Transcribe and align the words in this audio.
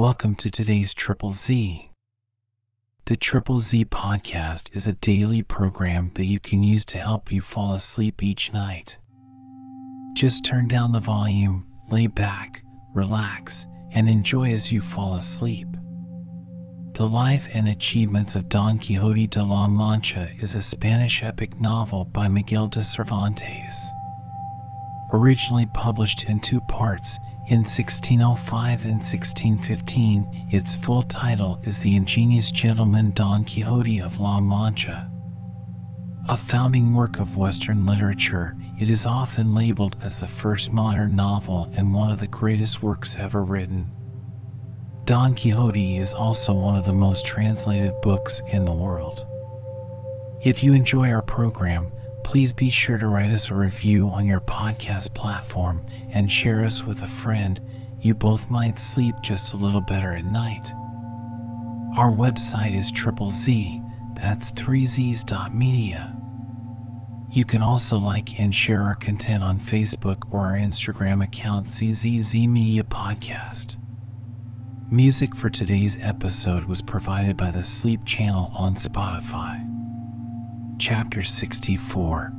Welcome 0.00 0.36
to 0.36 0.50
today's 0.50 0.94
Triple 0.94 1.34
Z. 1.34 1.90
The 3.04 3.18
Triple 3.18 3.60
Z 3.60 3.84
podcast 3.84 4.74
is 4.74 4.86
a 4.86 4.94
daily 4.94 5.42
program 5.42 6.10
that 6.14 6.24
you 6.24 6.40
can 6.40 6.62
use 6.62 6.86
to 6.86 6.98
help 6.98 7.30
you 7.30 7.42
fall 7.42 7.74
asleep 7.74 8.22
each 8.22 8.50
night. 8.50 8.96
Just 10.14 10.46
turn 10.46 10.68
down 10.68 10.92
the 10.92 11.00
volume, 11.00 11.66
lay 11.90 12.06
back, 12.06 12.62
relax, 12.94 13.66
and 13.90 14.08
enjoy 14.08 14.54
as 14.54 14.72
you 14.72 14.80
fall 14.80 15.16
asleep. 15.16 15.68
The 16.94 17.06
Life 17.06 17.50
and 17.52 17.68
Achievements 17.68 18.36
of 18.36 18.48
Don 18.48 18.78
Quixote 18.78 19.26
de 19.26 19.44
la 19.44 19.68
Mancha 19.68 20.30
is 20.40 20.54
a 20.54 20.62
Spanish 20.62 21.22
epic 21.22 21.60
novel 21.60 22.06
by 22.06 22.26
Miguel 22.26 22.68
de 22.68 22.82
Cervantes. 22.84 23.92
Originally 25.12 25.66
published 25.66 26.24
in 26.24 26.40
two 26.40 26.62
parts 26.62 27.18
in 27.48 27.64
1605 27.64 28.84
and 28.84 29.00
1615, 29.00 30.48
its 30.50 30.76
full 30.76 31.02
title 31.02 31.58
is 31.64 31.78
The 31.78 31.96
Ingenious 31.96 32.50
Gentleman 32.50 33.10
Don 33.12 33.44
Quixote 33.44 34.00
of 34.00 34.20
La 34.20 34.40
Mancha. 34.40 35.10
A 36.28 36.36
founding 36.36 36.94
work 36.94 37.18
of 37.18 37.36
Western 37.36 37.86
literature, 37.86 38.56
it 38.78 38.88
is 38.88 39.04
often 39.04 39.54
labeled 39.54 39.96
as 40.00 40.20
the 40.20 40.28
first 40.28 40.72
modern 40.72 41.16
novel 41.16 41.68
and 41.74 41.92
one 41.92 42.12
of 42.12 42.20
the 42.20 42.28
greatest 42.28 42.82
works 42.82 43.16
ever 43.16 43.42
written. 43.42 43.90
Don 45.04 45.34
Quixote 45.34 45.96
is 45.96 46.14
also 46.14 46.54
one 46.54 46.76
of 46.76 46.84
the 46.84 46.92
most 46.92 47.26
translated 47.26 47.94
books 48.00 48.40
in 48.46 48.64
the 48.64 48.72
world. 48.72 49.26
If 50.42 50.62
you 50.62 50.72
enjoy 50.72 51.10
our 51.10 51.22
program, 51.22 51.90
please 52.30 52.52
be 52.52 52.70
sure 52.70 52.96
to 52.96 53.08
write 53.08 53.32
us 53.32 53.50
a 53.50 53.54
review 53.54 54.08
on 54.08 54.24
your 54.24 54.38
podcast 54.38 55.12
platform 55.12 55.84
and 56.12 56.30
share 56.30 56.64
us 56.64 56.80
with 56.84 57.02
a 57.02 57.06
friend. 57.08 57.60
You 58.00 58.14
both 58.14 58.48
might 58.48 58.78
sleep 58.78 59.16
just 59.20 59.52
a 59.52 59.56
little 59.56 59.80
better 59.80 60.12
at 60.12 60.24
night. 60.24 60.72
Our 61.96 62.12
website 62.12 62.78
is 62.78 62.92
triple 62.92 63.32
Z, 63.32 63.82
that's 64.14 64.52
3z's.media. 64.52 66.16
You 67.32 67.44
can 67.44 67.62
also 67.62 67.98
like 67.98 68.38
and 68.38 68.54
share 68.54 68.82
our 68.82 68.94
content 68.94 69.42
on 69.42 69.58
Facebook 69.58 70.22
or 70.30 70.46
our 70.46 70.56
Instagram 70.56 71.24
account 71.24 71.68
ZZZ 71.68 72.46
Media 72.46 72.84
Podcast. 72.84 73.76
Music 74.88 75.34
for 75.34 75.50
today's 75.50 75.98
episode 76.00 76.66
was 76.66 76.80
provided 76.80 77.36
by 77.36 77.50
the 77.50 77.64
Sleep 77.64 78.04
Channel 78.04 78.52
on 78.54 78.76
Spotify. 78.76 79.79
Chapter 80.80 81.22
64 81.22 82.32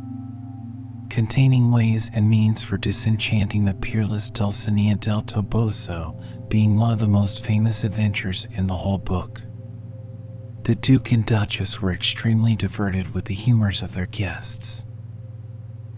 Containing 1.12 1.70
ways 1.72 2.10
and 2.12 2.28
means 2.28 2.64
for 2.64 2.76
disenchanting 2.76 3.66
the 3.66 3.76
peerless 3.76 4.32
Dulcinea 4.32 4.96
del 4.96 5.22
Toboso, 5.22 6.20
being 6.50 6.76
one 6.76 6.92
of 6.92 6.98
the 6.98 7.08
most 7.08 7.46
famous 7.46 7.84
adventures 7.84 8.48
in 8.56 8.66
the 8.66 8.76
whole 8.76 8.98
book. 8.98 9.44
The 10.64 10.74
Duke 10.74 11.12
and 11.12 11.24
Duchess 11.24 11.84
were 11.84 11.94
extremely 11.94 12.56
diverted 12.56 13.14
with 13.14 13.26
the 13.26 13.36
humors 13.36 13.84
of 13.84 13.94
their 13.94 14.08
guests. 14.08 14.84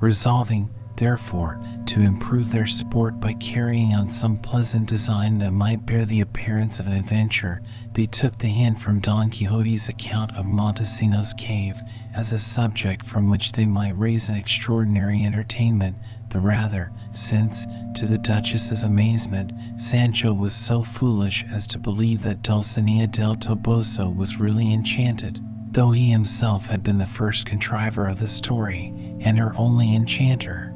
Resolving, 0.02 0.70
therefore, 0.98 1.64
to 1.86 2.02
improve 2.02 2.52
their 2.52 2.66
sport 2.66 3.20
by 3.20 3.34
carrying 3.34 3.94
on 3.94 4.10
some 4.10 4.38
pleasant 4.38 4.88
design 4.88 5.38
that 5.38 5.52
might 5.52 5.86
bear 5.86 6.06
the 6.06 6.22
appearance 6.22 6.80
of 6.80 6.88
an 6.88 6.94
adventure, 6.94 7.62
they 7.94 8.06
took 8.06 8.38
the 8.38 8.48
hint 8.48 8.80
from 8.80 9.00
Don 9.00 9.30
Quixote's 9.30 9.90
account 9.90 10.32
of 10.36 10.46
Montesinos 10.46 11.34
cave 11.38 11.82
as 12.14 12.32
a 12.32 12.40
subject 12.40 13.06
from 13.06 13.30
which 13.30 13.52
they 13.52 13.66
might 13.66 13.98
raise 13.98 14.30
an 14.30 14.36
extraordinary 14.36 15.24
entertainment, 15.24 15.98
the 16.30 16.40
rather, 16.40 16.92
since, 17.12 17.68
to 17.96 18.08
the 18.08 18.18
Duchess's 18.18 18.84
amazement, 18.84 19.52
Sancho 19.78 20.34
was 20.34 20.54
so 20.54 20.82
foolish 20.82 21.46
as 21.52 21.68
to 21.68 21.80
believe 21.80 22.24
that 22.24 22.42
Dulcinea 22.42 23.08
del 23.08 23.36
Toboso 23.36 24.10
was 24.10 24.40
really 24.40 24.74
enchanted, 24.74 25.40
though 25.72 25.92
he 25.92 26.10
himself 26.10 26.68
had 26.68 26.84
been 26.84 26.98
the 26.98 27.06
first 27.06 27.46
contriver 27.46 28.08
of 28.08 28.20
the 28.20 28.28
story, 28.28 28.94
and 29.22 29.38
her 29.38 29.56
only 29.58 29.96
enchanter. 29.96 30.73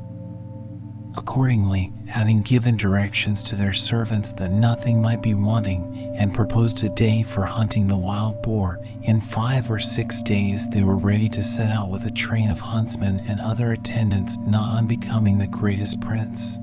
Accordingly, 1.17 1.91
having 2.05 2.43
given 2.43 2.77
directions 2.77 3.41
to 3.43 3.55
their 3.55 3.73
servants 3.73 4.33
that 4.33 4.51
nothing 4.51 5.01
might 5.01 5.23
be 5.23 5.33
wanting, 5.33 6.13
and 6.15 6.31
proposed 6.31 6.83
a 6.83 6.89
day 6.89 7.23
for 7.23 7.43
hunting 7.43 7.87
the 7.87 7.97
wild 7.97 8.43
boar, 8.43 8.79
in 9.01 9.19
five 9.19 9.71
or 9.71 9.79
six 9.79 10.21
days 10.21 10.67
they 10.69 10.83
were 10.83 10.95
ready 10.95 11.27
to 11.29 11.43
set 11.43 11.71
out 11.71 11.89
with 11.89 12.05
a 12.05 12.11
train 12.11 12.51
of 12.51 12.59
huntsmen 12.59 13.19
and 13.21 13.39
other 13.41 13.71
attendants 13.71 14.37
not 14.45 14.77
unbecoming 14.77 15.39
the 15.39 15.47
greatest 15.47 15.99
prince. 16.01 16.59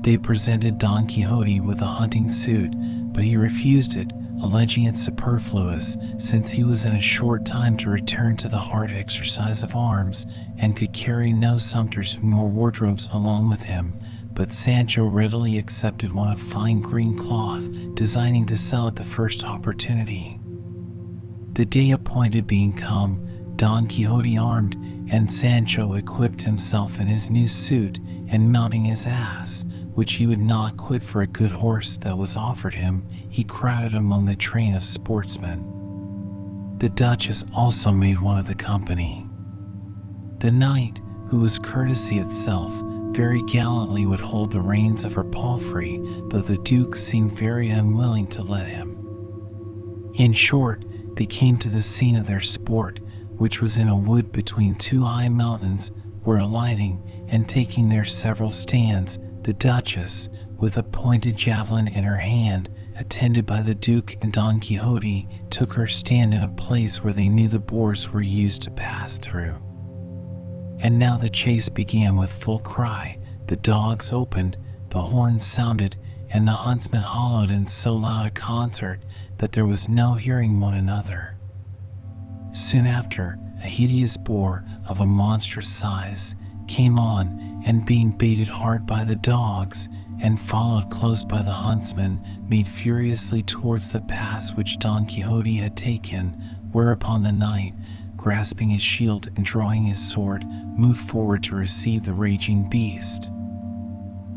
They 0.00 0.16
presented 0.16 0.78
Don 0.78 1.06
Quixote 1.06 1.60
with 1.60 1.82
a 1.82 1.86
hunting 1.86 2.30
suit, 2.30 2.74
but 3.12 3.24
he 3.24 3.36
refused 3.36 3.94
it, 3.96 4.10
alleging 4.44 4.84
it 4.84 4.94
superfluous, 4.94 5.96
since 6.18 6.50
he 6.50 6.64
was 6.64 6.84
in 6.84 6.94
a 6.94 7.00
short 7.00 7.46
time 7.46 7.78
to 7.78 7.88
return 7.88 8.36
to 8.36 8.46
the 8.46 8.58
hard 8.58 8.90
exercise 8.90 9.62
of 9.62 9.74
arms, 9.74 10.26
and 10.58 10.76
could 10.76 10.92
carry 10.92 11.32
no 11.32 11.56
sumpters 11.56 12.18
nor 12.22 12.46
wardrobes 12.50 13.08
along 13.10 13.48
with 13.48 13.62
him. 13.62 13.94
But 14.34 14.52
Sancho 14.52 15.06
readily 15.06 15.56
accepted 15.56 16.12
one 16.12 16.30
of 16.30 16.38
fine 16.38 16.80
green 16.80 17.16
cloth, 17.16 17.66
designing 17.94 18.44
to 18.46 18.58
sell 18.58 18.86
at 18.86 18.96
the 18.96 19.02
first 19.04 19.44
opportunity. 19.44 20.38
The 21.54 21.64
day 21.64 21.92
appointed 21.92 22.46
being 22.46 22.74
come, 22.74 23.26
Don 23.56 23.86
Quixote 23.86 24.36
armed, 24.36 24.76
and 25.08 25.30
Sancho 25.30 25.94
equipped 25.94 26.42
himself 26.42 27.00
in 27.00 27.06
his 27.06 27.30
new 27.30 27.48
suit, 27.48 27.98
and 28.28 28.52
mounting 28.52 28.84
his 28.84 29.06
ass, 29.06 29.64
which 29.94 30.14
he 30.14 30.26
would 30.26 30.40
not 30.40 30.76
quit 30.76 31.02
for 31.02 31.22
a 31.22 31.26
good 31.26 31.50
horse 31.50 31.96
that 31.98 32.18
was 32.18 32.36
offered 32.36 32.74
him, 32.74 33.04
he 33.30 33.44
crowded 33.44 33.94
among 33.94 34.24
the 34.24 34.36
train 34.36 34.74
of 34.74 34.84
sportsmen. 34.84 36.76
The 36.78 36.88
Duchess 36.88 37.44
also 37.54 37.92
made 37.92 38.20
one 38.20 38.38
of 38.38 38.46
the 38.46 38.54
company. 38.54 39.26
The 40.40 40.50
knight, 40.50 41.00
who 41.28 41.40
was 41.40 41.58
courtesy 41.58 42.18
itself, 42.18 42.74
very 43.14 43.42
gallantly 43.42 44.06
would 44.06 44.20
hold 44.20 44.50
the 44.50 44.60
reins 44.60 45.04
of 45.04 45.12
her 45.12 45.24
palfrey, 45.24 46.00
though 46.28 46.40
the 46.40 46.58
Duke 46.58 46.96
seemed 46.96 47.38
very 47.38 47.70
unwilling 47.70 48.26
to 48.28 48.42
let 48.42 48.66
him. 48.66 48.96
In 50.14 50.32
short, 50.32 50.84
they 51.14 51.26
came 51.26 51.56
to 51.58 51.68
the 51.68 51.82
scene 51.82 52.16
of 52.16 52.26
their 52.26 52.40
sport, 52.40 52.98
which 53.36 53.60
was 53.60 53.76
in 53.76 53.88
a 53.88 53.96
wood 53.96 54.32
between 54.32 54.74
two 54.74 55.04
high 55.04 55.28
mountains, 55.28 55.92
where 56.24 56.38
alighting, 56.38 57.26
and 57.28 57.48
taking 57.48 57.88
their 57.88 58.04
several 58.04 58.50
stands, 58.50 59.18
the 59.44 59.52
Duchess, 59.52 60.30
with 60.56 60.78
a 60.78 60.82
pointed 60.82 61.36
javelin 61.36 61.86
in 61.86 62.02
her 62.02 62.16
hand, 62.16 62.70
attended 62.96 63.44
by 63.44 63.60
the 63.60 63.74
Duke 63.74 64.16
and 64.22 64.32
Don 64.32 64.58
Quixote, 64.58 65.28
took 65.50 65.74
her 65.74 65.86
stand 65.86 66.32
in 66.32 66.42
a 66.42 66.48
place 66.48 67.04
where 67.04 67.12
they 67.12 67.28
knew 67.28 67.48
the 67.48 67.58
boars 67.58 68.10
were 68.10 68.22
used 68.22 68.62
to 68.62 68.70
pass 68.70 69.18
through. 69.18 69.54
And 70.78 70.98
now 70.98 71.18
the 71.18 71.28
chase 71.28 71.68
began 71.68 72.16
with 72.16 72.32
full 72.32 72.58
cry, 72.60 73.18
the 73.46 73.56
dogs 73.56 74.12
opened, 74.12 74.56
the 74.88 75.02
horns 75.02 75.44
sounded, 75.44 75.94
and 76.30 76.48
the 76.48 76.52
huntsmen 76.52 77.02
hollowed 77.02 77.50
in 77.50 77.66
so 77.66 77.94
loud 77.96 78.26
a 78.26 78.30
concert 78.30 79.04
that 79.36 79.52
there 79.52 79.66
was 79.66 79.90
no 79.90 80.14
hearing 80.14 80.58
one 80.58 80.74
another. 80.74 81.36
Soon 82.52 82.86
after, 82.86 83.38
a 83.62 83.66
hideous 83.66 84.16
boar 84.16 84.64
of 84.88 85.00
a 85.00 85.06
monstrous 85.06 85.68
size 85.68 86.34
came 86.66 86.98
on 86.98 87.43
and 87.66 87.86
being 87.86 88.10
baited 88.10 88.46
hard 88.48 88.86
by 88.86 89.04
the 89.04 89.16
dogs, 89.16 89.88
and 90.20 90.38
followed 90.38 90.90
close 90.90 91.24
by 91.24 91.40
the 91.42 91.50
huntsmen, 91.52 92.20
made 92.46 92.68
furiously 92.68 93.42
towards 93.42 93.88
the 93.88 94.00
pass 94.02 94.52
which 94.52 94.78
Don 94.78 95.06
Quixote 95.06 95.56
had 95.56 95.74
taken, 95.74 96.36
whereupon 96.72 97.22
the 97.22 97.32
knight, 97.32 97.74
grasping 98.16 98.68
his 98.68 98.82
shield 98.82 99.28
and 99.36 99.46
drawing 99.46 99.84
his 99.84 99.98
sword, 99.98 100.44
moved 100.76 101.00
forward 101.00 101.42
to 101.44 101.54
receive 101.54 102.02
the 102.04 102.12
raging 102.12 102.68
beast. 102.68 103.30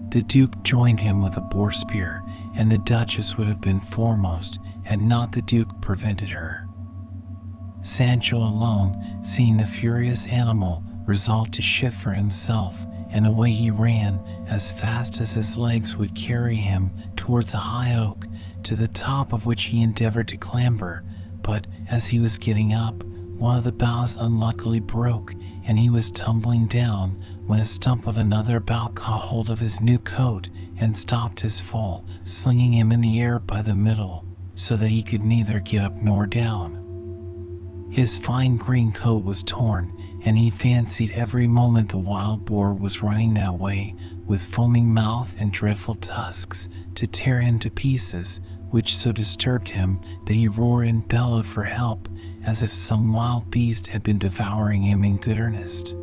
The 0.09 0.23
Duke 0.23 0.63
joined 0.63 0.99
him 1.01 1.21
with 1.21 1.35
a 1.35 1.41
boar 1.41 1.73
spear, 1.73 2.23
and 2.55 2.71
the 2.71 2.77
Duchess 2.77 3.37
would 3.37 3.47
have 3.47 3.59
been 3.61 3.81
foremost 3.81 4.59
had 4.83 5.01
not 5.01 5.33
the 5.33 5.41
Duke 5.41 5.81
prevented 5.81 6.29
her. 6.29 6.67
Sancho 7.81 8.37
alone, 8.37 9.19
seeing 9.23 9.57
the 9.57 9.65
furious 9.67 10.25
animal, 10.27 10.81
resolved 11.05 11.53
to 11.55 11.61
shift 11.61 11.97
for 11.97 12.11
himself, 12.13 12.87
and 13.09 13.25
away 13.25 13.51
he 13.51 13.71
ran 13.71 14.19
as 14.47 14.71
fast 14.71 15.21
as 15.21 15.31
his 15.31 15.57
legs 15.57 15.95
would 15.95 16.13
carry 16.13 16.55
him 16.57 16.91
towards 17.15 17.53
a 17.53 17.57
high 17.57 17.95
oak, 17.95 18.27
to 18.63 18.75
the 18.75 18.87
top 18.87 19.31
of 19.31 19.45
which 19.45 19.63
he 19.63 19.81
endeavored 19.81 20.27
to 20.27 20.35
clamber, 20.37 21.03
but 21.41 21.65
as 21.87 22.05
he 22.05 22.19
was 22.19 22.37
getting 22.37 22.73
up, 22.73 23.03
one 23.37 23.57
of 23.57 23.63
the 23.63 23.71
boughs 23.71 24.17
unluckily 24.17 24.79
broke, 24.81 25.33
and 25.63 25.79
he 25.79 25.89
was 25.89 26.09
tumbling 26.11 26.67
down, 26.67 27.23
when 27.45 27.59
a 27.59 27.65
stump 27.65 28.07
of 28.07 28.17
another 28.17 28.59
bough 28.59 28.89
caught 28.93 29.21
hold 29.21 29.49
of 29.49 29.59
his 29.59 29.79
new 29.79 29.97
coat 29.99 30.49
and 30.77 30.97
stopped 30.97 31.39
his 31.39 31.59
fall, 31.59 32.03
slinging 32.25 32.73
him 32.73 32.91
in 32.91 32.99
the 32.99 33.21
air 33.21 33.39
by 33.39 33.61
the 33.61 33.75
middle, 33.75 34.25
so 34.55 34.75
that 34.75 34.89
he 34.89 35.01
could 35.01 35.23
neither 35.23 35.59
get 35.61 35.83
up 35.83 35.95
nor 36.01 36.25
down. 36.25 37.87
His 37.89 38.17
fine 38.17 38.57
green 38.57 38.91
coat 38.91 39.23
was 39.23 39.43
torn, 39.43 39.96
and 40.25 40.35
he 40.35 40.49
fancied 40.49 41.11
every 41.11 41.47
moment 41.47 41.89
the 41.89 41.97
wild 41.97 42.43
boar 42.43 42.73
was 42.73 43.03
running 43.03 43.35
that 43.35 43.59
way, 43.59 43.93
with 44.25 44.41
foaming 44.41 44.91
mouth 44.91 45.31
and 45.37 45.51
dreadful 45.51 45.93
tusks, 45.93 46.67
to 46.95 47.05
tear 47.05 47.39
him 47.39 47.59
to 47.59 47.69
pieces, 47.69 48.41
which 48.71 48.97
so 48.97 49.11
disturbed 49.11 49.69
him 49.69 49.99
that 50.25 50.33
he 50.33 50.47
roared 50.47 50.87
and 50.87 51.07
bellowed 51.07 51.45
for 51.45 51.63
help 51.63 52.09
as 52.43 52.63
if 52.63 52.71
some 52.71 53.13
wild 53.13 53.51
beast 53.51 53.85
had 53.85 54.01
been 54.01 54.17
devouring 54.17 54.81
him 54.81 55.03
in 55.03 55.17
good 55.17 55.37
earnest. 55.37 55.95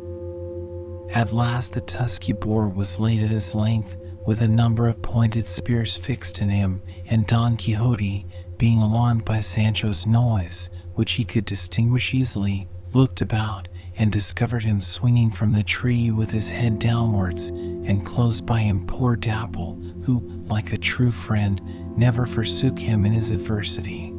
At 1.13 1.33
last 1.33 1.73
the 1.73 1.81
tusky 1.81 2.31
boar 2.31 2.69
was 2.69 2.97
laid 2.97 3.21
at 3.21 3.31
his 3.31 3.53
length, 3.53 3.97
with 4.25 4.41
a 4.41 4.47
number 4.47 4.87
of 4.87 5.01
pointed 5.01 5.45
spears 5.49 5.97
fixed 5.97 6.39
in 6.39 6.47
him, 6.47 6.81
and 7.05 7.27
Don 7.27 7.57
Quixote, 7.57 8.25
being 8.57 8.79
alarmed 8.79 9.25
by 9.25 9.41
Sancho's 9.41 10.05
noise, 10.07 10.69
which 10.93 11.11
he 11.11 11.25
could 11.25 11.43
distinguish 11.43 12.13
easily, 12.13 12.69
looked 12.93 13.19
about, 13.19 13.67
and 13.97 14.11
discovered 14.11 14.63
him 14.63 14.81
swinging 14.81 15.31
from 15.31 15.51
the 15.51 15.63
tree 15.63 16.11
with 16.11 16.29
his 16.29 16.49
head 16.49 16.79
downwards, 16.79 17.49
and 17.49 18.05
close 18.05 18.41
by 18.41 18.59
him 18.59 18.85
poor 18.85 19.15
Dapple, 19.15 19.81
who, 20.03 20.19
like 20.47 20.73
a 20.73 20.77
true 20.77 21.11
friend, 21.11 21.61
never 21.97 22.25
forsook 22.25 22.77
him 22.77 23.05
in 23.05 23.13
his 23.13 23.31
adversity. 23.31 24.11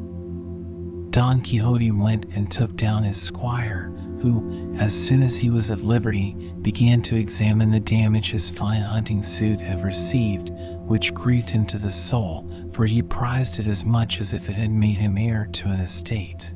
Don 1.11 1.41
Quixote 1.41 1.91
went 1.91 2.25
and 2.33 2.49
took 2.49 2.75
down 2.75 3.03
his 3.03 3.21
squire, 3.21 3.91
who, 4.19 4.75
as 4.77 4.93
soon 4.93 5.21
as 5.21 5.35
he 5.35 5.49
was 5.49 5.69
at 5.69 5.83
liberty, 5.83 6.33
began 6.61 7.01
to 7.03 7.15
examine 7.15 7.71
the 7.71 7.79
damage 7.79 8.31
his 8.31 8.49
fine 8.49 8.81
hunting 8.81 9.23
suit 9.23 9.59
had 9.59 9.83
received, 9.83 10.51
which 10.85 11.13
grieved 11.13 11.49
him 11.49 11.65
to 11.67 11.77
the 11.77 11.91
soul, 11.91 12.49
for 12.71 12.85
he 12.85 13.01
prized 13.01 13.59
it 13.59 13.67
as 13.67 13.85
much 13.85 14.19
as 14.19 14.33
if 14.33 14.49
it 14.49 14.53
had 14.53 14.71
made 14.71 14.97
him 14.97 15.17
heir 15.17 15.47
to 15.53 15.69
an 15.69 15.79
estate. 15.79 16.51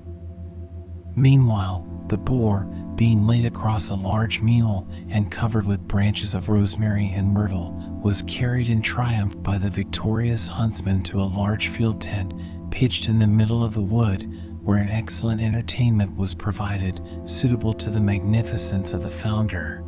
Meanwhile, 1.15 1.85
the 2.07 2.17
boar, 2.17 2.67
being 2.95 3.25
laid 3.25 3.45
across 3.45 3.89
a 3.89 3.95
large 3.95 4.41
mule 4.41 4.87
and 5.09 5.31
covered 5.31 5.65
with 5.65 5.87
branches 5.87 6.33
of 6.33 6.49
rosemary 6.49 7.09
and 7.15 7.31
myrtle, 7.33 7.73
was 8.03 8.21
carried 8.23 8.67
in 8.69 8.81
triumph 8.81 9.33
by 9.41 9.57
the 9.57 9.69
victorious 9.69 10.47
huntsman 10.47 11.01
to 11.01 11.21
a 11.21 11.23
large 11.23 11.69
field 11.69 12.01
tent 12.01 12.33
pitched 12.69 13.07
in 13.07 13.19
the 13.19 13.27
middle 13.27 13.63
of 13.63 13.73
the 13.73 13.81
wood, 13.81 14.29
where 14.63 14.77
an 14.77 14.89
excellent 14.89 15.41
entertainment 15.41 16.15
was 16.15 16.33
provided 16.35 16.99
suitable 17.25 17.73
to 17.73 17.89
the 17.89 17.99
magnificence 17.99 18.93
of 18.93 19.03
the 19.03 19.09
founder. 19.09 19.83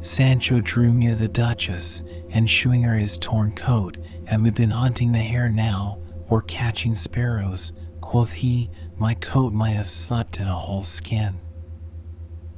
Sancho 0.00 0.60
drew 0.60 0.92
near 0.92 1.14
the 1.14 1.28
Duchess, 1.28 2.02
and 2.30 2.48
shewing 2.48 2.82
her 2.82 2.96
his 2.96 3.16
torn 3.18 3.52
coat, 3.52 3.98
Have 4.24 4.42
we've 4.42 4.54
been 4.54 4.70
hunting 4.70 5.12
the 5.12 5.18
hare 5.18 5.50
now, 5.50 5.98
or 6.28 6.42
catching 6.42 6.94
sparrows? 6.96 7.72
quoth 8.00 8.32
he, 8.32 8.68
my 8.98 9.14
coat 9.14 9.52
might 9.52 9.76
have 9.76 9.88
slept 9.88 10.40
in 10.40 10.48
a 10.48 10.54
whole 10.54 10.82
skin. 10.82 11.34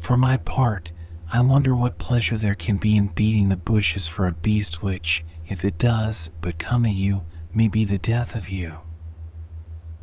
For 0.04 0.18
my 0.18 0.36
part, 0.36 0.92
I 1.32 1.40
wonder 1.40 1.74
what 1.74 1.96
pleasure 1.96 2.36
there 2.36 2.54
can 2.54 2.76
be 2.76 2.94
in 2.94 3.06
beating 3.06 3.48
the 3.48 3.56
bushes 3.56 4.06
for 4.06 4.26
a 4.26 4.32
beast 4.32 4.82
which, 4.82 5.24
if 5.48 5.64
it 5.64 5.78
does 5.78 6.30
but 6.42 6.58
come 6.58 6.84
at 6.84 6.92
you, 6.92 7.22
may 7.54 7.68
be 7.68 7.86
the 7.86 7.96
death 7.96 8.34
of 8.34 8.50
you. 8.50 8.74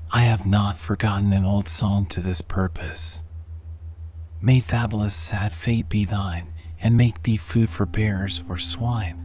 I 0.09 0.21
have 0.23 0.43
not 0.43 0.79
forgotten 0.79 1.31
an 1.33 1.45
old 1.45 1.67
song 1.67 2.07
to 2.07 2.19
this 2.19 2.41
purpose. 2.41 3.23
May 4.41 4.59
Favila's 4.59 5.13
sad 5.13 5.53
fate 5.53 5.87
be 5.87 6.05
thine, 6.05 6.47
and 6.79 6.97
make 6.97 7.21
thee 7.21 7.37
food 7.37 7.69
for 7.69 7.85
bears 7.85 8.43
or 8.49 8.57
swine. 8.57 9.23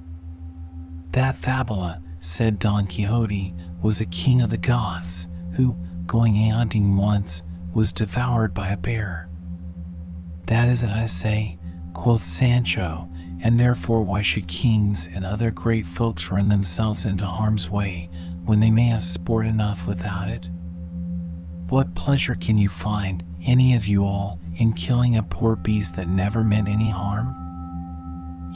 That 1.13 1.37
Favila, 1.41 2.03
said 2.21 2.59
Don 2.59 2.87
Quixote, 2.87 3.55
was 3.81 4.03
a 4.03 4.05
king 4.05 4.43
of 4.43 4.51
the 4.51 4.59
Goths, 4.59 5.27
who, 5.53 5.75
going 6.07 6.37
a 6.37 6.51
hunting 6.51 6.99
once, 6.99 7.43
was 7.73 7.95
devoured 7.95 8.53
by 8.53 8.69
a 8.69 8.77
bear. 8.77 9.31
That 10.47 10.69
is 10.69 10.83
it 10.85 10.91
I 10.91 11.07
say, 11.07 11.59
quoth 11.93 12.25
Sancho, 12.25 13.09
and 13.41 13.59
therefore 13.59 14.03
why 14.03 14.23
should 14.23 14.47
kings 14.47 15.09
and 15.13 15.25
other 15.25 15.51
great 15.51 15.85
folks 15.87 16.31
run 16.31 16.49
themselves 16.49 17.05
into 17.05 17.27
harm's 17.27 17.69
way 17.69 18.09
when 18.45 18.61
they 18.61 18.71
may 18.71 18.87
have 18.87 19.03
sport 19.03 19.47
enough 19.47 19.87
without 19.87 20.29
it? 20.29 20.49
What 21.69 21.97
pleasure 21.97 22.37
can 22.37 22.59
you 22.59 22.69
find, 22.69 23.25
any 23.45 23.75
of 23.75 23.89
you 23.89 24.05
all, 24.05 24.41
in 24.55 24.73
killing 24.73 25.17
a 25.17 25.23
poor 25.25 25.57
beast 25.57 25.97
that 25.97 26.09
never 26.09 26.45
meant 26.45 26.69
any 26.69 26.91
harm? 26.91 27.35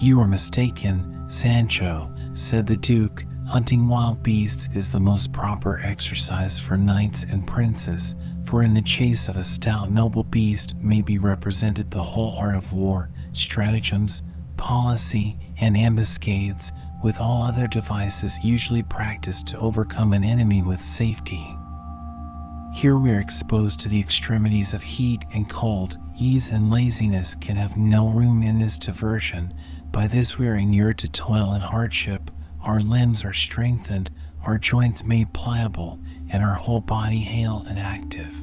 You 0.01 0.21
are 0.21 0.29
mistaken, 0.29 1.25
Sancho, 1.29 2.15
said 2.35 2.69
the 2.69 2.77
Duke. 2.77 3.27
Hunting 3.47 3.89
wild 3.89 4.23
beasts 4.23 4.69
is 4.75 4.91
the 4.91 5.01
most 5.01 5.33
proper 5.33 5.81
exercise 5.81 6.57
for 6.57 6.77
knights 6.77 7.25
and 7.29 7.45
princes, 7.45 8.15
for 8.51 8.65
in 8.65 8.75
the 8.75 8.83
chase 8.83 9.29
of 9.29 9.37
a 9.37 9.45
stout 9.45 9.93
noble 9.93 10.25
beast 10.25 10.75
may 10.75 11.01
be 11.01 11.19
represented 11.19 11.89
the 11.89 12.03
whole 12.03 12.37
art 12.37 12.57
of 12.57 12.73
war, 12.73 13.09
stratagems, 13.33 14.25
policy, 14.57 15.39
and 15.59 15.77
ambuscades, 15.77 16.73
with 17.01 17.21
all 17.21 17.45
other 17.45 17.69
devices 17.69 18.37
usually 18.43 18.83
practiced 18.83 19.47
to 19.47 19.59
overcome 19.59 20.13
an 20.13 20.25
enemy 20.25 20.63
with 20.63 20.81
safety. 20.81 21.57
Here 22.75 22.99
we 22.99 23.13
are 23.13 23.21
exposed 23.21 23.79
to 23.81 23.89
the 23.89 24.01
extremities 24.01 24.75
of 24.75 24.83
heat 24.83 25.25
and 25.33 25.49
cold. 25.49 25.97
Ease 26.19 26.51
and 26.51 26.73
laziness 26.73 27.37
can 27.41 27.55
have 27.55 27.77
no 27.77 28.09
room 28.09 28.43
in 28.43 28.59
this 28.59 28.79
diversion. 28.79 29.55
By 29.93 30.09
this 30.09 30.39
we 30.39 30.49
are 30.49 30.57
inured 30.57 30.99
to 30.99 31.09
toil 31.09 31.53
and 31.53 31.63
hardship. 31.63 32.33
Our 32.61 32.81
limbs 32.81 33.25
are 33.25 33.33
strengthened, 33.33 34.11
our 34.43 34.59
joints 34.59 35.05
made 35.05 35.33
pliable, 35.33 36.01
and 36.31 36.43
our 36.43 36.55
whole 36.55 36.81
body 36.81 37.19
hale 37.19 37.65
and 37.69 37.79
active. 37.79 38.43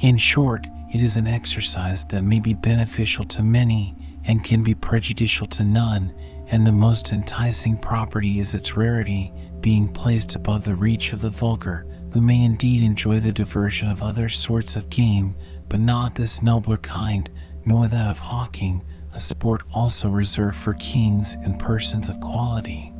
In 0.00 0.16
short, 0.16 0.66
it 0.92 1.02
is 1.02 1.16
an 1.16 1.26
exercise 1.26 2.04
that 2.04 2.22
may 2.22 2.40
be 2.40 2.54
beneficial 2.54 3.24
to 3.26 3.42
many 3.42 3.94
and 4.24 4.42
can 4.42 4.62
be 4.62 4.74
prejudicial 4.74 5.46
to 5.46 5.64
none, 5.64 6.12
and 6.48 6.66
the 6.66 6.72
most 6.72 7.12
enticing 7.12 7.76
property 7.76 8.40
is 8.40 8.54
its 8.54 8.76
rarity, 8.76 9.32
being 9.60 9.88
placed 9.88 10.36
above 10.36 10.64
the 10.64 10.74
reach 10.74 11.12
of 11.12 11.20
the 11.20 11.30
vulgar, 11.30 11.86
who 12.12 12.20
may 12.20 12.42
indeed 12.42 12.82
enjoy 12.82 13.20
the 13.20 13.32
diversion 13.32 13.88
of 13.88 14.02
other 14.02 14.28
sorts 14.28 14.74
of 14.74 14.90
game, 14.90 15.34
but 15.68 15.80
not 15.80 16.14
this 16.14 16.42
nobler 16.42 16.78
kind, 16.78 17.30
nor 17.64 17.86
that 17.86 18.10
of 18.10 18.18
hawking, 18.18 18.82
a 19.12 19.20
sport 19.20 19.62
also 19.72 20.08
reserved 20.08 20.56
for 20.56 20.74
kings 20.74 21.34
and 21.34 21.58
persons 21.58 22.08
of 22.08 22.18
quality. 22.20 22.92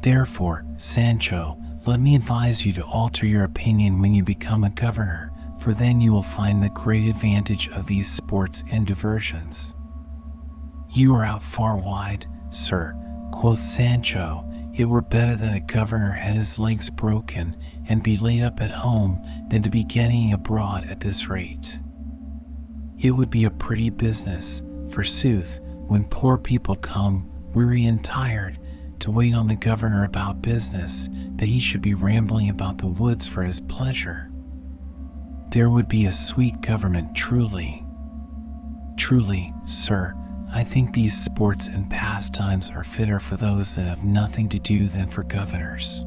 Therefore, 0.00 0.64
Sancho, 0.78 1.61
let 1.84 1.98
me 1.98 2.14
advise 2.14 2.64
you 2.64 2.72
to 2.72 2.84
alter 2.84 3.26
your 3.26 3.42
opinion 3.42 4.00
when 4.00 4.14
you 4.14 4.22
become 4.22 4.62
a 4.62 4.70
governor, 4.70 5.32
for 5.58 5.72
then 5.72 6.00
you 6.00 6.12
will 6.12 6.22
find 6.22 6.62
the 6.62 6.68
great 6.70 7.08
advantage 7.08 7.68
of 7.70 7.86
these 7.86 8.08
sports 8.08 8.62
and 8.70 8.86
diversions. 8.86 9.74
You 10.90 11.14
are 11.16 11.24
out 11.24 11.42
far 11.42 11.76
wide, 11.76 12.26
sir, 12.50 12.94
quoth 13.32 13.58
Sancho. 13.60 14.48
It 14.74 14.84
were 14.84 15.02
better 15.02 15.34
that 15.34 15.56
a 15.56 15.60
governor 15.60 16.12
had 16.12 16.36
his 16.36 16.58
legs 16.58 16.88
broken 16.88 17.56
and 17.88 18.02
be 18.02 18.16
laid 18.16 18.44
up 18.44 18.60
at 18.60 18.70
home 18.70 19.20
than 19.48 19.62
to 19.62 19.70
be 19.70 19.82
getting 19.82 20.32
abroad 20.32 20.88
at 20.88 21.00
this 21.00 21.28
rate. 21.28 21.78
It 22.98 23.10
would 23.10 23.30
be 23.30 23.44
a 23.44 23.50
pretty 23.50 23.90
business, 23.90 24.62
forsooth, 24.90 25.60
when 25.88 26.04
poor 26.04 26.38
people 26.38 26.76
come, 26.76 27.28
weary 27.52 27.86
and 27.86 28.02
tired, 28.04 28.58
to 29.00 29.10
wait 29.10 29.34
on 29.34 29.48
the 29.48 29.56
governor 29.56 30.04
about 30.04 30.42
business, 30.42 31.08
that 31.36 31.48
he 31.48 31.60
should 31.60 31.82
be 31.82 31.94
rambling 31.94 32.48
about 32.48 32.78
the 32.78 32.86
woods 32.86 33.26
for 33.26 33.42
his 33.42 33.60
pleasure. 33.60 34.30
There 35.50 35.70
would 35.70 35.88
be 35.88 36.06
a 36.06 36.12
sweet 36.12 36.60
government 36.60 37.14
truly. 37.14 37.84
Truly, 38.96 39.52
sir, 39.66 40.14
I 40.50 40.64
think 40.64 40.92
these 40.92 41.18
sports 41.18 41.66
and 41.66 41.88
pastimes 41.88 42.70
are 42.70 42.84
fitter 42.84 43.18
for 43.18 43.36
those 43.36 43.74
that 43.74 43.86
have 43.86 44.04
nothing 44.04 44.48
to 44.50 44.58
do 44.58 44.86
than 44.86 45.08
for 45.08 45.22
governors. 45.22 46.04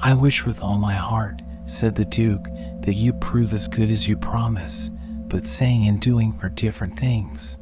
I 0.00 0.14
wish 0.14 0.46
with 0.46 0.62
all 0.62 0.78
my 0.78 0.94
heart, 0.94 1.42
said 1.66 1.94
the 1.94 2.06
Duke, 2.06 2.46
that 2.82 2.94
you 2.94 3.12
prove 3.12 3.52
as 3.52 3.68
good 3.68 3.90
as 3.90 4.08
you 4.08 4.16
promise, 4.16 4.90
but 5.28 5.46
saying 5.46 5.86
and 5.86 6.00
doing 6.00 6.38
are 6.42 6.48
different 6.48 6.98
things. 6.98 7.58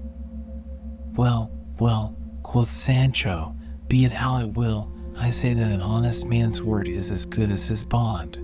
Well, 1.16 1.50
well, 1.78 2.16
quoth 2.42 2.70
Sancho, 2.70 3.54
be 3.88 4.04
it 4.04 4.12
how 4.12 4.38
it 4.38 4.54
will, 4.54 4.92
I 5.18 5.30
say 5.30 5.52
that 5.54 5.70
an 5.70 5.82
honest 5.82 6.26
man's 6.26 6.62
word 6.62 6.88
is 6.88 7.10
as 7.10 7.26
good 7.26 7.50
as 7.50 7.66
his 7.66 7.84
bond. 7.84 8.38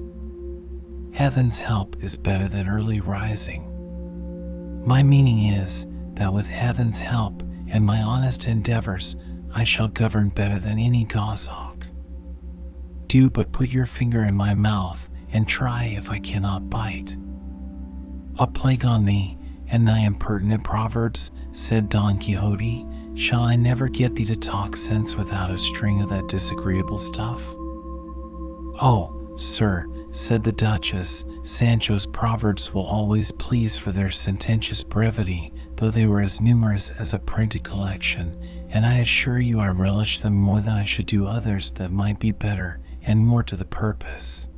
Heaven's 1.14 1.58
help 1.58 2.02
is 2.02 2.16
better 2.16 2.48
than 2.48 2.68
early 2.68 3.00
rising. 3.00 4.82
My 4.86 5.02
meaning 5.02 5.54
is, 5.54 5.86
that 6.14 6.32
with 6.32 6.48
heaven's 6.48 6.98
help 6.98 7.42
and 7.68 7.84
my 7.84 8.02
honest 8.02 8.46
endeavors, 8.46 9.16
I 9.52 9.64
shall 9.64 9.88
govern 9.88 10.28
better 10.28 10.58
than 10.58 10.78
any 10.78 11.04
goshawk 11.04 11.74
do 13.14 13.30
but 13.30 13.52
put 13.52 13.68
your 13.68 13.86
finger 13.86 14.24
in 14.24 14.34
my 14.34 14.54
mouth 14.54 15.08
and 15.30 15.46
try 15.46 15.84
if 15.84 16.10
I 16.10 16.18
cannot 16.18 16.68
bite. 16.68 17.16
A 18.40 18.46
plague 18.48 18.84
on 18.84 19.04
thee, 19.04 19.38
and 19.68 19.86
thy 19.86 20.00
impertinent 20.00 20.64
proverbs, 20.64 21.30
said 21.52 21.88
Don 21.88 22.18
Quixote. 22.18 22.84
Shall 23.16 23.42
I 23.44 23.54
never 23.54 23.88
get 23.88 24.16
thee 24.16 24.24
to 24.24 24.34
talk 24.34 24.74
sense 24.74 25.14
without 25.14 25.52
a 25.52 25.58
string 25.58 26.02
of 26.02 26.08
that 26.08 26.26
disagreeable 26.26 26.98
stuff? 26.98 27.54
Oh, 28.80 29.36
sir, 29.38 29.86
said 30.10 30.42
the 30.42 30.50
Duchess, 30.50 31.24
Sancho's 31.44 32.06
proverbs 32.06 32.74
will 32.74 32.82
always 32.84 33.30
please 33.30 33.76
for 33.76 33.92
their 33.92 34.10
sententious 34.10 34.82
brevity, 34.82 35.52
though 35.76 35.92
they 35.92 36.06
were 36.06 36.22
as 36.22 36.40
numerous 36.40 36.90
as 36.90 37.14
a 37.14 37.20
printed 37.20 37.62
collection, 37.62 38.36
and 38.70 38.84
I 38.84 38.94
assure 38.94 39.38
you 39.38 39.60
I 39.60 39.68
relish 39.68 40.18
them 40.18 40.34
more 40.34 40.60
than 40.60 40.74
I 40.74 40.84
should 40.84 41.06
do 41.06 41.28
others 41.28 41.70
that 41.76 41.92
might 41.92 42.18
be 42.18 42.32
better 42.32 42.80
and 43.02 43.24
more 43.24 43.44
to 43.44 43.54
the 43.54 43.64
purpose. 43.64 44.48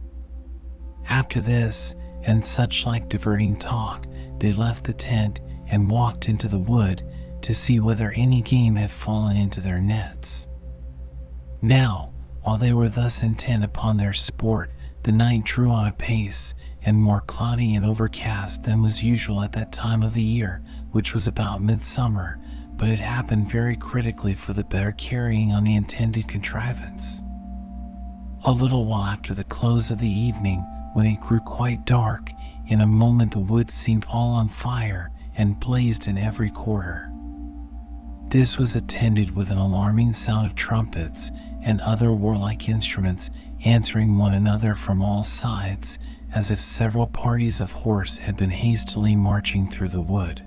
After 1.10 1.42
this, 1.42 1.94
and 2.22 2.42
such 2.42 2.86
like 2.86 3.10
diverting 3.10 3.56
talk, 3.56 4.06
they 4.38 4.52
left 4.52 4.84
the 4.84 4.94
tent 4.94 5.40
and 5.66 5.90
walked 5.90 6.30
into 6.30 6.48
the 6.48 6.58
wood 6.58 7.02
to 7.46 7.54
see 7.54 7.78
whether 7.78 8.10
any 8.10 8.42
game 8.42 8.74
had 8.74 8.90
fallen 8.90 9.36
into 9.36 9.60
their 9.60 9.80
nets. 9.80 10.48
Now, 11.62 12.12
while 12.42 12.58
they 12.58 12.72
were 12.72 12.88
thus 12.88 13.22
intent 13.22 13.62
upon 13.62 13.96
their 13.96 14.14
sport, 14.14 14.72
the 15.04 15.12
night 15.12 15.44
drew 15.44 15.70
on 15.70 15.86
apace, 15.86 16.56
and 16.82 16.96
more 16.96 17.20
cloudy 17.20 17.76
and 17.76 17.86
overcast 17.86 18.64
than 18.64 18.82
was 18.82 19.00
usual 19.00 19.42
at 19.42 19.52
that 19.52 19.70
time 19.70 20.02
of 20.02 20.12
the 20.12 20.24
year, 20.24 20.60
which 20.90 21.14
was 21.14 21.28
about 21.28 21.62
midsummer, 21.62 22.40
but 22.76 22.88
it 22.88 22.98
happened 22.98 23.48
very 23.48 23.76
critically 23.76 24.34
for 24.34 24.52
the 24.52 24.64
better 24.64 24.90
carrying 24.90 25.52
on 25.52 25.62
the 25.62 25.76
intended 25.76 26.26
contrivance. 26.26 27.22
A 28.44 28.50
little 28.50 28.86
while 28.86 29.04
after 29.04 29.34
the 29.34 29.44
close 29.44 29.92
of 29.92 30.00
the 30.00 30.10
evening, 30.10 30.58
when 30.94 31.06
it 31.06 31.20
grew 31.20 31.38
quite 31.38 31.86
dark, 31.86 32.32
in 32.66 32.80
a 32.80 32.86
moment 32.88 33.30
the 33.30 33.38
wood 33.38 33.70
seemed 33.70 34.04
all 34.08 34.32
on 34.32 34.48
fire 34.48 35.12
and 35.36 35.60
blazed 35.60 36.08
in 36.08 36.18
every 36.18 36.50
quarter. 36.50 37.12
This 38.28 38.58
was 38.58 38.74
attended 38.74 39.36
with 39.36 39.50
an 39.50 39.58
alarming 39.58 40.12
sound 40.12 40.46
of 40.48 40.56
trumpets 40.56 41.30
and 41.62 41.80
other 41.80 42.12
warlike 42.12 42.68
instruments 42.68 43.30
answering 43.64 44.18
one 44.18 44.34
another 44.34 44.74
from 44.74 45.00
all 45.00 45.22
sides, 45.22 45.96
as 46.32 46.50
if 46.50 46.58
several 46.58 47.06
parties 47.06 47.60
of 47.60 47.70
horse 47.70 48.16
had 48.18 48.36
been 48.36 48.50
hastily 48.50 49.14
marching 49.14 49.70
through 49.70 49.90
the 49.90 50.00
wood. 50.02 50.42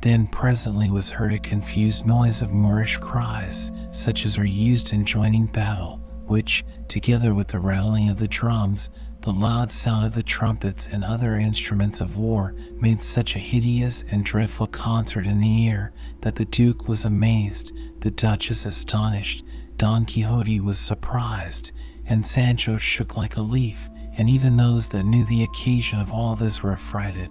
Then 0.00 0.26
presently 0.26 0.90
was 0.90 1.08
heard 1.08 1.32
a 1.32 1.38
confused 1.38 2.04
noise 2.04 2.42
of 2.42 2.50
Moorish 2.50 2.96
cries, 2.96 3.70
such 3.92 4.26
as 4.26 4.36
are 4.36 4.44
used 4.44 4.92
in 4.92 5.04
joining 5.04 5.46
battle, 5.46 6.00
which, 6.26 6.64
together 6.88 7.32
with 7.32 7.46
the 7.46 7.60
rattling 7.60 8.08
of 8.08 8.18
the 8.18 8.26
drums, 8.26 8.90
the 9.20 9.32
loud 9.32 9.70
sound 9.70 10.04
of 10.04 10.14
the 10.14 10.22
trumpets 10.24 10.88
and 10.90 11.04
other 11.04 11.36
instruments 11.36 12.00
of 12.00 12.16
war, 12.16 12.56
made 12.80 13.00
such 13.00 13.36
a 13.36 13.40
hideous 13.40 14.02
and 14.10 14.24
dreadful 14.24 14.66
concert 14.66 15.26
in 15.26 15.40
the 15.40 15.68
air 15.68 15.92
that 16.26 16.34
the 16.34 16.44
Duke 16.46 16.88
was 16.88 17.04
amazed, 17.04 17.70
the 18.00 18.10
Duchess 18.10 18.66
astonished, 18.66 19.44
Don 19.76 20.04
Quixote 20.04 20.58
was 20.58 20.76
surprised, 20.76 21.70
and 22.04 22.26
Sancho 22.26 22.78
shook 22.78 23.16
like 23.16 23.36
a 23.36 23.40
leaf, 23.40 23.88
and 24.18 24.28
even 24.28 24.56
those 24.56 24.88
that 24.88 25.04
knew 25.04 25.24
the 25.26 25.44
occasion 25.44 26.00
of 26.00 26.10
all 26.10 26.34
this 26.34 26.64
were 26.64 26.72
affrighted. 26.72 27.30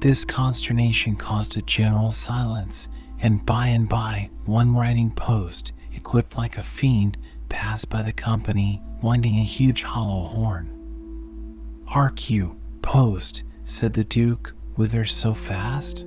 This 0.00 0.24
consternation 0.24 1.16
caused 1.16 1.56
a 1.56 1.62
general 1.62 2.12
silence, 2.12 2.88
and 3.18 3.44
by 3.44 3.66
and 3.66 3.88
by 3.88 4.30
one 4.44 4.76
riding 4.76 5.10
post, 5.10 5.72
equipped 5.92 6.36
like 6.36 6.58
a 6.58 6.62
fiend, 6.62 7.18
passed 7.48 7.88
by 7.88 8.02
the 8.02 8.12
company, 8.12 8.80
winding 9.02 9.38
a 9.40 9.42
huge 9.42 9.82
hollow 9.82 10.22
horn. 10.28 10.70
Hark 11.84 12.30
you, 12.30 12.60
post, 12.80 13.42
said 13.64 13.92
the 13.92 14.04
Duke, 14.04 14.54
whither 14.76 15.04
so 15.04 15.34
fast? 15.34 16.06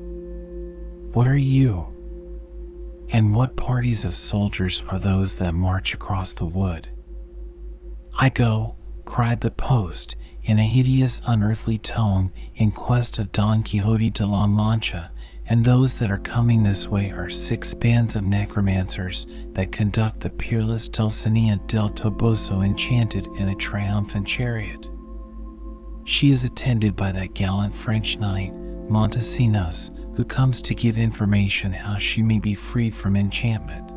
What 1.13 1.27
are 1.27 1.35
you? 1.35 1.87
And 3.09 3.33
what 3.33 3.57
parties 3.57 4.05
of 4.05 4.13
soldiers 4.13 4.83
are 4.89 4.99
those 4.99 5.35
that 5.35 5.55
march 5.55 5.95
across 5.95 6.33
the 6.33 6.45
wood? 6.45 6.87
I 8.17 8.29
go, 8.29 8.75
cried 9.05 9.41
the 9.41 9.49
post, 9.49 10.15
in 10.43 10.59
a 10.59 10.63
hideous 10.63 11.19
unearthly 11.25 11.79
tone, 11.79 12.31
in 12.55 12.69
quest 12.69 13.17
of 13.17 13.31
Don 13.31 13.63
Quixote 13.63 14.11
de 14.11 14.25
la 14.27 14.45
Mancha, 14.45 15.09
and 15.47 15.65
those 15.65 15.97
that 15.97 16.11
are 16.11 16.19
coming 16.19 16.61
this 16.61 16.87
way 16.87 17.09
are 17.09 17.29
six 17.29 17.73
bands 17.73 18.15
of 18.15 18.23
necromancers 18.23 19.25
that 19.53 19.71
conduct 19.71 20.19
the 20.19 20.29
peerless 20.29 20.87
Dulcinea 20.87 21.57
del 21.65 21.89
Toboso 21.89 22.61
enchanted 22.61 23.25
in 23.37 23.49
a 23.49 23.55
triumphant 23.55 24.27
chariot. 24.27 24.87
She 26.03 26.29
is 26.29 26.43
attended 26.43 26.95
by 26.95 27.11
that 27.13 27.33
gallant 27.33 27.73
French 27.73 28.19
knight, 28.19 28.53
Montesinos, 28.87 29.89
who 30.15 30.25
comes 30.25 30.61
to 30.61 30.75
give 30.75 30.97
information 30.97 31.71
how 31.71 31.97
she 31.97 32.21
may 32.21 32.39
be 32.39 32.53
freed 32.53 32.93
from 32.93 33.15
enchantment. 33.15 33.89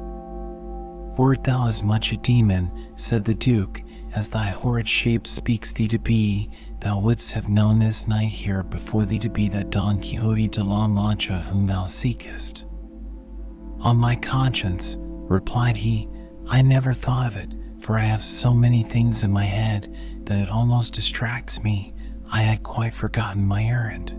Wert 1.18 1.44
thou 1.44 1.66
as 1.66 1.82
much 1.82 2.12
a 2.12 2.16
demon, 2.16 2.70
said 2.96 3.24
the 3.24 3.34
Duke, 3.34 3.82
as 4.14 4.28
thy 4.28 4.46
horrid 4.46 4.88
shape 4.88 5.26
speaks 5.26 5.72
thee 5.72 5.88
to 5.88 5.98
be, 5.98 6.50
thou 6.80 6.98
wouldst 6.98 7.32
have 7.32 7.48
known 7.48 7.78
this 7.78 8.06
knight 8.08 8.30
here 8.30 8.62
before 8.62 9.04
thee 9.04 9.18
to 9.18 9.30
be 9.30 9.48
that 9.48 9.70
Don 9.70 10.00
Quixote 10.00 10.48
de 10.48 10.64
la 10.64 10.88
Mancha 10.88 11.40
whom 11.40 11.66
thou 11.66 11.86
seekest. 11.86 12.66
On 13.80 13.96
my 13.96 14.16
conscience, 14.16 14.96
replied 14.98 15.76
he, 15.76 16.08
I 16.48 16.62
never 16.62 16.92
thought 16.92 17.26
of 17.26 17.36
it, 17.36 17.52
for 17.80 17.98
I 17.98 18.04
have 18.04 18.22
so 18.22 18.52
many 18.54 18.82
things 18.82 19.22
in 19.22 19.32
my 19.32 19.44
head 19.44 19.92
that 20.24 20.38
it 20.38 20.48
almost 20.48 20.94
distracts 20.94 21.62
me. 21.62 21.94
I 22.30 22.42
had 22.42 22.62
quite 22.62 22.94
forgotten 22.94 23.46
my 23.46 23.64
errand. 23.64 24.14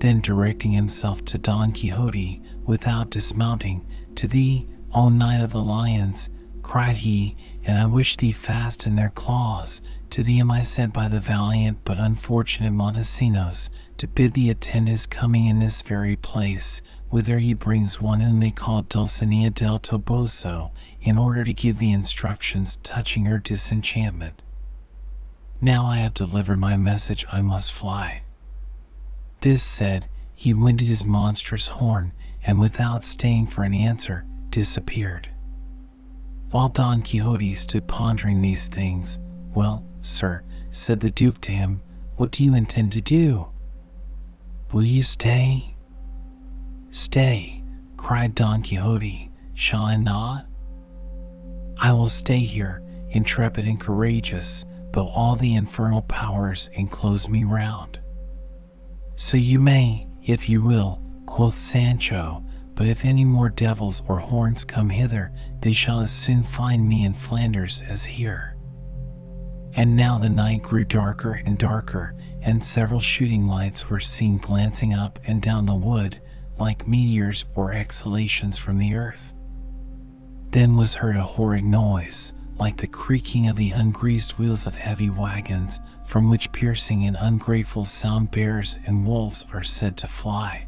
Then 0.00 0.20
directing 0.20 0.70
himself 0.70 1.24
to 1.24 1.38
Don 1.38 1.72
Quixote, 1.72 2.40
without 2.64 3.10
dismounting, 3.10 3.84
to 4.14 4.28
thee, 4.28 4.68
O 4.92 5.08
Knight 5.08 5.40
of 5.40 5.50
the 5.50 5.60
Lions, 5.60 6.30
cried 6.62 6.98
he, 6.98 7.34
and 7.64 7.76
I 7.76 7.86
wish 7.86 8.16
thee 8.16 8.30
fast 8.30 8.86
in 8.86 8.94
their 8.94 9.10
claws. 9.10 9.82
To 10.10 10.22
thee 10.22 10.38
am 10.38 10.52
I 10.52 10.62
sent 10.62 10.92
by 10.92 11.08
the 11.08 11.18
valiant 11.18 11.78
but 11.84 11.98
unfortunate 11.98 12.72
Montesinos, 12.72 13.70
to 13.96 14.06
bid 14.06 14.34
thee 14.34 14.50
attend 14.50 14.86
his 14.86 15.04
coming 15.04 15.46
in 15.46 15.58
this 15.58 15.82
very 15.82 16.14
place, 16.14 16.80
whither 17.10 17.40
he 17.40 17.52
brings 17.52 18.00
one 18.00 18.20
whom 18.20 18.38
they 18.38 18.52
call 18.52 18.82
Dulcinea 18.82 19.50
del 19.50 19.80
Toboso, 19.80 20.70
in 21.02 21.18
order 21.18 21.42
to 21.42 21.52
give 21.52 21.78
thee 21.78 21.90
instructions 21.90 22.78
touching 22.84 23.24
her 23.24 23.38
disenchantment. 23.38 24.42
Now 25.60 25.86
I 25.86 25.96
have 25.96 26.14
delivered 26.14 26.60
my 26.60 26.76
message, 26.76 27.26
I 27.32 27.40
must 27.40 27.72
fly. 27.72 28.22
This 29.40 29.62
said, 29.62 30.08
he 30.34 30.52
winded 30.52 30.88
his 30.88 31.04
monstrous 31.04 31.68
horn, 31.68 32.10
and 32.42 32.58
without 32.58 33.04
staying 33.04 33.46
for 33.46 33.62
an 33.62 33.72
answer, 33.72 34.26
disappeared. 34.50 35.28
While 36.50 36.70
Don 36.70 37.02
Quixote 37.02 37.54
stood 37.54 37.86
pondering 37.86 38.42
these 38.42 38.66
things, 38.66 39.20
"Well, 39.54 39.84
sir," 40.02 40.42
said 40.72 40.98
the 40.98 41.12
duke 41.12 41.40
to 41.42 41.52
him, 41.52 41.82
"what 42.16 42.32
do 42.32 42.42
you 42.42 42.52
intend 42.52 42.90
to 42.94 43.00
do? 43.00 43.46
Will 44.72 44.82
you 44.82 45.04
stay?" 45.04 45.76
"Stay!" 46.90 47.62
cried 47.96 48.34
Don 48.34 48.60
Quixote. 48.64 49.30
"Shall 49.54 49.84
I 49.84 49.94
not? 49.94 50.48
I 51.78 51.92
will 51.92 52.08
stay 52.08 52.40
here, 52.40 52.82
intrepid 53.10 53.68
and 53.68 53.78
courageous, 53.78 54.64
though 54.94 55.06
all 55.06 55.36
the 55.36 55.54
infernal 55.54 56.02
powers 56.02 56.68
enclose 56.72 57.28
me 57.28 57.44
round." 57.44 58.00
"So 59.20 59.36
you 59.36 59.58
may, 59.58 60.06
if 60.22 60.48
you 60.48 60.62
will," 60.62 61.00
quoth 61.26 61.58
Sancho. 61.58 62.44
But 62.76 62.86
if 62.86 63.04
any 63.04 63.24
more 63.24 63.48
devils 63.48 64.00
or 64.06 64.20
horns 64.20 64.62
come 64.62 64.90
hither, 64.90 65.32
they 65.60 65.72
shall 65.72 65.98
as 65.98 66.12
soon 66.12 66.44
find 66.44 66.88
me 66.88 67.04
in 67.04 67.14
Flanders 67.14 67.82
as 67.88 68.04
here. 68.04 68.54
And 69.74 69.96
now 69.96 70.18
the 70.18 70.28
night 70.28 70.62
grew 70.62 70.84
darker 70.84 71.32
and 71.32 71.58
darker, 71.58 72.14
and 72.42 72.62
several 72.62 73.00
shooting 73.00 73.48
lights 73.48 73.90
were 73.90 73.98
seen 73.98 74.38
glancing 74.38 74.94
up 74.94 75.18
and 75.24 75.42
down 75.42 75.66
the 75.66 75.74
wood, 75.74 76.20
like 76.56 76.86
meteors 76.86 77.44
or 77.56 77.72
exhalations 77.72 78.56
from 78.56 78.78
the 78.78 78.94
earth. 78.94 79.32
Then 80.52 80.76
was 80.76 80.94
heard 80.94 81.16
a 81.16 81.24
horrid 81.24 81.64
noise, 81.64 82.32
like 82.56 82.76
the 82.76 82.86
creaking 82.86 83.48
of 83.48 83.56
the 83.56 83.72
ungreased 83.72 84.38
wheels 84.38 84.68
of 84.68 84.76
heavy 84.76 85.10
wagons, 85.10 85.80
from 86.08 86.30
which 86.30 86.50
piercing 86.52 87.04
and 87.04 87.18
ungrateful 87.20 87.84
sound 87.84 88.30
bears 88.30 88.78
and 88.86 89.04
wolves 89.04 89.44
are 89.52 89.62
said 89.62 89.94
to 89.94 90.08
fly. 90.08 90.66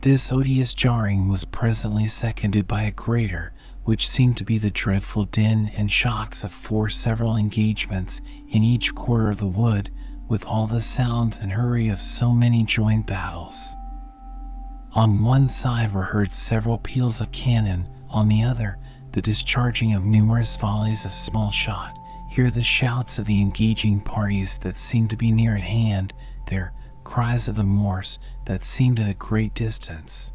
This 0.00 0.32
odious 0.32 0.74
jarring 0.74 1.28
was 1.28 1.44
presently 1.44 2.08
seconded 2.08 2.66
by 2.66 2.82
a 2.82 2.90
greater, 2.90 3.52
which 3.84 4.08
seemed 4.08 4.36
to 4.38 4.44
be 4.44 4.58
the 4.58 4.72
dreadful 4.72 5.26
din 5.26 5.68
and 5.76 5.88
shocks 5.88 6.42
of 6.42 6.50
four 6.50 6.90
several 6.90 7.36
engagements 7.36 8.20
in 8.48 8.64
each 8.64 8.92
quarter 8.96 9.30
of 9.30 9.38
the 9.38 9.46
wood, 9.46 9.92
with 10.26 10.44
all 10.44 10.66
the 10.66 10.80
sounds 10.80 11.38
and 11.38 11.52
hurry 11.52 11.88
of 11.88 12.00
so 12.00 12.32
many 12.32 12.64
joint 12.64 13.06
battles. 13.06 13.76
On 14.92 15.22
one 15.22 15.48
side 15.48 15.94
were 15.94 16.02
heard 16.02 16.32
several 16.32 16.78
peals 16.78 17.20
of 17.20 17.30
cannon, 17.30 17.86
on 18.08 18.26
the 18.26 18.42
other, 18.42 18.76
the 19.12 19.22
discharging 19.22 19.94
of 19.94 20.04
numerous 20.04 20.56
volleys 20.56 21.04
of 21.04 21.12
small 21.12 21.52
shot. 21.52 21.96
Here 22.36 22.50
the 22.50 22.62
shouts 22.62 23.18
of 23.18 23.24
the 23.24 23.40
engaging 23.40 24.00
parties 24.00 24.58
that 24.58 24.76
seemed 24.76 25.08
to 25.08 25.16
be 25.16 25.32
near 25.32 25.56
at 25.56 25.62
hand, 25.62 26.12
their 26.48 26.74
cries 27.02 27.48
of 27.48 27.54
the 27.54 27.64
Moors 27.64 28.18
that 28.44 28.62
seemed 28.62 29.00
at 29.00 29.08
a 29.08 29.14
great 29.14 29.54
distance. 29.54 30.32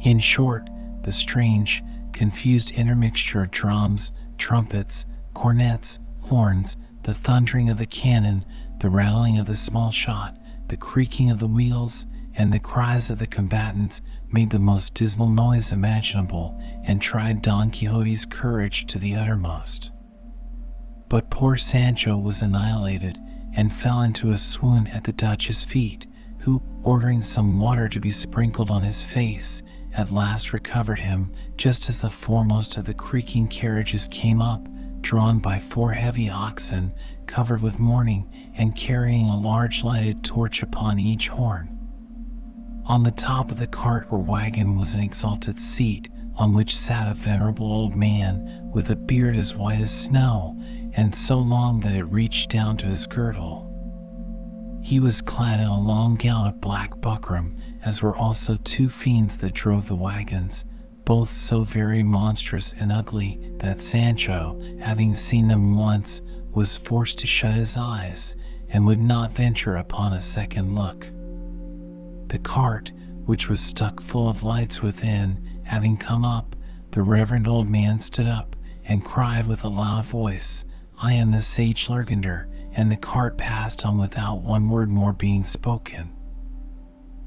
In 0.00 0.18
short, 0.18 0.68
the 1.02 1.12
strange, 1.12 1.84
confused 2.12 2.72
intermixture 2.72 3.44
of 3.44 3.52
drums, 3.52 4.10
trumpets, 4.36 5.06
cornets, 5.32 6.00
horns, 6.22 6.76
the 7.04 7.14
thundering 7.14 7.70
of 7.70 7.78
the 7.78 7.86
cannon, 7.86 8.44
the 8.80 8.90
rattling 8.90 9.38
of 9.38 9.46
the 9.46 9.54
small 9.54 9.92
shot, 9.92 10.36
the 10.66 10.76
creaking 10.76 11.30
of 11.30 11.38
the 11.38 11.46
wheels, 11.46 12.04
and 12.34 12.52
the 12.52 12.58
cries 12.58 13.10
of 13.10 13.20
the 13.20 13.28
combatants 13.28 14.00
made 14.32 14.50
the 14.50 14.58
most 14.58 14.94
dismal 14.94 15.28
noise 15.28 15.70
imaginable 15.70 16.60
and 16.82 17.00
tried 17.00 17.42
Don 17.42 17.70
Quixote's 17.70 18.24
courage 18.24 18.86
to 18.86 18.98
the 18.98 19.14
uttermost. 19.14 19.92
But 21.10 21.28
poor 21.28 21.56
Sancho 21.56 22.16
was 22.16 22.40
annihilated 22.40 23.18
and 23.54 23.72
fell 23.72 24.02
into 24.02 24.30
a 24.30 24.38
swoon 24.38 24.86
at 24.86 25.02
the 25.02 25.12
Duchess' 25.12 25.64
feet, 25.64 26.06
who, 26.38 26.62
ordering 26.84 27.20
some 27.20 27.58
water 27.58 27.88
to 27.88 27.98
be 27.98 28.12
sprinkled 28.12 28.70
on 28.70 28.82
his 28.82 29.02
face, 29.02 29.60
at 29.92 30.12
last 30.12 30.52
recovered 30.52 31.00
him 31.00 31.32
just 31.56 31.88
as 31.88 32.00
the 32.00 32.10
foremost 32.10 32.76
of 32.76 32.84
the 32.84 32.94
creaking 32.94 33.48
carriages 33.48 34.06
came 34.08 34.40
up, 34.40 34.68
drawn 35.00 35.40
by 35.40 35.58
four 35.58 35.92
heavy 35.92 36.30
oxen 36.30 36.92
covered 37.26 37.60
with 37.60 37.80
mourning 37.80 38.28
and 38.54 38.76
carrying 38.76 39.28
a 39.28 39.36
large 39.36 39.82
lighted 39.82 40.22
torch 40.22 40.62
upon 40.62 41.00
each 41.00 41.26
horn. 41.26 41.76
On 42.84 43.02
the 43.02 43.10
top 43.10 43.50
of 43.50 43.58
the 43.58 43.66
cart 43.66 44.06
or 44.10 44.18
wagon 44.20 44.76
was 44.76 44.94
an 44.94 45.00
exalted 45.00 45.58
seat, 45.58 46.08
on 46.36 46.52
which 46.54 46.76
sat 46.76 47.08
a 47.10 47.14
venerable 47.14 47.66
old 47.66 47.96
man 47.96 48.70
with 48.72 48.90
a 48.90 48.96
beard 48.96 49.34
as 49.34 49.56
white 49.56 49.80
as 49.80 49.90
snow, 49.90 50.56
and 50.94 51.14
so 51.14 51.38
long 51.38 51.80
that 51.80 51.94
it 51.94 52.04
reached 52.04 52.50
down 52.50 52.76
to 52.76 52.86
his 52.86 53.06
girdle. 53.06 53.66
He 54.82 54.98
was 54.98 55.20
clad 55.20 55.60
in 55.60 55.66
a 55.66 55.80
long 55.80 56.16
gown 56.16 56.46
of 56.48 56.60
black 56.60 57.00
buckram, 57.00 57.56
as 57.82 58.02
were 58.02 58.16
also 58.16 58.56
two 58.56 58.88
fiends 58.88 59.36
that 59.38 59.54
drove 59.54 59.86
the 59.86 59.94
wagons, 59.94 60.64
both 61.04 61.32
so 61.32 61.62
very 61.64 62.02
monstrous 62.02 62.74
and 62.78 62.90
ugly 62.90 63.52
that 63.58 63.80
Sancho, 63.80 64.60
having 64.80 65.14
seen 65.14 65.48
them 65.48 65.76
once, 65.76 66.22
was 66.52 66.76
forced 66.76 67.20
to 67.20 67.26
shut 67.26 67.54
his 67.54 67.76
eyes, 67.76 68.34
and 68.68 68.84
would 68.86 69.00
not 69.00 69.34
venture 69.34 69.76
upon 69.76 70.12
a 70.12 70.20
second 70.20 70.74
look. 70.74 71.10
The 72.28 72.38
cart, 72.38 72.92
which 73.26 73.48
was 73.48 73.60
stuck 73.60 74.00
full 74.00 74.28
of 74.28 74.42
lights 74.42 74.82
within, 74.82 75.60
having 75.62 75.96
come 75.96 76.24
up, 76.24 76.56
the 76.90 77.02
reverend 77.02 77.46
old 77.46 77.68
man 77.68 77.98
stood 78.00 78.26
up 78.28 78.56
and 78.84 79.04
cried 79.04 79.46
with 79.46 79.62
a 79.64 79.68
loud 79.68 80.04
voice, 80.04 80.64
I 81.02 81.14
am 81.14 81.30
the 81.30 81.40
sage 81.40 81.88
Lirgandeo, 81.88 82.44
and 82.74 82.92
the 82.92 82.96
cart 82.96 83.38
passed 83.38 83.86
on 83.86 83.96
without 83.96 84.42
one 84.42 84.68
word 84.68 84.90
more 84.90 85.14
being 85.14 85.44
spoken. 85.44 86.10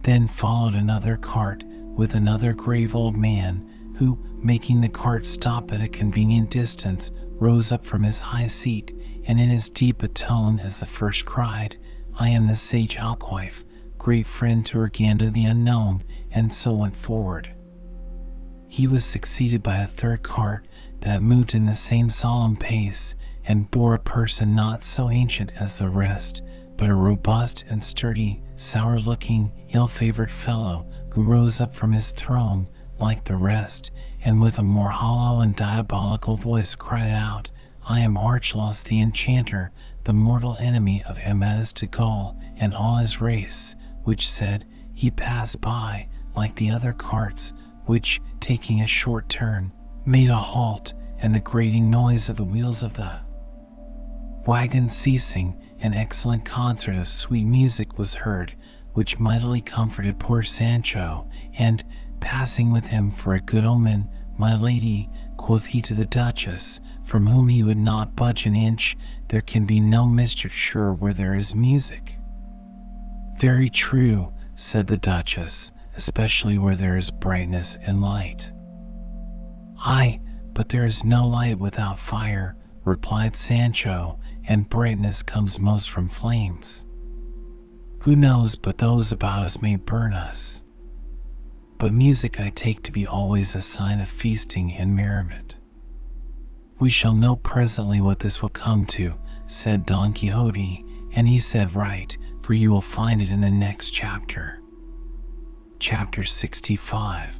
Then 0.04 0.28
followed 0.28 0.76
another 0.76 1.18
cart 1.18 1.64
with 1.96 2.14
another 2.14 2.54
grave 2.54 2.94
old 2.94 3.16
man, 3.18 3.96
who, 3.96 4.20
making 4.38 4.82
the 4.82 4.90
cart 4.90 5.26
stop 5.26 5.72
at 5.72 5.82
a 5.82 5.88
convenient 5.88 6.52
distance, 6.52 7.10
rose 7.40 7.72
up 7.72 7.84
from 7.84 8.04
his 8.04 8.22
high 8.22 8.46
seat, 8.46 8.92
and 9.26 9.40
in 9.40 9.50
as 9.50 9.70
deep 9.70 10.04
a 10.04 10.08
tone 10.08 10.60
as 10.60 10.78
the 10.80 10.86
first 10.86 11.26
cried, 11.26 11.76
I 12.14 12.30
am 12.30 12.46
the 12.46 12.56
sage 12.56 12.96
Alquife, 13.00 13.64
great 13.98 14.28
friend 14.28 14.64
to 14.68 14.78
Urganda 14.78 15.32
the 15.32 15.46
Unknown, 15.46 16.04
and 16.30 16.54
so 16.54 16.76
went 16.76 16.96
forward. 16.96 17.50
He 18.68 18.86
was 18.86 19.04
succeeded 19.04 19.64
by 19.64 19.78
a 19.78 19.88
third 19.88 20.22
cart 20.22 20.68
that 21.02 21.24
moved 21.24 21.56
in 21.56 21.66
the 21.66 21.74
same 21.74 22.12
solemn 22.12 22.56
pace, 22.56 23.16
and 23.46 23.70
bore 23.70 23.94
a 23.94 24.00
person 24.00 24.56
not 24.56 24.84
so 24.84 25.10
ancient 25.10 25.52
as 25.58 25.78
the 25.78 25.90
rest, 25.90 26.42
but 26.78 26.90
a 26.90 26.94
robust 26.96 27.66
and 27.70 27.84
sturdy, 27.84 28.42
sour 28.56 29.00
looking, 29.00 29.52
ill 29.74 29.88
favored 29.88 30.32
fellow, 30.32 30.86
who 31.10 31.24
rose 31.24 31.60
up 31.60 31.76
from 31.76 31.92
his 31.92 32.12
throne, 32.12 32.66
like 33.00 33.24
the 33.26 33.36
rest, 33.36 33.92
and 34.24 34.40
with 34.42 34.58
a 34.60 34.64
more 34.64 34.90
hollow 34.90 35.42
and 35.42 35.56
diabolical 35.58 36.38
voice 36.38 36.74
cried 36.74 37.12
out, 37.12 37.50
I 37.86 38.00
am 38.00 38.18
Arcalaus 38.18 38.82
the 38.82 39.02
Enchanter, 39.02 39.72
the 40.06 40.14
mortal 40.14 40.56
enemy 40.60 41.04
of 41.04 41.20
Amadis 41.20 41.74
de 41.74 41.88
Gaul 41.88 42.38
and 42.56 42.74
all 42.74 42.96
his 42.96 43.20
race 43.20 43.76
which 44.04 44.30
said 44.30 44.66
he 44.94 45.12
passed 45.12 45.60
by 45.60 46.08
like 46.36 46.56
the 46.56 46.72
other 46.72 46.94
carts, 46.94 47.54
which, 47.86 48.22
taking 48.40 48.82
a 48.82 48.88
short 48.88 49.28
turn, 49.28 49.72
made 50.06 50.30
a 50.30 50.36
halt, 50.38 50.94
and 51.20 51.36
the 51.36 51.40
grating 51.40 51.90
noise 51.90 52.30
of 52.30 52.38
the 52.38 52.44
wheels 52.44 52.84
of 52.84 52.94
the 52.94 53.23
wagon 54.46 54.90
ceasing, 54.90 55.56
an 55.80 55.94
excellent 55.94 56.44
concert 56.44 56.96
of 56.96 57.08
sweet 57.08 57.46
music 57.46 57.98
was 57.98 58.14
heard, 58.14 58.54
which 58.92 59.18
mightily 59.18 59.62
comforted 59.62 60.20
poor 60.20 60.44
Sancho, 60.44 61.26
and, 61.58 61.82
passing 62.20 62.70
with 62.72 62.86
him 62.86 63.10
for 63.10 63.36
a 63.36 63.42
good 63.42 63.64
omen, 63.64 64.10
my 64.38 64.56
lady, 64.56 65.10
quoth 65.38 65.66
he 65.66 65.82
to 65.82 65.94
the 65.94 66.06
Duchess, 66.06 66.82
from 67.04 67.26
whom 67.26 67.48
he 67.48 67.64
would 67.64 67.78
not 67.78 68.18
budge 68.18 68.46
an 68.46 68.56
inch, 68.56 68.98
there 69.30 69.42
can 69.42 69.66
be 69.66 69.80
no 69.80 70.06
mischief 70.06 70.52
sure 70.52 70.94
where 70.94 71.14
there 71.14 71.36
is 71.36 71.56
music. 71.56 72.18
Very 73.40 73.70
true, 73.70 74.34
said 74.56 74.88
the 74.88 74.98
Duchess, 74.98 75.72
especially 75.96 76.58
where 76.58 76.76
there 76.76 76.98
is 76.98 77.12
brightness 77.12 77.78
and 77.82 78.02
light. 78.02 78.52
Ay, 79.80 80.20
but 80.54 80.68
there 80.68 80.86
is 80.86 81.04
no 81.04 81.28
light 81.28 81.60
without 81.60 81.98
fire, 81.98 82.58
replied 82.84 83.36
Sancho, 83.36 84.20
and 84.48 84.70
brightness 84.70 85.24
comes 85.24 85.60
most 85.60 85.90
from 85.90 86.10
flames. 86.10 86.84
Who 88.00 88.16
knows 88.16 88.56
but 88.56 88.78
those 88.78 89.12
about 89.12 89.44
us 89.44 89.62
may 89.62 89.78
burn 89.78 90.14
us? 90.14 90.62
But 91.78 91.94
music 91.94 92.40
I 92.40 92.50
take 92.50 92.84
to 92.84 92.92
be 92.92 93.08
always 93.08 93.56
a 93.56 93.62
sign 93.62 94.00
of 94.00 94.10
feasting 94.10 94.74
and 94.74 94.96
merriment. 94.96 95.56
We 96.80 96.90
shall 96.90 97.14
know 97.14 97.36
presently 97.36 98.02
what 98.02 98.20
this 98.20 98.42
will 98.42 98.50
come 98.50 98.86
to, 98.88 99.14
said 99.48 99.86
Don 99.86 100.14
Quixote, 100.14 100.86
and 101.14 101.28
he 101.28 101.40
said 101.40 101.76
right, 101.76 102.18
for 102.42 102.54
you 102.54 102.72
will 102.72 102.82
find 102.82 103.22
it 103.22 103.30
in 103.30 103.42
the 103.42 103.52
next 103.52 103.92
chapter. 103.92 104.62
Chapter 105.80 106.24
65 106.24 107.40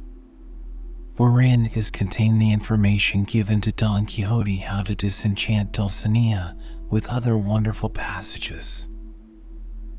Wherein 1.16 1.66
is 1.66 1.90
contained 1.90 2.40
the 2.40 2.52
information 2.52 3.24
given 3.24 3.60
to 3.60 3.72
Don 3.72 4.06
Quixote 4.06 4.56
how 4.56 4.82
to 4.82 4.94
disenchant 4.94 5.72
Dulcinea 5.72 6.56
with 6.94 7.08
other 7.08 7.36
wonderful 7.36 7.90
passages. 7.90 8.88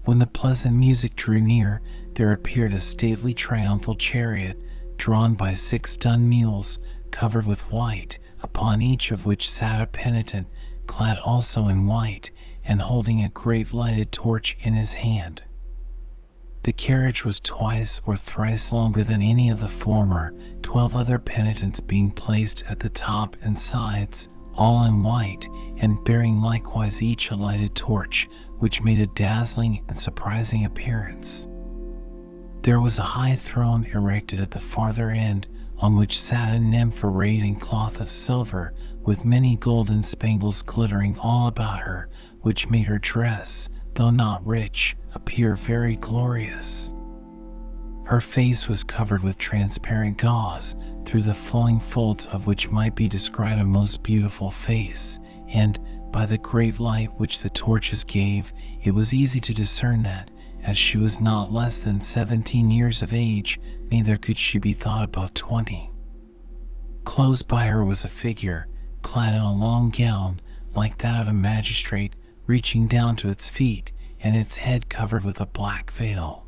When 0.06 0.18
the 0.18 0.26
pleasant 0.28 0.78
music 0.78 1.14
drew 1.18 1.42
near, 1.42 1.82
there 2.14 2.32
appeared 2.32 2.74
a 2.74 2.80
stately 2.80 3.34
triumphal 3.34 3.96
chariot, 3.96 4.58
drawn 4.96 5.34
by 5.34 5.56
six 5.56 5.98
dun 5.98 6.30
mules, 6.30 6.80
covered 7.12 7.46
with 7.46 7.70
white, 7.70 8.18
upon 8.42 8.82
each 8.82 9.12
of 9.12 9.26
which 9.26 9.50
sat 9.50 9.82
a 9.82 9.88
penitent, 9.88 10.48
clad 10.88 11.18
also 11.18 11.68
in 11.68 11.86
white, 11.86 12.32
and 12.64 12.82
holding 12.82 13.24
a 13.24 13.30
great 13.30 13.74
lighted 13.74 14.14
torch 14.14 14.56
in 14.62 14.74
his 14.74 14.94
hand. 14.94 15.44
The 16.64 16.72
carriage 16.72 17.26
was 17.26 17.42
twice 17.42 18.00
or 18.06 18.16
thrice 18.16 18.72
longer 18.72 19.04
than 19.04 19.22
any 19.22 19.50
of 19.50 19.60
the 19.60 19.68
former, 19.68 20.34
twelve 20.62 20.96
other 20.96 21.20
penitents 21.20 21.82
being 21.82 22.12
placed 22.12 22.64
at 22.70 22.80
the 22.80 22.90
top 22.90 23.36
and 23.42 23.58
sides, 23.58 24.30
all 24.58 24.84
in 24.86 25.04
white, 25.04 25.48
and 25.78 26.04
bearing 26.04 26.40
likewise 26.42 27.02
each 27.02 27.30
a 27.32 27.36
lighted 27.36 27.76
torch, 27.76 28.28
which 28.60 28.82
made 28.84 29.00
a 29.00 29.08
dazzling 29.08 29.84
and 29.88 30.00
surprising 30.00 30.66
appearance. 30.66 31.48
There 32.62 32.80
was 32.82 32.98
a 32.98 33.04
high 33.04 33.36
throne 33.36 33.86
erected 33.86 34.40
at 34.40 34.52
the 34.52 34.60
farther 34.60 35.10
end, 35.12 35.48
on 35.78 35.96
which 35.96 36.20
sat 36.20 36.54
a 36.54 36.60
nymph 36.60 37.04
arrayed 37.04 37.44
in 37.44 37.56
cloth 37.56 38.00
of 38.00 38.10
silver, 38.10 38.74
with 39.04 39.26
many 39.26 39.56
golden 39.58 40.04
spangles 40.04 40.62
glittering 40.62 41.18
all 41.20 41.48
about 41.48 41.80
her, 41.80 42.10
which 42.42 42.70
made 42.70 42.88
her 42.88 43.00
dress, 43.00 43.70
though 43.94 44.10
not 44.10 44.46
rich, 44.46 44.96
appear 45.14 45.56
very 45.56 45.96
glorious. 45.98 46.92
Her 48.06 48.22
face 48.22 48.68
was 48.68 48.84
covered 48.84 49.24
with 49.24 49.40
transparent 49.40 50.20
gauze, 50.20 50.76
through 51.06 51.24
the 51.24 51.34
flowing 51.34 51.80
folds 51.80 52.28
of 52.28 52.46
which 52.46 52.70
might 52.70 52.94
be 52.94 53.08
descried 53.08 53.58
a 53.58 53.66
most 53.66 54.04
beautiful 54.04 54.52
face, 54.52 55.20
and, 55.48 55.80
by 56.12 56.28
the 56.28 56.38
great 56.38 56.80
light 56.80 57.10
which 57.20 57.40
the 57.40 57.50
torches 57.50 58.04
gave, 58.04 58.54
it 58.84 58.94
was 58.94 59.12
easy 59.12 59.40
to 59.40 59.56
discern 59.56 60.04
that, 60.04 60.30
as 60.62 60.78
she 60.78 61.00
was 61.00 61.20
not 61.20 61.52
less 61.52 61.80
than 61.80 62.00
seventeen 62.00 62.70
years 62.70 63.02
of 63.02 63.12
age, 63.12 63.60
neither 63.90 64.18
could 64.18 64.38
she 64.38 64.60
be 64.60 64.74
thought 64.74 65.04
above 65.04 65.34
twenty. 65.34 65.90
Close 67.06 67.42
by 67.42 67.66
her 67.66 67.84
was 67.84 68.06
a 68.06 68.10
figure, 68.10 68.68
clad 69.02 69.34
in 69.34 69.42
a 69.42 69.52
long 69.54 69.90
gown, 69.90 70.40
like 70.76 71.00
that 71.00 71.20
of 71.22 71.28
a 71.28 71.34
magistrate, 71.34 72.16
reaching 72.46 72.88
down 72.88 73.16
to 73.16 73.30
its 73.30 73.50
feet, 73.50 73.92
and 74.20 74.36
its 74.36 74.58
head 74.58 74.90
covered 74.90 75.24
with 75.24 75.42
a 75.42 75.46
black 75.48 75.90
veil. 75.92 76.45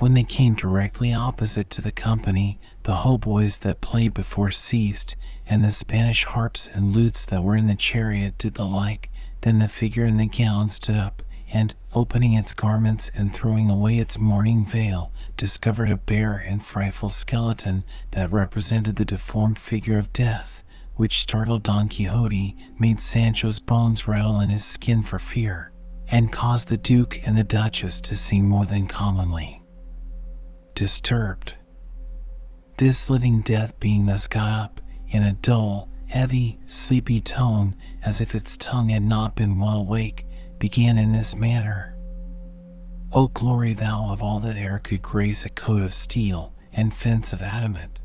When 0.00 0.14
they 0.14 0.24
came 0.24 0.54
directly 0.54 1.12
opposite 1.12 1.68
to 1.68 1.82
the 1.82 1.92
company, 1.92 2.58
the 2.84 2.96
hautboys 2.96 3.58
that 3.58 3.82
played 3.82 4.14
before 4.14 4.50
ceased, 4.50 5.14
and 5.46 5.62
the 5.62 5.70
Spanish 5.70 6.24
harps 6.24 6.66
and 6.72 6.92
lutes 6.96 7.26
that 7.26 7.44
were 7.44 7.54
in 7.54 7.66
the 7.66 7.74
chariot 7.74 8.38
did 8.38 8.54
the 8.54 8.64
like, 8.64 9.10
then 9.42 9.58
the 9.58 9.68
figure 9.68 10.06
in 10.06 10.16
the 10.16 10.24
gown 10.24 10.70
stood 10.70 10.96
up, 10.96 11.22
and, 11.52 11.74
opening 11.92 12.32
its 12.32 12.54
garments 12.54 13.10
and 13.14 13.34
throwing 13.34 13.68
away 13.68 13.98
its 13.98 14.18
mourning 14.18 14.64
veil, 14.64 15.12
discovered 15.36 15.90
a 15.90 15.98
bare 15.98 16.38
and 16.38 16.64
frightful 16.64 17.10
skeleton 17.10 17.84
that 18.12 18.32
represented 18.32 18.96
the 18.96 19.04
deformed 19.04 19.58
figure 19.58 19.98
of 19.98 20.14
death 20.14 20.62
which 20.96 21.20
startled 21.20 21.62
Don 21.62 21.90
Quixote, 21.90 22.56
made 22.78 23.00
Sancho's 23.00 23.60
bones 23.60 24.08
rattle 24.08 24.40
in 24.40 24.48
his 24.48 24.64
skin 24.64 25.02
for 25.02 25.18
fear, 25.18 25.72
and 26.08 26.32
caused 26.32 26.68
the 26.68 26.78
Duke 26.78 27.20
and 27.22 27.36
the 27.36 27.44
Duchess 27.44 28.00
to 28.00 28.16
sing 28.16 28.48
more 28.48 28.64
than 28.64 28.86
commonly 28.86 29.59
disturbed. 30.80 31.54
This 32.78 33.10
living 33.10 33.42
death 33.42 33.78
being 33.80 34.06
thus 34.06 34.26
got 34.26 34.48
up, 34.48 34.80
in 35.10 35.22
a 35.22 35.34
dull, 35.34 35.90
heavy, 36.06 36.58
sleepy 36.68 37.20
tone, 37.20 37.76
as 38.02 38.22
if 38.22 38.34
its 38.34 38.56
tongue 38.56 38.88
had 38.88 39.02
not 39.02 39.36
been 39.36 39.58
well 39.58 39.76
awake, 39.80 40.26
began 40.58 40.96
in 40.96 41.12
this 41.12 41.36
manner. 41.36 41.94
O 43.12 43.28
glory 43.28 43.74
thou 43.74 44.10
of 44.10 44.22
all 44.22 44.40
that 44.40 44.56
e'er 44.56 44.78
could 44.78 45.02
grace 45.02 45.44
a 45.44 45.50
coat 45.50 45.82
of 45.82 45.92
steel 45.92 46.54
and 46.72 46.94
fence 46.94 47.34
of 47.34 47.42
adamant! 47.42 48.00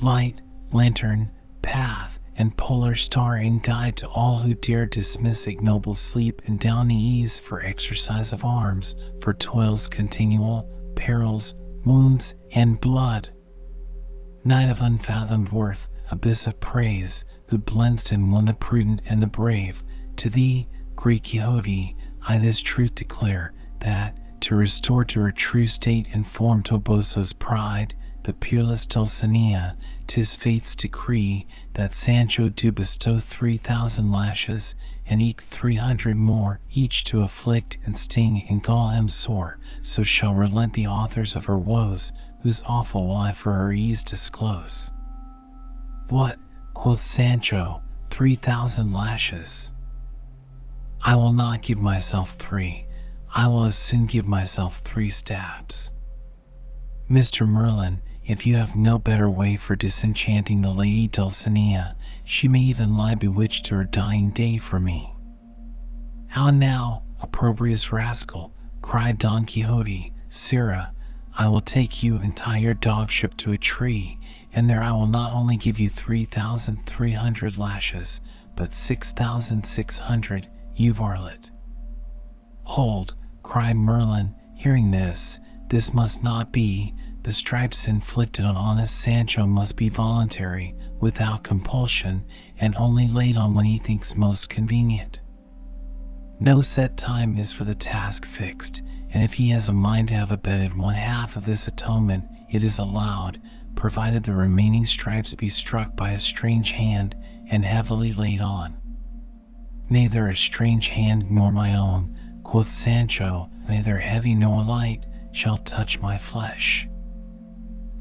Light, 0.00 0.40
lantern, 0.70 1.28
path, 1.60 2.20
and 2.36 2.56
polar 2.56 2.94
star 2.94 3.34
and 3.34 3.60
guide 3.60 3.96
to 3.96 4.06
all 4.06 4.38
who 4.38 4.54
dare 4.54 4.86
dismiss 4.86 5.48
ignoble 5.48 5.96
sleep 5.96 6.40
and 6.46 6.60
downy 6.60 7.02
ease 7.02 7.36
for 7.36 7.60
exercise 7.64 8.32
of 8.32 8.44
arms, 8.44 8.94
for 9.20 9.34
toils 9.34 9.88
continual, 9.88 10.72
perils, 10.98 11.54
wounds, 11.84 12.34
and 12.50 12.80
blood! 12.80 13.28
Knight 14.44 14.68
of 14.68 14.80
unfathomed 14.80 15.48
worth, 15.52 15.86
abyss 16.10 16.44
of 16.48 16.58
praise, 16.58 17.24
who 17.46 17.56
blend'st 17.56 18.10
in 18.10 18.32
one 18.32 18.46
the 18.46 18.52
prudent 18.54 19.00
and 19.06 19.22
the 19.22 19.26
brave, 19.28 19.84
to 20.16 20.28
thee, 20.28 20.66
great 20.96 21.22
Quixote, 21.22 21.94
I 22.26 22.38
this 22.38 22.58
truth 22.58 22.96
declare, 22.96 23.52
that, 23.78 24.40
to 24.40 24.56
restore 24.56 25.04
to 25.04 25.20
her 25.20 25.30
true 25.30 25.68
state 25.68 26.08
and 26.12 26.26
form 26.26 26.64
Toboso's 26.64 27.32
pride, 27.32 27.94
the 28.24 28.32
peerless 28.32 28.84
Dulcinea, 28.84 29.76
'tis 30.08 30.34
fate's 30.34 30.74
decree 30.74 31.46
that 31.74 31.94
Sancho 31.94 32.48
do 32.48 32.72
bestow 32.72 33.20
three 33.20 33.56
thousand 33.56 34.10
lashes, 34.10 34.74
and 35.10 35.22
eke 35.22 35.40
three 35.40 35.76
hundred 35.76 36.16
more, 36.16 36.60
each 36.70 37.04
to 37.04 37.22
afflict 37.22 37.78
and 37.84 37.96
sting 37.96 38.44
and 38.48 38.62
gall 38.62 38.90
him 38.90 39.08
sore, 39.08 39.58
so 39.82 40.02
shall 40.02 40.34
relent 40.34 40.72
the 40.74 40.86
authors 40.86 41.34
of 41.34 41.46
her 41.46 41.58
woes, 41.58 42.12
whose 42.42 42.62
awful 42.66 43.08
lie 43.08 43.32
for 43.32 43.52
her 43.52 43.72
ease 43.72 44.02
disclose. 44.02 44.90
What, 46.08 46.38
quoth 46.74 47.00
Sancho, 47.00 47.82
three 48.10 48.34
thousand 48.34 48.92
lashes? 48.92 49.72
I 51.02 51.16
will 51.16 51.32
not 51.32 51.62
give 51.62 51.78
myself 51.78 52.34
three, 52.34 52.86
I 53.34 53.46
will 53.48 53.64
as 53.64 53.76
soon 53.76 54.06
give 54.06 54.26
myself 54.26 54.78
three 54.78 55.10
stabs. 55.10 55.90
Mr. 57.10 57.48
Merlin, 57.48 58.02
if 58.26 58.46
you 58.46 58.56
have 58.56 58.76
no 58.76 58.98
better 58.98 59.30
way 59.30 59.56
for 59.56 59.74
disenchanting 59.74 60.60
the 60.60 60.70
lady 60.70 61.08
Dulcinea, 61.08 61.96
she 62.30 62.46
may 62.46 62.60
even 62.60 62.94
lie 62.94 63.14
bewitched 63.14 63.64
to 63.64 63.74
her 63.74 63.84
dying 63.84 64.28
day 64.28 64.58
for 64.58 64.78
me. 64.78 65.10
How 66.26 66.50
now, 66.50 67.02
opprobrious 67.22 67.90
rascal, 67.90 68.52
cried 68.82 69.16
Don 69.16 69.46
Quixote, 69.46 70.12
sirrah, 70.28 70.92
I 71.32 71.48
will 71.48 71.62
take 71.62 72.02
you 72.02 72.16
and 72.16 72.36
tie 72.36 72.58
your 72.58 72.74
dogship 72.74 73.34
to 73.38 73.52
a 73.52 73.56
tree, 73.56 74.18
and 74.52 74.68
there 74.68 74.82
I 74.82 74.92
will 74.92 75.06
not 75.06 75.32
only 75.32 75.56
give 75.56 75.78
you 75.78 75.88
three 75.88 76.26
thousand 76.26 76.84
three 76.84 77.12
hundred 77.12 77.56
lashes, 77.56 78.20
but 78.54 78.74
six 78.74 79.12
thousand 79.12 79.64
six 79.64 79.98
hundred, 79.98 80.46
you 80.76 80.92
varlet. 80.92 81.50
Hold, 82.64 83.14
cried 83.42 83.76
Merlin, 83.76 84.34
hearing 84.54 84.90
this, 84.90 85.40
this 85.70 85.94
must 85.94 86.22
not 86.22 86.52
be, 86.52 86.94
the 87.22 87.32
stripes 87.32 87.86
inflicted 87.86 88.44
on 88.44 88.54
honest 88.54 88.94
Sancho 88.94 89.46
must 89.46 89.76
be 89.76 89.88
voluntary, 89.88 90.74
without 91.00 91.44
compulsion, 91.44 92.24
and 92.58 92.74
only 92.76 93.06
laid 93.06 93.36
on 93.36 93.54
when 93.54 93.64
he 93.64 93.78
thinks 93.78 94.16
most 94.16 94.48
convenient. 94.48 95.20
No 96.40 96.60
set 96.60 96.96
time 96.96 97.36
is 97.36 97.52
for 97.52 97.64
the 97.64 97.74
task 97.74 98.24
fixed, 98.24 98.82
and 99.10 99.22
if 99.22 99.32
he 99.32 99.50
has 99.50 99.68
a 99.68 99.72
mind 99.72 100.08
to 100.08 100.14
have 100.14 100.30
abetted 100.32 100.76
one 100.76 100.94
half 100.94 101.36
of 101.36 101.44
this 101.44 101.66
atonement, 101.68 102.24
it 102.50 102.64
is 102.64 102.78
allowed, 102.78 103.40
provided 103.74 104.22
the 104.24 104.34
remaining 104.34 104.86
stripes 104.86 105.34
be 105.34 105.48
struck 105.48 105.96
by 105.96 106.10
a 106.10 106.20
strange 106.20 106.72
hand 106.72 107.14
and 107.48 107.64
heavily 107.64 108.12
laid 108.12 108.40
on. 108.40 108.76
Neither 109.88 110.28
a 110.28 110.36
strange 110.36 110.88
hand 110.88 111.30
nor 111.30 111.50
my 111.52 111.76
own, 111.76 112.16
quoth 112.42 112.70
Sancho, 112.70 113.50
neither 113.68 113.98
heavy 113.98 114.34
nor 114.34 114.62
light, 114.64 115.06
shall 115.32 115.58
touch 115.58 116.00
my 116.00 116.18
flesh. 116.18 116.88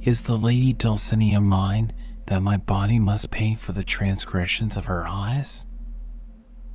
Is 0.02 0.22
the 0.22 0.38
lady 0.38 0.74
Dulcinea 0.74 1.40
mine, 1.42 1.92
that 2.28 2.42
my 2.44 2.58
body 2.58 3.00
must 3.00 3.32
pay 3.32 3.56
for 3.56 3.72
the 3.72 3.84
transgressions 3.84 4.76
of 4.76 4.86
her 4.86 5.08
eyes? 5.08 5.66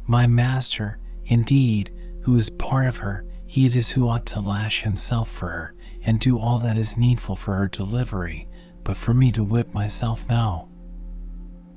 My 0.07 0.27
master, 0.27 0.99
indeed, 1.27 1.91
who 2.23 2.37
is 2.37 2.49
part 2.51 2.87
of 2.87 2.97
her, 2.97 3.27
he 3.47 3.67
it 3.67 3.77
is 3.77 3.91
who 3.91 4.09
ought 4.09 4.25
to 4.27 4.41
lash 4.41 4.83
himself 4.83 5.29
for 5.29 5.49
her, 5.51 5.75
and 6.03 6.19
do 6.19 6.39
all 6.39 6.59
that 6.61 6.79
is 6.79 6.97
needful 6.97 7.37
for 7.37 7.57
her 7.57 7.69
delivery, 7.69 8.49
but 8.83 8.97
for 8.97 9.13
me 9.13 9.31
to 9.33 9.45
whip 9.45 9.75
myself 9.75 10.25
now. 10.29 10.69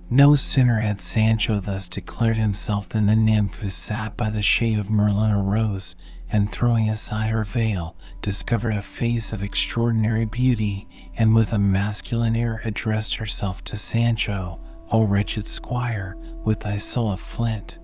No 0.10 0.36
sooner 0.36 0.80
had 0.80 1.02
Sancho 1.02 1.60
thus 1.60 1.90
declared 1.90 2.38
himself 2.38 2.88
than 2.90 3.08
the 3.08 3.16
nymph 3.16 3.56
who 3.56 3.70
sat 3.70 4.16
by 4.16 4.30
the 4.30 4.42
shade 4.42 4.80
of 4.80 4.90
Merlin 4.90 5.32
arose, 5.32 5.96
and 6.32 6.52
throwing 6.52 6.90
aside 6.90 7.30
her 7.30 7.44
veil, 7.44 7.96
discovered 8.24 8.72
a 8.76 8.82
face 8.82 9.32
of 9.32 9.44
extraordinary 9.44 10.26
beauty, 10.26 10.88
and 11.16 11.36
with 11.36 11.54
a 11.54 11.60
masculine 11.60 12.36
air 12.36 12.60
addressed 12.66 13.14
herself 13.14 13.64
to 13.64 13.78
Sancho, 13.78 14.60
O 14.90 15.04
wretched 15.04 15.48
squire, 15.48 16.18
with 16.44 16.62
thy 16.62 16.80
soul 16.80 17.12
of 17.12 17.20
flint! 17.20 17.78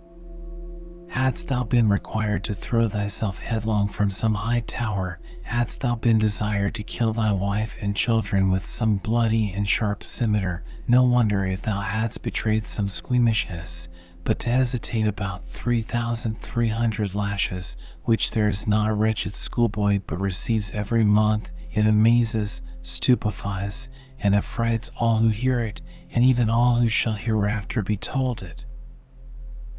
Hadst 1.08 1.50
thou 1.50 1.64
been 1.64 1.88
required 1.88 2.44
to 2.46 2.56
throw 2.56 2.90
thyself 2.90 3.38
headlong 3.38 3.88
from 3.88 4.10
some 4.10 4.34
high 4.34 4.62
tower, 4.62 5.20
hadst 5.44 5.82
thou 5.82 5.94
been 5.94 6.18
desired 6.18 6.74
to 6.74 6.84
kill 6.84 7.14
thy 7.14 7.32
wife 7.32 7.76
and 7.80 7.96
children 7.96 8.50
with 8.50 8.66
some 8.66 8.96
bloody 8.98 9.52
and 9.54 9.70
sharp 9.70 10.04
scimitar, 10.04 10.64
no 10.88 11.04
wonder 11.04 11.46
if 11.46 11.62
thou 11.62 11.80
hadst 11.82 12.24
betrayed 12.24 12.66
some 12.66 12.90
squeamishness; 12.90 13.88
but 14.24 14.38
to 14.38 14.50
hesitate 14.52 15.08
about 15.08 15.50
three 15.50 15.82
thousand 15.82 16.40
three 16.40 16.68
hundred 16.68 17.16
lashes, 17.16 17.76
which 18.04 18.30
there 18.30 18.48
is 18.50 18.68
not 18.68 18.88
a 18.88 18.94
wretched 18.94 19.34
schoolboy 19.34 20.00
but 20.06 20.20
receives 20.20 20.70
every 20.72 21.04
month, 21.04 21.50
it 21.72 21.88
amazes, 21.88 22.62
stupefies, 22.84 23.90
and 24.20 24.36
affrights 24.36 24.92
all 24.96 25.18
who 25.18 25.30
hear 25.30 25.60
it, 25.62 25.82
and 26.12 26.24
even 26.24 26.52
all 26.52 26.76
who 26.76 26.88
shall 26.88 27.14
hereafter 27.14 27.82
be 27.82 27.98
told 27.98 28.44
it. 28.44 28.64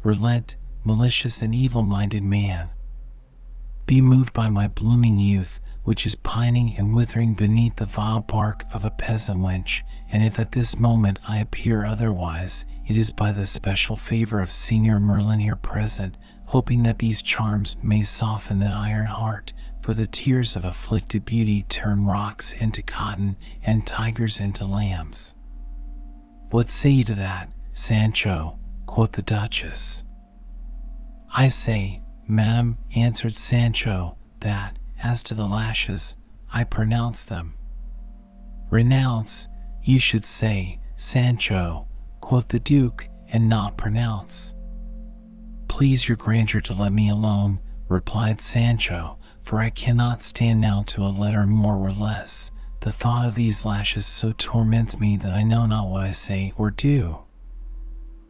Relent 0.03 0.57
malicious 0.83 1.41
and 1.41 1.55
evil-minded 1.55 2.21
man. 2.23 2.67
Be 3.85 4.01
moved 4.01 4.33
by 4.33 4.49
my 4.49 4.67
blooming 4.67 5.19
youth, 5.19 5.61
which 5.83 6.05
is 6.05 6.15
pining 6.15 6.75
and 6.77 6.93
withering 6.93 7.33
beneath 7.33 7.77
the 7.77 7.85
vile 7.85 8.19
bark 8.19 8.65
of 8.73 8.83
a 8.83 8.91
peasant 8.91 9.39
wench, 9.39 9.83
and 10.09 10.21
if 10.21 10.37
at 10.37 10.51
this 10.51 10.77
moment 10.77 11.19
I 11.25 11.37
appear 11.37 11.85
otherwise, 11.85 12.65
it 12.85 12.97
is 12.97 13.11
by 13.11 13.31
the 13.31 13.45
special 13.45 13.95
favor 13.95 14.41
of 14.41 14.49
Señor 14.49 15.01
Merlin 15.01 15.39
here 15.39 15.55
present, 15.55 16.17
hoping 16.45 16.83
that 16.83 16.99
these 16.99 17.21
charms 17.21 17.77
may 17.81 18.03
soften 18.03 18.59
the 18.59 18.67
iron 18.67 19.05
heart, 19.05 19.53
for 19.81 19.93
the 19.93 20.07
tears 20.07 20.55
of 20.55 20.65
afflicted 20.65 21.25
beauty 21.25 21.63
turn 21.63 22.05
rocks 22.05 22.53
into 22.53 22.81
cotton 22.81 23.35
and 23.63 23.87
tigers 23.87 24.39
into 24.39 24.65
lambs. 24.65 25.33
What 26.49 26.69
say 26.69 26.89
you 26.89 27.03
to 27.05 27.15
that, 27.15 27.49
Sancho? 27.73 28.59
quoth 28.85 29.13
the 29.13 29.21
Duchess. 29.21 30.03
I 31.33 31.49
say, 31.49 32.01
madam, 32.27 32.77
answered 32.95 33.33
Sancho, 33.33 34.17
that, 34.41 34.77
as 35.01 35.23
to 35.23 35.33
the 35.33 35.47
lashes, 35.47 36.15
I 36.51 36.63
pronounce 36.65 37.23
them. 37.23 37.55
Renounce, 38.69 39.47
you 39.81 39.99
should 39.99 40.25
say, 40.25 40.79
Sancho, 40.95 41.87
quoth 42.23 42.47
the 42.47 42.59
duke, 42.61 43.09
and 43.27 43.49
not 43.49 43.75
pronounce. 43.75 44.53
Please 45.67 46.07
your 46.07 46.15
grandeur 46.15 46.61
to 46.61 46.73
let 46.73 46.93
me 46.93 47.09
alone, 47.09 47.59
replied 47.89 48.39
Sancho, 48.39 49.17
for 49.41 49.59
I 49.59 49.69
cannot 49.69 50.21
stand 50.21 50.61
now 50.61 50.83
to 50.83 51.03
a 51.03 51.11
letter 51.11 51.45
more 51.45 51.75
or 51.75 51.91
less. 51.91 52.49
The 52.79 52.93
thought 52.93 53.25
of 53.25 53.35
these 53.35 53.65
lashes 53.65 54.05
so 54.05 54.31
torments 54.37 54.97
me 54.97 55.17
that 55.17 55.33
I 55.33 55.43
know 55.43 55.65
not 55.65 55.89
what 55.89 56.03
I 56.03 56.13
say 56.13 56.53
or 56.55 56.71
do. 56.71 57.19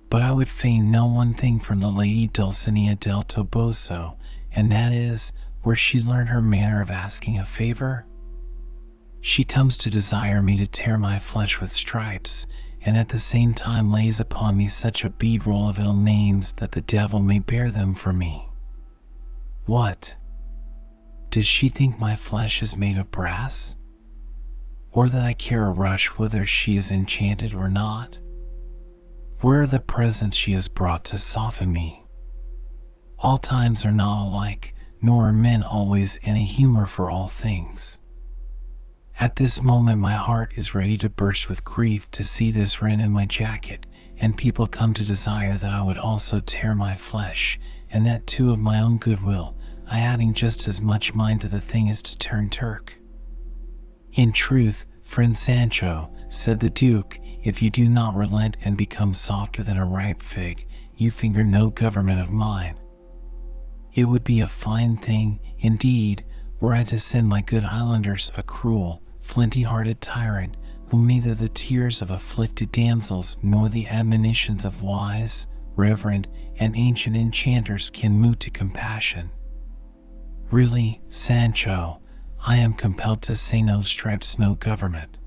But 0.10 0.24
I 0.24 0.32
would 0.32 0.50
fain 0.50 0.90
know 0.90 1.06
one 1.06 1.36
thing 1.36 1.60
from 1.60 1.80
the 1.80 1.92
lady 1.92 2.28
Dulcinea 2.28 2.96
del 2.96 3.22
Toboso, 3.22 4.16
and 4.52 4.72
that 4.72 4.92
is, 4.92 5.32
where 5.62 5.76
she 5.76 6.02
learned 6.02 6.30
her 6.30 6.42
manner 6.42 6.82
of 6.82 6.90
asking 6.90 7.38
a 7.38 7.46
favor. 7.46 8.08
She 9.22 9.44
comes 9.44 9.78
to 9.78 9.92
desire 9.92 10.42
me 10.42 10.58
to 10.58 10.66
tear 10.66 10.98
my 10.98 11.20
flesh 11.20 11.62
with 11.62 11.72
stripes, 11.72 12.48
and 12.86 12.98
at 12.98 13.10
the 13.10 13.20
same 13.20 13.54
time 13.54 13.92
lays 13.92 14.20
upon 14.20 14.58
me 14.58 14.68
such 14.68 15.04
a 15.04 15.10
bead 15.10 15.48
roll 15.48 15.70
of 15.70 15.80
ill 15.80 15.96
names 15.96 16.52
that 16.54 16.72
the 16.72 16.82
devil 16.82 17.22
may 17.22 17.40
bear 17.40 17.72
them 17.72 17.96
for 17.96 18.12
me. 18.12 18.48
What? 19.66 20.16
Does 21.30 21.48
she 21.48 21.70
think 21.70 21.98
my 21.98 22.18
flesh 22.18 22.62
is 22.62 22.76
made 22.76 22.98
of 22.98 23.10
brass? 23.10 23.76
Or 24.92 25.08
that 25.08 25.24
I 25.24 25.34
care 25.34 25.66
a 25.66 25.72
rush 25.72 26.08
whether 26.10 26.46
she 26.46 26.76
is 26.76 26.92
enchanted 26.92 27.54
or 27.54 27.70
not? 27.70 28.20
Where 29.40 29.62
are 29.62 29.68
the 29.68 29.80
presents 29.80 30.38
she 30.38 30.52
has 30.52 30.68
brought 30.68 31.06
to 31.06 31.18
soften 31.18 31.72
me? 31.72 32.04
All 33.18 33.38
times 33.38 33.86
are 33.86 33.92
not 33.92 34.28
alike, 34.28 34.76
nor 35.02 35.30
are 35.30 35.34
men 35.34 35.64
always 35.64 36.18
in 36.18 36.36
a 36.36 36.44
humor 36.44 36.86
for 36.86 37.10
all 37.10 37.30
things. 37.30 37.98
At 39.20 39.38
this 39.38 39.62
moment 39.62 40.02
my 40.02 40.12
heart 40.12 40.52
is 40.58 40.76
ready 40.76 40.98
to 40.98 41.08
burst 41.10 41.48
with 41.48 41.64
grief 41.64 42.12
to 42.12 42.26
see 42.26 42.52
this 42.52 42.82
rent 42.82 43.02
in 43.02 43.12
my 43.12 43.26
jacket, 43.26 43.86
and 44.18 44.36
people 44.36 44.68
come 44.68 44.94
to 44.96 45.06
desire 45.06 45.58
that 45.58 45.72
I 45.72 45.82
would 45.82 45.98
also 45.98 46.42
tear 46.42 46.76
my 46.76 46.96
flesh, 46.96 47.58
and 47.90 48.06
that 48.06 48.28
too 48.28 48.52
of 48.52 48.60
my 48.60 48.82
own 48.82 48.98
goodwill, 48.98 49.56
I 49.88 50.02
adding 50.02 50.34
just 50.34 50.68
as 50.68 50.82
much 50.82 51.14
mind 51.14 51.40
to 51.42 51.48
the 51.48 51.62
thing 51.62 51.90
as 51.90 52.02
to 52.02 52.18
turn 52.18 52.50
Turk. 52.50 53.00
In 54.12 54.34
truth, 54.34 54.86
friend 55.04 55.38
Sancho, 55.38 56.12
said 56.28 56.60
the 56.60 56.70
Duke, 56.70 57.18
if 57.44 57.62
you 57.62 57.70
do 57.70 57.88
not 57.88 58.16
relent 58.16 58.58
and 58.66 58.76
become 58.76 59.14
softer 59.14 59.64
than 59.64 59.78
a 59.78 59.86
ripe 59.86 60.22
fig, 60.22 60.68
you 60.98 61.12
finger 61.12 61.46
no 61.46 61.70
government 61.70 62.20
of 62.20 62.30
mine. 62.30 62.76
It 63.94 64.04
would 64.04 64.26
be 64.26 64.42
a 64.42 64.48
fine 64.50 64.98
thing, 64.98 65.40
indeed, 65.60 66.26
were 66.60 66.74
I 66.74 66.84
to 66.84 67.00
send 67.00 67.30
my 67.30 67.40
good 67.40 67.64
islanders 67.64 68.32
a 68.36 68.44
cruel, 68.44 69.02
flinty 69.24 69.64
hearted 69.64 70.02
tyrant, 70.02 70.58
whom 70.90 71.08
neither 71.08 71.34
the 71.34 71.50
tears 71.50 72.02
of 72.02 72.12
afflicted 72.12 72.72
damsels 72.72 73.38
nor 73.42 73.70
the 73.70 73.88
admonitions 73.88 74.66
of 74.66 74.82
wise, 74.84 75.48
reverend, 75.76 76.28
and 76.58 76.76
ancient 76.76 77.16
enchanters 77.16 77.90
can 77.90 78.12
move 78.12 78.38
to 78.38 78.52
compassion. 78.52 79.30
Really, 80.52 81.02
Sancho, 81.10 82.00
I 82.46 82.58
am 82.58 82.74
compelled 82.74 83.22
to 83.24 83.36
say 83.36 83.64
no 83.64 83.82
stripes, 83.82 84.38
no 84.38 84.56
government. 84.56 85.18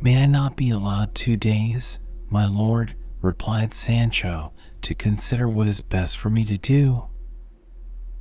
May 0.00 0.22
I 0.22 0.26
not 0.26 0.54
be 0.54 0.70
allowed 0.70 1.14
two 1.14 1.36
days, 1.38 1.98
my 2.28 2.46
lord, 2.46 2.94
replied 3.22 3.72
Sancho, 3.72 4.52
to 4.82 4.94
consider 4.94 5.48
what 5.48 5.66
is 5.66 5.80
best 5.80 6.18
for 6.18 6.28
me 6.28 6.44
to 6.44 6.58
do? 6.58 7.04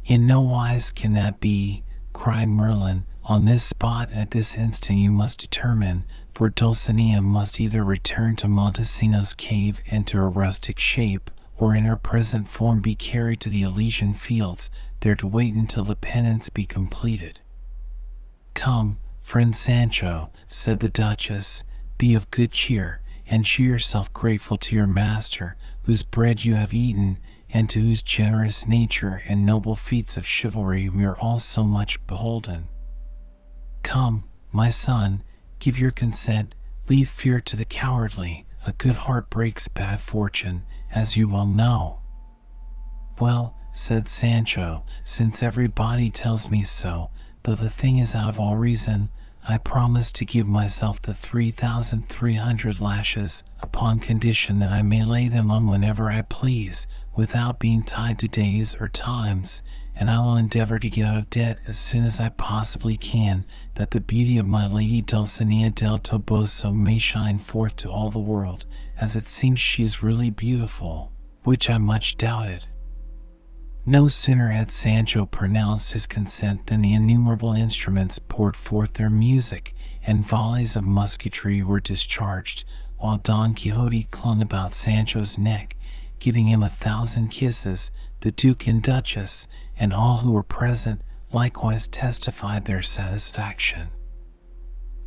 In 0.05 0.25
no 0.25 0.41
wise 0.41 0.89
can 0.89 1.13
that 1.13 1.41
be, 1.41 1.83
cried 2.13 2.47
Merlin, 2.47 3.05
on 3.25 3.45
this 3.45 3.63
spot 3.63 4.11
at 4.11 4.31
this 4.31 4.55
instant 4.55 4.99
you 4.99 5.09
must 5.09 5.39
determine, 5.39 6.03
for 6.33 6.49
Dulcinea 6.49 7.21
must 7.21 7.57
either 7.61 7.81
return 7.81 8.35
to 8.35 8.49
Montesinos 8.49 9.31
cave 9.37 9.81
into 9.85 10.17
her 10.17 10.29
rustic 10.29 10.77
shape, 10.77 11.31
or 11.57 11.73
in 11.73 11.85
her 11.85 11.95
present 11.95 12.49
form 12.49 12.81
be 12.81 12.95
carried 12.95 13.39
to 13.39 13.49
the 13.49 13.63
Elysian 13.63 14.13
fields, 14.13 14.69
there 14.99 15.15
to 15.15 15.25
wait 15.25 15.53
until 15.53 15.85
the 15.85 15.95
penance 15.95 16.49
be 16.49 16.65
completed. 16.65 17.39
Come, 18.55 18.97
friend 19.21 19.55
Sancho, 19.55 20.29
said 20.49 20.81
the 20.81 20.89
Duchess, 20.89 21.63
be 21.97 22.15
of 22.15 22.29
good 22.29 22.51
cheer, 22.51 22.99
and 23.25 23.47
shew 23.47 23.63
yourself 23.63 24.11
grateful 24.11 24.57
to 24.57 24.75
your 24.75 24.85
master, 24.85 25.55
whose 25.83 26.03
bread 26.03 26.43
you 26.43 26.55
have 26.55 26.73
eaten, 26.73 27.17
and 27.49 27.69
to 27.69 27.79
whose 27.79 28.01
generous 28.01 28.67
nature 28.67 29.23
and 29.25 29.45
noble 29.45 29.77
feats 29.77 30.17
of 30.17 30.27
chivalry 30.27 30.89
we 30.89 31.05
are 31.05 31.17
all 31.17 31.39
so 31.39 31.63
much 31.63 32.05
beholden. 32.05 32.67
Come, 33.83 34.23
my 34.53 34.69
son, 34.69 35.23
give 35.59 35.77
your 35.77 35.91
consent, 35.91 36.55
leave 36.87 37.09
fear 37.09 37.41
to 37.41 37.57
the 37.57 37.65
cowardly, 37.65 38.45
a 38.65 38.71
good 38.71 38.95
heart 38.95 39.29
breaks 39.29 39.67
bad 39.67 39.99
fortune, 39.99 40.63
as 40.89 41.17
you 41.17 41.27
well 41.27 41.45
know. 41.45 41.99
Well, 43.19 43.57
said 43.73 44.07
Sancho, 44.07 44.85
since 45.03 45.43
everybody 45.43 46.09
tells 46.09 46.49
me 46.49 46.63
so, 46.63 47.09
though 47.43 47.55
the 47.55 47.69
thing 47.69 47.97
is 47.97 48.15
out 48.15 48.29
of 48.29 48.39
all 48.39 48.55
reason, 48.55 49.09
I 49.45 49.57
promise 49.57 50.11
to 50.11 50.23
give 50.25 50.47
myself 50.47 51.01
the 51.01 51.13
three 51.13 51.51
thousand 51.51 52.07
three 52.07 52.35
hundred 52.35 52.79
lashes, 52.79 53.43
upon 53.59 53.99
condition 53.99 54.59
that 54.59 54.71
I 54.71 54.81
may 54.81 55.03
lay 55.03 55.27
them 55.27 55.51
on 55.51 55.67
whenever 55.67 56.09
I 56.09 56.21
please, 56.21 56.87
without 57.13 57.59
being 57.59 57.83
tied 57.83 58.17
to 58.19 58.29
days 58.29 58.75
or 58.79 58.87
times, 58.87 59.61
and 59.95 60.09
I 60.09 60.19
will 60.19 60.37
endeavor 60.37 60.79
to 60.79 60.89
get 60.89 61.05
out 61.05 61.17
of 61.17 61.29
debt 61.29 61.59
as 61.67 61.77
soon 61.77 62.03
as 62.03 62.19
I 62.19 62.29
possibly 62.29 62.97
can, 62.97 63.45
that 63.75 63.91
the 63.91 64.01
beauty 64.01 64.37
of 64.37 64.47
my 64.47 64.65
lady 64.67 65.01
Dulcinea 65.01 65.69
del 65.69 65.99
Toboso 65.99 66.71
may 66.73 66.97
shine 66.97 67.37
forth 67.37 67.75
to 67.77 67.91
all 67.91 68.09
the 68.09 68.19
world, 68.19 68.65
as 68.97 69.15
it 69.15 69.27
seems 69.27 69.59
she 69.59 69.83
is 69.83 70.01
really 70.01 70.31
beautiful, 70.31 71.11
which 71.43 71.69
I 71.69 71.77
much 71.77 72.17
doubted. 72.17 72.65
No 73.85 74.07
sooner 74.07 74.49
had 74.49 74.71
Sancho 74.71 75.25
pronounced 75.25 75.91
his 75.91 76.07
consent 76.07 76.67
than 76.67 76.81
the 76.81 76.93
innumerable 76.93 77.53
instruments 77.53 78.17
poured 78.17 78.55
forth 78.55 78.93
their 78.93 79.09
music, 79.09 79.75
and 80.01 80.25
volleys 80.25 80.75
of 80.75 80.85
musketry 80.85 81.61
were 81.61 81.79
discharged, 81.79 82.65
while 82.97 83.17
Don 83.17 83.53
Quixote 83.53 84.03
clung 84.05 84.41
about 84.41 84.73
Sancho's 84.73 85.37
neck, 85.37 85.75
giving 86.19 86.47
him 86.47 86.63
a 86.63 86.69
thousand 86.69 87.27
kisses, 87.27 87.91
the 88.23 88.31
duke 88.31 88.67
and 88.67 88.81
duchess, 88.81 89.49
and 89.75 89.91
all 89.91 90.15
who 90.19 90.31
were 90.31 90.43
present, 90.43 91.01
likewise 91.33 91.87
testified 91.89 92.63
their 92.63 92.81
satisfaction. 92.81 93.89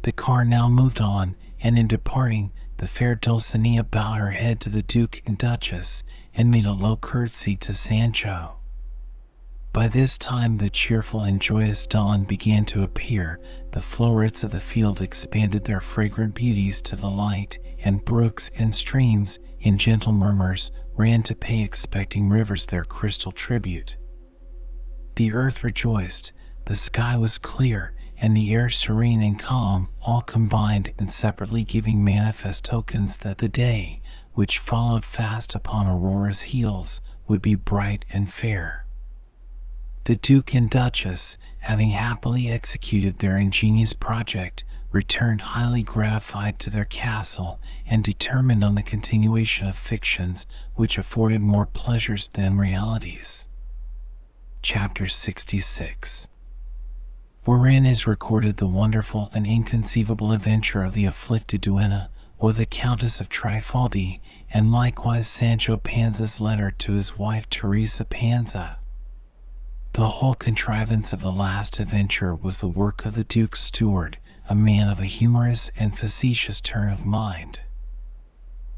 The 0.03 0.13
car 0.13 0.45
now 0.45 0.69
moved 0.69 1.01
on, 1.01 1.35
and 1.59 1.79
in 1.79 1.87
departing, 1.89 2.53
the 2.77 2.87
fair 2.87 3.15
Dulcinea 3.15 3.85
bowed 3.85 4.19
her 4.19 4.33
head 4.33 4.61
to 4.61 4.69
the 4.69 4.83
duke 4.83 5.23
and 5.25 5.39
duchess, 5.39 6.05
and 6.35 6.51
made 6.51 6.67
a 6.67 6.73
low 6.75 6.95
curtsy 6.95 7.57
to 7.57 7.73
Sancho. 7.73 8.57
By 9.73 9.89
this 9.89 10.19
time 10.19 10.59
the 10.59 10.69
cheerful 10.69 11.23
and 11.23 11.41
joyous 11.41 11.87
dawn 11.87 12.25
began 12.25 12.67
to 12.67 12.83
appear, 12.83 13.41
the 13.71 13.81
flowers 13.81 14.45
of 14.45 14.51
the 14.51 14.61
field 14.61 15.01
expanded 15.01 15.65
their 15.65 15.81
fragrant 15.81 16.35
beauties 16.35 16.83
to 16.83 16.97
the 16.97 17.09
light, 17.11 17.59
and 17.79 18.05
brooks 18.05 18.51
and 18.57 18.75
streams, 18.75 19.39
in 19.59 19.79
gentle 19.79 20.13
murmurs, 20.13 20.71
ran 20.97 21.23
to 21.23 21.35
pay 21.35 21.63
expecting 21.63 22.29
rivers 22.29 22.67
their 22.67 22.85
crystal 22.85 23.33
tribute. 23.33 23.97
The 25.17 25.33
earth 25.33 25.63
rejoiced, 25.63 26.33
the 26.65 26.75
sky 26.75 27.17
was 27.17 27.39
clear, 27.39 27.93
and 28.19 28.35
the 28.37 28.55
air 28.55 28.71
serene 28.71 29.23
and 29.23 29.39
calm, 29.39 29.89
all 30.01 30.23
combined 30.23 30.93
and 30.99 31.11
separately 31.11 31.65
giving 31.65 32.03
manifest 32.03 32.65
tokens 32.65 33.17
that 33.19 33.39
the 33.39 33.49
day, 33.49 34.01
which 34.33 34.59
followed 34.59 35.05
fast 35.05 35.55
upon 35.55 35.87
Aurora's 35.87 36.41
heels, 36.41 37.01
would 37.29 37.43
be 37.43 37.55
bright 37.55 38.05
and 38.11 38.33
fair. 38.33 38.87
The 40.05 40.17
Duke 40.17 40.55
and 40.55 40.71
Duchess, 40.71 41.37
having 41.59 41.91
happily 41.91 42.49
executed 42.49 43.19
their 43.19 43.39
ingenious 43.39 43.93
project, 43.93 44.65
returned 44.93 45.41
highly 45.41 45.83
gratified 45.83 46.59
to 46.61 46.71
their 46.71 46.85
castle, 46.85 47.59
and 47.87 48.05
determined 48.05 48.63
on 48.63 48.77
the 48.77 48.83
continuation 48.85 49.67
of 49.67 49.77
fictions 49.77 50.47
which 50.77 50.97
afforded 50.97 51.41
more 51.41 51.67
pleasures 51.67 52.29
than 52.35 52.57
realities. 52.57 53.45
Chapter 54.63 55.09
66 55.09 56.29
Wherein 57.45 57.85
is 57.85 58.07
recorded 58.07 58.57
the 58.57 58.69
wonderful 58.69 59.29
and 59.35 59.45
inconceivable 59.47 60.31
adventure 60.31 60.85
of 60.85 60.95
the 60.95 61.05
afflicted 61.07 61.61
duenna, 61.61 62.09
or 62.39 62.53
the 62.53 62.65
Countess 62.65 63.21
of 63.21 63.29
Trifaldi, 63.29 64.21
and 64.51 64.71
likewise 64.71 65.27
Sancho 65.27 65.77
Panza's 65.77 66.41
letter 66.41 66.71
to 66.71 66.93
his 66.93 67.19
wife 67.19 67.51
Teresa 67.51 68.05
Panza. 68.05 68.79
The 69.95 70.09
whole 70.09 70.35
contrivance 70.35 71.13
of 71.13 71.23
the 71.23 71.33
last 71.33 71.81
adventure 71.81 72.35
was 72.35 72.61
the 72.61 72.69
work 72.69 73.05
of 73.05 73.15
the 73.15 73.25
Duke's 73.25 73.63
steward, 73.63 74.19
a 74.49 74.55
man 74.55 74.89
of 74.89 75.01
a 75.01 75.07
humorous 75.07 75.73
and 75.77 75.99
facetious 75.99 76.61
turn 76.61 76.89
of 76.93 77.05
mind. 77.05 77.61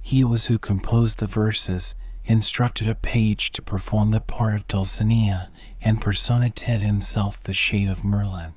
He 0.00 0.24
was 0.24 0.46
who 0.46 0.58
composed 0.58 1.18
the 1.18 1.26
verses, 1.26 1.94
instructed 2.24 2.88
a 2.88 2.94
page 2.94 3.52
to 3.52 3.60
perform 3.62 4.10
the 4.10 4.20
part 4.20 4.54
of 4.54 4.66
Dulcinea, 4.66 5.50
and 5.82 6.00
personated 6.00 6.80
himself 6.80 7.42
the 7.42 7.52
shade 7.52 7.88
of 7.88 8.02
Merlin. 8.02 8.54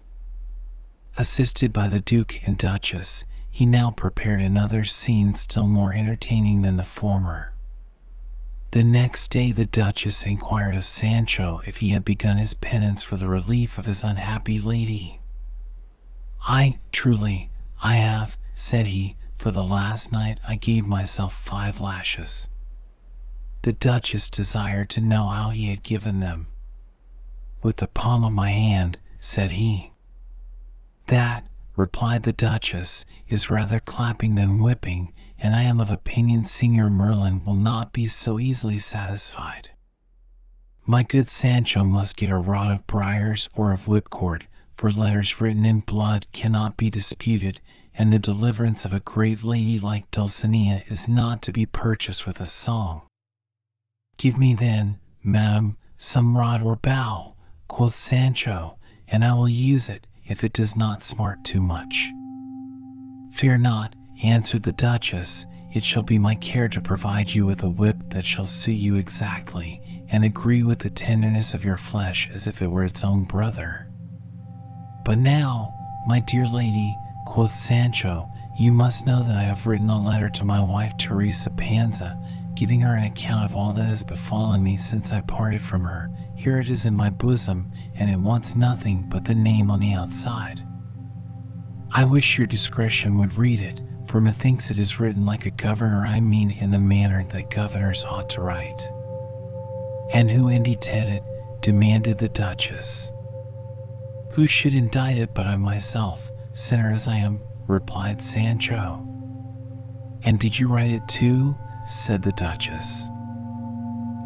Assisted 1.17 1.73
by 1.73 1.89
the 1.89 1.99
Duke 1.99 2.39
and 2.45 2.57
Duchess, 2.57 3.25
he 3.49 3.65
now 3.65 3.91
prepared 3.91 4.39
another 4.41 4.85
scene 4.85 5.33
still 5.33 5.67
more 5.67 5.93
entertaining 5.93 6.61
than 6.61 6.77
the 6.77 6.85
former. 6.85 7.51
The 8.71 8.83
next 8.85 9.31
day 9.31 9.51
the 9.51 9.65
Duchess 9.65 10.23
inquired 10.23 10.75
of 10.75 10.85
Sancho 10.85 11.61
if 11.65 11.77
he 11.77 11.89
had 11.89 12.05
begun 12.05 12.37
his 12.37 12.53
penance 12.53 13.03
for 13.03 13.17
the 13.17 13.27
relief 13.27 13.77
of 13.77 13.85
his 13.85 14.03
unhappy 14.03 14.61
lady. 14.61 15.19
"Ay, 16.47 16.79
truly, 16.91 17.51
I 17.83 17.97
have," 17.97 18.35
said 18.55 18.87
he, 18.87 19.15
"for 19.37 19.51
the 19.51 19.63
last 19.63 20.11
night 20.11 20.39
I 20.43 20.55
gave 20.55 20.87
myself 20.87 21.35
five 21.35 21.79
lashes." 21.79 22.49
The 23.61 23.73
Duchess 23.73 24.27
desired 24.31 24.89
to 24.89 25.01
know 25.01 25.27
how 25.29 25.51
he 25.51 25.69
had 25.69 25.83
given 25.83 26.19
them. 26.19 26.47
"With 27.61 27.77
the 27.77 27.87
palm 27.87 28.23
of 28.23 28.33
my 28.33 28.49
hand," 28.49 28.97
said 29.19 29.51
he. 29.51 29.91
"That," 31.05 31.45
replied 31.75 32.23
the 32.23 32.33
Duchess, 32.33 33.05
"is 33.27 33.51
rather 33.51 33.79
clapping 33.79 34.33
than 34.33 34.57
whipping 34.57 35.13
and 35.37 35.55
I 35.55 35.61
am 35.61 35.79
of 35.79 35.91
opinion 35.91 36.43
Signor 36.43 36.89
Merlin 36.89 37.45
will 37.45 37.53
not 37.53 37.93
be 37.93 38.07
so 38.07 38.39
easily 38.39 38.79
satisfied. 38.79 39.69
My 40.87 41.03
good 41.03 41.29
Sancho 41.29 41.83
must 41.83 42.17
get 42.17 42.31
a 42.31 42.35
rod 42.35 42.71
of 42.71 42.87
briars 42.87 43.47
or 43.53 43.71
of 43.73 43.85
whipcord, 43.87 44.47
for 44.81 44.91
letters 44.93 45.39
written 45.39 45.63
in 45.63 45.79
blood 45.79 46.25
cannot 46.31 46.75
be 46.75 46.89
disputed, 46.89 47.61
and 47.93 48.11
the 48.11 48.17
deliverance 48.17 48.83
of 48.83 48.91
a 48.91 48.99
great 49.01 49.43
lady 49.43 49.79
like 49.79 50.09
Dulcinea 50.09 50.81
is 50.87 51.07
not 51.07 51.43
to 51.43 51.51
be 51.51 51.67
purchased 51.67 52.25
with 52.25 52.41
a 52.41 52.47
song. 52.47 53.03
Give 54.17 54.39
me 54.39 54.55
then, 54.55 54.97
madam, 55.23 55.77
some 55.99 56.35
rod 56.35 56.63
or 56.63 56.77
bough, 56.77 57.35
quoth 57.67 57.95
Sancho, 57.95 58.79
and 59.07 59.23
I 59.23 59.35
will 59.35 59.47
use 59.47 59.87
it, 59.87 60.07
if 60.25 60.43
it 60.43 60.53
does 60.53 60.75
not 60.75 61.03
smart 61.03 61.43
too 61.43 61.61
much. 61.61 62.09
Fear 63.33 63.59
not, 63.59 63.95
answered 64.23 64.63
the 64.63 64.71
Duchess, 64.71 65.45
it 65.71 65.83
shall 65.83 66.01
be 66.01 66.17
my 66.17 66.33
care 66.33 66.69
to 66.69 66.81
provide 66.81 67.31
you 67.31 67.45
with 67.45 67.61
a 67.61 67.69
whip 67.69 68.01
that 68.09 68.25
shall 68.25 68.47
suit 68.47 68.71
you 68.71 68.95
exactly, 68.95 69.79
and 70.09 70.25
agree 70.25 70.63
with 70.63 70.79
the 70.79 70.89
tenderness 70.89 71.53
of 71.53 71.63
your 71.63 71.77
flesh 71.77 72.31
as 72.33 72.47
if 72.47 72.63
it 72.63 72.71
were 72.71 72.83
its 72.83 73.03
own 73.03 73.25
brother. 73.25 73.90
But 75.03 75.17
now, 75.17 75.73
my 76.05 76.19
dear 76.19 76.47
lady, 76.47 76.97
quoth 77.25 77.53
Sancho, 77.55 78.29
you 78.55 78.71
must 78.71 79.05
know 79.05 79.23
that 79.23 79.35
I 79.35 79.43
have 79.43 79.65
written 79.65 79.89
a 79.89 79.99
letter 79.99 80.29
to 80.29 80.45
my 80.45 80.61
wife 80.61 80.95
Teresa 80.97 81.49
Panza, 81.49 82.19
giving 82.53 82.81
her 82.81 82.93
an 82.93 83.05
account 83.05 83.45
of 83.45 83.55
all 83.55 83.73
that 83.73 83.85
has 83.85 84.03
befallen 84.03 84.61
me 84.61 84.77
since 84.77 85.11
I 85.11 85.21
parted 85.21 85.61
from 85.61 85.83
her. 85.85 86.11
Here 86.35 86.59
it 86.59 86.69
is 86.69 86.85
in 86.85 86.95
my 86.95 87.09
bosom, 87.09 87.71
and 87.95 88.11
it 88.11 88.19
wants 88.19 88.55
nothing 88.55 89.05
but 89.09 89.25
the 89.25 89.33
name 89.33 89.71
on 89.71 89.79
the 89.79 89.93
outside. 89.93 90.61
I 91.91 92.05
wish 92.05 92.37
your 92.37 92.47
discretion 92.47 93.17
would 93.17 93.37
read 93.37 93.59
it, 93.59 93.81
for 94.05 94.21
methinks 94.21 94.69
it 94.69 94.77
is 94.77 94.99
written 94.99 95.25
like 95.25 95.45
a 95.45 95.51
governor, 95.51 96.05
I 96.05 96.19
mean 96.19 96.51
in 96.51 96.69
the 96.69 96.79
manner 96.79 97.23
that 97.23 97.49
governors 97.49 98.05
ought 98.05 98.29
to 98.29 98.41
write. 98.41 98.87
And 100.13 100.29
who 100.29 100.49
indited 100.49 101.09
it? 101.09 101.23
demanded 101.61 102.17
the 102.17 102.29
Duchess. 102.29 103.11
Who 104.33 104.47
should 104.47 104.73
indite 104.73 105.17
it 105.17 105.33
but 105.33 105.45
I 105.45 105.57
myself, 105.57 106.31
sinner 106.53 106.89
as 106.91 107.05
I 107.05 107.17
am, 107.17 107.41
replied 107.67 108.21
Sancho. 108.21 109.05
And 110.23 110.39
did 110.39 110.57
you 110.57 110.69
write 110.69 110.91
it 110.91 111.05
too? 111.07 111.55
said 111.89 112.21
the 112.21 112.31
Duchess. 112.31 113.09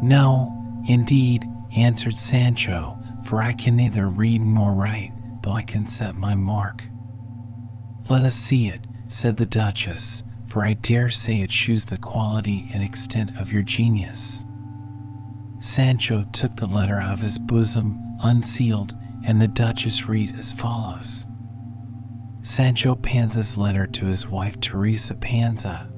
No, 0.02 0.82
indeed, 0.86 1.44
answered 1.74 2.16
Sancho, 2.16 2.96
for 3.24 3.42
I 3.42 3.52
can 3.52 3.74
neither 3.74 4.08
read 4.08 4.42
nor 4.42 4.72
write, 4.72 5.12
though 5.42 5.52
I 5.52 5.62
can 5.62 5.86
set 5.86 6.14
my 6.14 6.36
mark. 6.36 6.84
Let 8.08 8.22
us 8.22 8.36
see 8.36 8.68
it, 8.68 8.86
said 9.08 9.36
the 9.36 9.46
Duchess, 9.46 10.22
for 10.46 10.64
I 10.64 10.74
dare 10.74 11.10
say 11.10 11.40
it 11.40 11.50
shews 11.50 11.84
the 11.84 11.98
quality 11.98 12.70
and 12.72 12.82
extent 12.82 13.36
of 13.38 13.52
your 13.52 13.62
genius. 13.62 14.44
Sancho 15.58 16.22
took 16.30 16.54
the 16.54 16.66
letter 16.66 17.00
out 17.00 17.14
of 17.14 17.20
his 17.20 17.40
bosom, 17.40 18.18
unsealed, 18.20 18.94
and 19.26 19.42
the 19.42 19.48
Duchess 19.48 20.08
read 20.08 20.38
as 20.38 20.52
follows. 20.52 21.26
Sancho 22.42 22.94
Panza's 22.94 23.58
letter 23.58 23.88
to 23.88 24.06
his 24.06 24.24
wife 24.24 24.60
Teresa 24.60 25.16
Panza. 25.16 25.90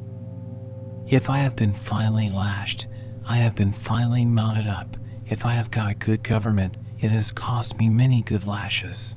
If 1.06 1.28
I 1.28 1.38
have 1.38 1.54
been 1.54 1.74
finally 1.74 2.30
lashed, 2.30 2.86
I 3.26 3.36
have 3.36 3.54
been 3.54 3.72
finally 3.72 4.24
mounted 4.24 4.66
up. 4.66 4.96
If 5.26 5.44
I 5.44 5.52
have 5.52 5.70
got 5.70 5.98
good 5.98 6.22
government, 6.24 6.78
it 6.98 7.10
has 7.10 7.30
cost 7.30 7.78
me 7.78 7.90
many 7.90 8.22
good 8.22 8.46
lashes. 8.46 9.14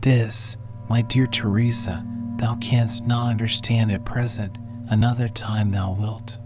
This, 0.00 0.56
my 0.88 1.02
dear 1.02 1.26
Teresa, 1.26 2.02
thou 2.36 2.54
canst 2.56 3.04
not 3.04 3.28
understand 3.28 3.92
at 3.92 4.06
present, 4.06 4.56
another 4.88 5.28
time 5.28 5.70
thou 5.70 5.92
wilt. 5.92 6.38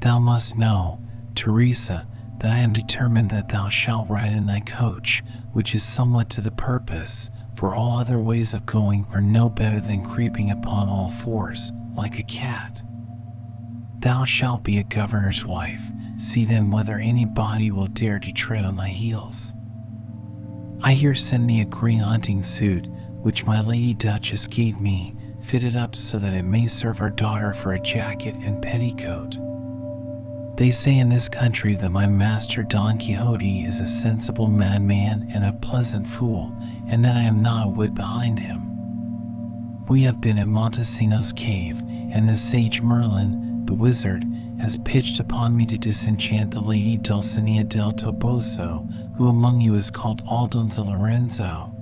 Thou 0.00 0.18
must 0.18 0.58
know, 0.58 1.00
Teresa, 1.34 2.06
that 2.40 2.52
I 2.52 2.58
am 2.58 2.72
determined 2.72 3.30
that 3.30 3.48
thou 3.48 3.68
shalt 3.68 4.08
ride 4.08 4.32
in 4.32 4.46
thy 4.46 4.60
coach, 4.60 5.22
which 5.52 5.74
is 5.74 5.82
somewhat 5.82 6.30
to 6.30 6.40
the 6.40 6.50
purpose, 6.50 7.30
for 7.54 7.74
all 7.74 7.98
other 7.98 8.18
ways 8.18 8.54
of 8.54 8.64
going 8.64 9.06
are 9.12 9.20
no 9.20 9.50
better 9.50 9.78
than 9.78 10.04
creeping 10.04 10.50
upon 10.50 10.88
all 10.88 11.10
fours, 11.10 11.72
like 11.94 12.18
a 12.18 12.22
cat. 12.22 12.82
Thou 13.98 14.24
shalt 14.24 14.64
be 14.64 14.78
a 14.78 14.84
governor's 14.84 15.44
wife, 15.44 15.84
see 16.16 16.46
then 16.46 16.70
whether 16.70 16.96
any 16.96 17.26
body 17.26 17.70
will 17.70 17.86
dare 17.86 18.18
to 18.18 18.32
tread 18.32 18.64
on 18.64 18.76
thy 18.76 18.88
heels. 18.88 19.52
I 20.82 20.94
here 20.94 21.14
send 21.14 21.50
thee 21.50 21.60
a 21.60 21.66
green 21.66 21.98
hunting 22.00 22.42
suit, 22.42 22.86
which 23.20 23.44
my 23.44 23.60
lady 23.60 23.92
Duchess 23.92 24.46
gave 24.46 24.80
me, 24.80 25.14
fitted 25.42 25.76
up 25.76 25.94
so 25.94 26.18
that 26.18 26.32
it 26.32 26.44
may 26.44 26.66
serve 26.68 27.02
our 27.02 27.10
daughter 27.10 27.52
for 27.52 27.74
a 27.74 27.80
jacket 27.80 28.34
and 28.36 28.62
petticoat. 28.62 29.36
They 30.60 30.72
say 30.72 30.98
in 30.98 31.08
this 31.08 31.30
country 31.30 31.74
that 31.76 31.90
my 31.90 32.06
master 32.06 32.62
Don 32.62 32.98
Quixote 32.98 33.64
is 33.64 33.80
a 33.80 33.86
sensible 33.86 34.46
madman 34.48 35.30
and 35.32 35.42
a 35.42 35.54
pleasant 35.54 36.06
fool, 36.06 36.54
and 36.86 37.02
that 37.02 37.16
I 37.16 37.22
am 37.22 37.40
not 37.40 37.68
a 37.68 37.70
whit 37.70 37.94
behind 37.94 38.38
him. 38.38 38.60
We 39.88 40.02
have 40.02 40.20
been 40.20 40.36
at 40.36 40.48
Montesinos 40.48 41.34
cave, 41.34 41.80
and 41.80 42.28
the 42.28 42.36
sage 42.36 42.82
Merlin, 42.82 43.64
the 43.64 43.72
wizard, 43.72 44.22
has 44.60 44.76
pitched 44.84 45.18
upon 45.18 45.56
me 45.56 45.64
to 45.64 45.78
disenchant 45.78 46.50
the 46.50 46.60
lady 46.60 46.98
Dulcinea 46.98 47.64
del 47.64 47.92
Toboso, 47.92 48.86
who 49.16 49.28
among 49.28 49.62
you 49.62 49.76
is 49.76 49.90
called 49.90 50.22
Aldonza 50.26 50.84
Lorenzo. 50.84 51.72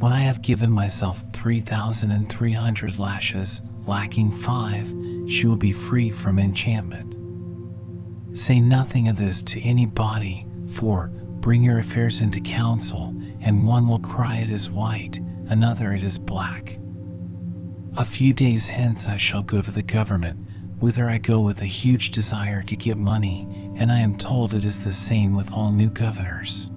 When 0.00 0.10
I 0.10 0.22
have 0.22 0.42
given 0.42 0.72
myself 0.72 1.24
3,300 1.34 2.98
lashes, 2.98 3.62
lacking 3.86 4.32
five, 4.32 4.92
she 5.28 5.46
will 5.46 5.54
be 5.54 5.70
free 5.70 6.10
from 6.10 6.40
enchantment. 6.40 7.09
Say 8.32 8.60
nothing 8.60 9.08
of 9.08 9.16
this 9.16 9.42
to 9.42 9.60
any 9.60 9.86
body, 9.86 10.46
for 10.68 11.08
bring 11.40 11.64
your 11.64 11.80
affairs 11.80 12.20
into 12.20 12.40
council, 12.40 13.14
and 13.40 13.66
one 13.66 13.88
will 13.88 13.98
cry 13.98 14.36
it 14.36 14.50
is 14.50 14.70
white, 14.70 15.18
another 15.48 15.92
it 15.92 16.04
is 16.04 16.18
black. 16.18 16.78
A 17.96 18.04
few 18.04 18.32
days 18.32 18.68
hence 18.68 19.08
I 19.08 19.16
shall 19.16 19.42
go 19.42 19.60
to 19.60 19.70
the 19.70 19.82
government, 19.82 20.38
whither 20.78 21.10
I 21.10 21.18
go 21.18 21.40
with 21.40 21.60
a 21.60 21.66
huge 21.66 22.12
desire 22.12 22.62
to 22.62 22.76
get 22.76 22.96
money, 22.96 23.48
and 23.76 23.90
I 23.90 23.98
am 23.98 24.16
told 24.16 24.54
it 24.54 24.64
is 24.64 24.84
the 24.84 24.92
same 24.92 25.34
with 25.34 25.52
all 25.52 25.72
new 25.72 25.90
governors. 25.90 26.70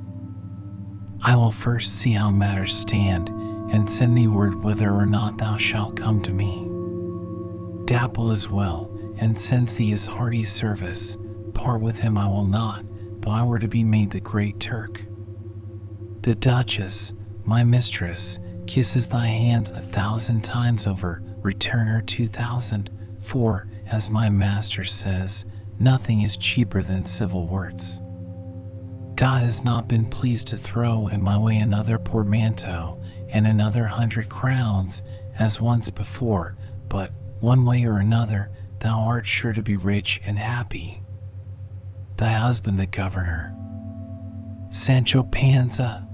I 1.21 1.35
will 1.35 1.51
first 1.51 1.93
see 1.93 2.13
how 2.13 2.31
matters 2.31 2.75
stand, 2.75 3.29
and 3.29 3.87
send 3.87 4.17
thee 4.17 4.27
word 4.27 4.55
whether 4.63 4.91
or 4.91 5.05
not 5.05 5.37
thou 5.37 5.57
shalt 5.57 5.97
come 5.97 6.21
to 6.23 6.33
me. 6.33 6.67
Dapple 7.85 8.31
is 8.31 8.49
well, 8.49 8.89
and 9.17 9.37
sends 9.37 9.75
thee 9.75 9.91
his 9.91 10.05
hearty 10.05 10.45
service. 10.45 11.15
Part 11.53 11.81
with 11.81 11.99
him 11.99 12.17
I 12.17 12.27
will 12.27 12.45
not, 12.47 12.83
though 13.21 13.29
I 13.29 13.43
were 13.43 13.59
to 13.59 13.67
be 13.67 13.83
made 13.83 14.09
the 14.09 14.19
Great 14.19 14.59
Turk. 14.59 15.05
The 16.23 16.33
Duchess, 16.33 17.13
my 17.45 17.63
mistress, 17.63 18.39
kisses 18.65 19.07
thy 19.07 19.27
hands 19.27 19.69
a 19.69 19.79
thousand 19.79 20.43
times 20.43 20.87
over, 20.87 21.21
return 21.43 21.85
her 21.87 22.01
two 22.01 22.27
thousand, 22.27 22.89
for, 23.21 23.67
as 23.85 24.09
my 24.09 24.29
master 24.29 24.83
says, 24.83 25.45
nothing 25.77 26.21
is 26.21 26.37
cheaper 26.37 26.81
than 26.81 27.05
civil 27.05 27.47
words. 27.47 28.01
God 29.15 29.43
has 29.43 29.63
not 29.63 29.87
been 29.87 30.05
pleased 30.05 30.47
to 30.47 30.57
throw 30.57 31.07
in 31.07 31.21
my 31.21 31.37
way 31.37 31.57
another 31.57 31.99
portmanteau 31.99 32.99
and 33.29 33.45
another 33.45 33.85
hundred 33.85 34.27
crowns 34.27 35.03
as 35.37 35.61
once 35.61 35.91
before, 35.91 36.55
but 36.89 37.11
one 37.41 37.63
way 37.63 37.83
or 37.85 37.97
another 37.97 38.49
thou 38.79 39.01
art 39.01 39.27
sure 39.27 39.53
to 39.53 39.61
be 39.61 39.77
rich 39.77 40.19
and 40.25 40.39
happy. 40.39 41.02
Thy 42.17 42.33
husband 42.33 42.77
the 42.77 42.85
governor. 42.85 43.55
Sancho 44.69 45.23
Panza. 45.23 46.07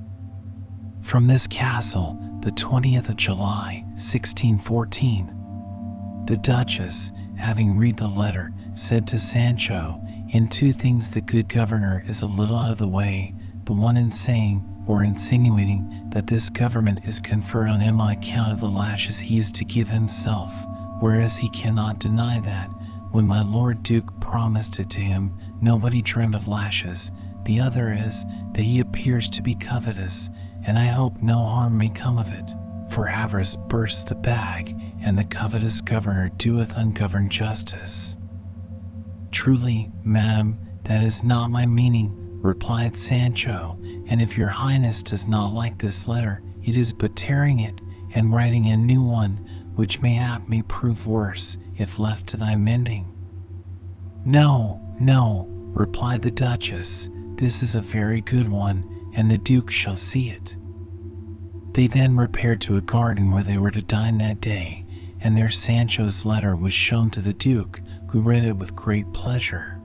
From 1.02 1.28
this 1.28 1.46
castle, 1.46 2.18
the 2.42 2.52
20th 2.52 3.10
of 3.10 3.18
July, 3.18 3.84
1614. 3.96 6.24
The 6.26 6.38
Duchess, 6.38 7.12
having 7.36 7.78
read 7.78 7.98
the 7.98 8.08
letter, 8.08 8.54
said 8.76 9.08
to 9.08 9.20
Sancho, 9.20 10.02
in 10.30 10.48
two 10.48 10.72
things 10.72 11.10
the 11.10 11.22
good 11.22 11.50
governor 11.50 12.04
is 12.08 12.22
a 12.22 12.28
little 12.28 12.58
out 12.58 12.72
of 12.72 12.78
the 12.78 12.88
way, 12.88 13.36
the 13.66 13.74
one 13.74 13.98
in 13.98 14.12
saying 14.12 14.64
or 14.88 15.04
insinuating 15.04 16.08
that 16.12 16.28
this 16.28 16.50
government 16.50 17.00
is 17.04 17.20
conferred 17.20 17.68
on 17.68 17.82
him 17.82 18.00
on 18.00 18.12
account 18.12 18.54
of 18.54 18.62
the 18.62 18.70
lashes 18.70 19.20
he 19.20 19.38
is 19.38 19.52
to 19.52 19.66
give 19.66 19.90
himself, 19.90 20.54
whereas 21.02 21.38
he 21.38 21.50
cannot 21.50 22.00
deny 22.00 22.40
that, 22.40 22.70
when 23.12 23.28
my 23.28 23.42
lord 23.42 23.84
duke 23.84 24.20
promised 24.22 24.80
it 24.80 24.90
to 24.90 25.00
him, 25.00 25.34
nobody 25.62 26.02
dreamed 26.02 26.36
of 26.36 26.48
lashes. 26.48 27.12
The 27.46 27.60
other 27.62 27.94
is, 27.94 28.26
that 28.54 28.62
he 28.62 28.80
appears 28.80 29.30
to 29.30 29.42
be 29.42 29.56
covetous, 29.56 30.30
and 30.64 30.78
I 30.78 30.86
hope 30.86 31.22
no 31.22 31.46
harm 31.46 31.78
may 31.78 31.90
come 31.90 32.18
of 32.18 32.32
it. 32.32 32.52
For 32.90 33.08
avarice 33.08 33.56
bursts 33.68 34.04
the 34.04 34.16
bag, 34.16 34.76
and 35.02 35.18
the 35.18 35.24
covetous 35.24 35.82
governor 35.82 36.30
doeth 36.38 36.76
ungoverned 36.76 37.32
justice. 37.32 38.16
Truly, 39.32 39.92
madam, 40.04 40.58
that 40.86 41.04
is 41.04 41.24
not 41.24 41.52
my 41.52 41.66
meaning, 41.66 42.16
replied 42.42 42.98
Sancho, 42.98 43.78
and 44.08 44.22
if 44.22 44.38
your 44.38 44.48
highness 44.48 45.04
does 45.04 45.28
not 45.28 45.54
like 45.54 45.78
this 45.78 46.08
letter, 46.08 46.42
it 46.64 46.78
is 46.78 46.94
but 46.94 47.16
tearing 47.16 47.60
it 47.60 47.80
and 48.14 48.34
writing 48.34 48.68
a 48.68 48.78
new 48.78 49.04
one, 49.04 49.72
which 49.76 50.02
mayhap 50.02 50.50
may 50.50 50.62
prove 50.64 51.06
worse 51.06 51.58
if 51.78 52.00
left 52.00 52.28
to 52.28 52.38
thy 52.38 52.56
mending. 52.56 53.06
No, 54.26 54.82
no, 55.00 55.48
replied 55.50 56.22
the 56.22 56.32
Duchess, 56.32 57.10
this 57.36 57.64
is 57.64 57.76
a 57.76 57.82
very 57.82 58.22
good 58.22 58.50
one, 58.50 58.84
and 59.14 59.32
the 59.32 59.38
Duke 59.38 59.72
shall 59.72 59.96
see 59.96 60.30
it. 60.30 60.56
They 61.72 61.88
then 61.88 62.18
repaired 62.18 62.62
to 62.62 62.78
a 62.78 62.82
garden 62.82 63.32
where 63.32 63.44
they 63.44 63.58
were 63.58 63.72
to 63.72 63.82
dine 63.82 64.18
that 64.18 64.42
day, 64.42 64.86
and 65.22 65.38
there 65.38 65.52
Sancho's 65.52 66.26
letter 66.26 66.56
was 66.56 66.74
shown 66.74 67.10
to 67.12 67.22
the 67.22 67.34
Duke, 67.34 67.82
who 68.10 68.22
read 68.22 68.44
it 68.44 68.58
with 68.58 68.76
great 68.76 69.12
pleasure. 69.14 69.80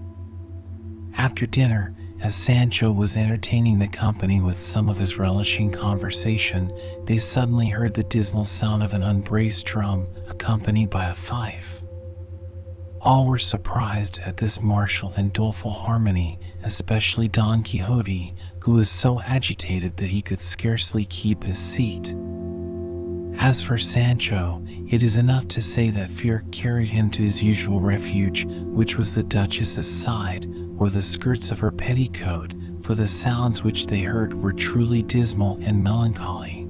After 1.17 1.47
dinner, 1.47 1.95
As 2.25 2.35
Sancho 2.35 2.91
was 2.91 3.17
entertaining 3.17 3.79
the 3.79 3.87
company 3.87 4.41
with 4.41 4.59
some 4.59 4.89
of 4.89 4.97
his 4.97 5.19
relishing 5.19 5.71
conversation, 5.71 6.73
they 7.05 7.19
suddenly 7.19 7.69
heard 7.69 7.93
the 7.93 8.03
dismal 8.03 8.47
sound 8.47 8.83
of 8.83 8.95
an 8.95 9.03
unbraced 9.03 9.67
drum, 9.67 10.07
accompanied 10.27 10.89
by 10.89 11.05
a 11.05 11.15
fife. 11.15 11.84
All 13.05 13.27
were 13.27 13.39
surprised 13.39 14.19
at 14.25 14.39
this 14.39 14.63
martial 14.63 15.13
and 15.15 15.31
doleful 15.31 15.71
harmony, 15.71 16.39
especially 16.63 17.29
Don 17.29 17.63
Quixote, 17.63 18.35
who 18.61 18.73
was 18.73 18.89
so 18.89 19.21
agitated 19.21 19.99
that 19.99 20.09
he 20.09 20.23
could 20.23 20.41
scarcely 20.41 21.05
keep 21.05 21.45
his 21.45 21.59
seat. 21.59 22.15
As 23.39 23.61
for 23.61 23.77
Sancho, 23.77 24.65
it 24.89 25.03
is 25.03 25.17
enough 25.17 25.47
to 25.49 25.61
say 25.61 25.91
that 25.91 26.11
fear 26.11 26.47
carried 26.51 26.89
him 26.89 27.11
to 27.11 27.23
his 27.23 27.43
usual 27.43 27.79
refuge, 27.79 28.47
which 28.47 28.97
was 28.97 29.15
the 29.15 29.23
Duchess's 29.23 29.87
side, 29.87 30.47
or 30.79 30.89
the 30.89 31.03
skirts 31.03 31.51
of 31.51 31.59
her 31.59 31.71
petticoat, 31.71 32.55
for 32.81 32.95
the 32.95 33.07
sounds 33.07 33.63
which 33.63 33.87
they 33.87 34.01
heard 34.01 34.33
were 34.33 34.55
truly 34.55 35.03
dismal 35.03 35.59
and 35.61 35.85
melancholy. 35.85 36.63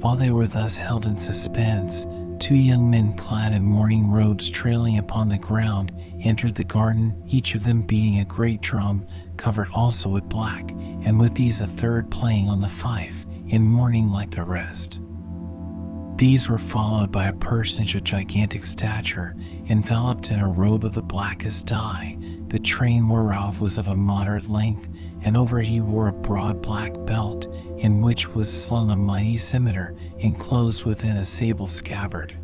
While 0.00 0.16
they 0.16 0.30
were 0.30 0.48
thus 0.48 0.76
held 0.76 1.06
in 1.06 1.16
suspense, 1.16 2.06
two 2.44 2.54
young 2.54 2.90
men 2.90 3.16
clad 3.16 3.54
in 3.54 3.64
mourning 3.64 4.10
robes 4.10 4.50
trailing 4.50 4.98
upon 4.98 5.30
the 5.30 5.38
ground 5.38 5.90
entered 6.20 6.54
the 6.54 6.62
garden, 6.62 7.24
each 7.26 7.54
of 7.54 7.64
them 7.64 7.80
beating 7.80 8.20
a 8.20 8.24
great 8.26 8.60
drum, 8.60 9.06
covered 9.38 9.68
also 9.72 10.10
with 10.10 10.28
black, 10.28 10.70
and 10.70 11.18
with 11.18 11.34
these 11.34 11.62
a 11.62 11.66
third 11.66 12.10
playing 12.10 12.50
on 12.50 12.60
the 12.60 12.68
fife, 12.68 13.24
in 13.48 13.62
mourning 13.62 14.10
like 14.10 14.30
the 14.30 14.44
rest. 14.44 15.00
These 16.16 16.46
were 16.46 16.58
followed 16.58 17.10
by 17.10 17.28
a 17.28 17.32
personage 17.32 17.94
of 17.94 18.04
gigantic 18.04 18.66
stature, 18.66 19.34
enveloped 19.70 20.30
in 20.30 20.38
a 20.38 20.46
robe 20.46 20.84
of 20.84 20.92
the 20.92 21.00
blackest 21.00 21.64
dye, 21.64 22.18
the 22.48 22.58
train 22.58 23.08
whereof 23.08 23.62
was 23.62 23.78
of 23.78 23.88
a 23.88 23.96
moderate 23.96 24.50
length, 24.50 24.86
and 25.24 25.38
over 25.38 25.58
he 25.60 25.80
wore 25.80 26.08
a 26.08 26.12
broad 26.12 26.60
black 26.60 26.92
belt, 27.06 27.46
in 27.78 28.02
which 28.02 28.28
was 28.34 28.52
slung 28.64 28.90
a 28.90 28.96
mighty 28.96 29.38
scimitar 29.38 29.94
enclosed 30.18 30.84
within 30.84 31.16
a 31.16 31.24
sable 31.24 31.66
scabbard. 31.66 32.36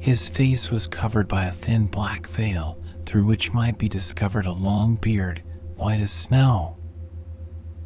His 0.00 0.28
face 0.28 0.68
was 0.68 0.88
covered 0.88 1.28
by 1.28 1.44
a 1.44 1.52
thin 1.52 1.86
black 1.86 2.26
veil, 2.26 2.76
through 3.06 3.24
which 3.24 3.52
might 3.52 3.78
be 3.78 3.88
discovered 3.88 4.46
a 4.46 4.52
long 4.52 4.96
beard, 4.96 5.44
white 5.76 6.00
as 6.00 6.10
snow. 6.10 6.76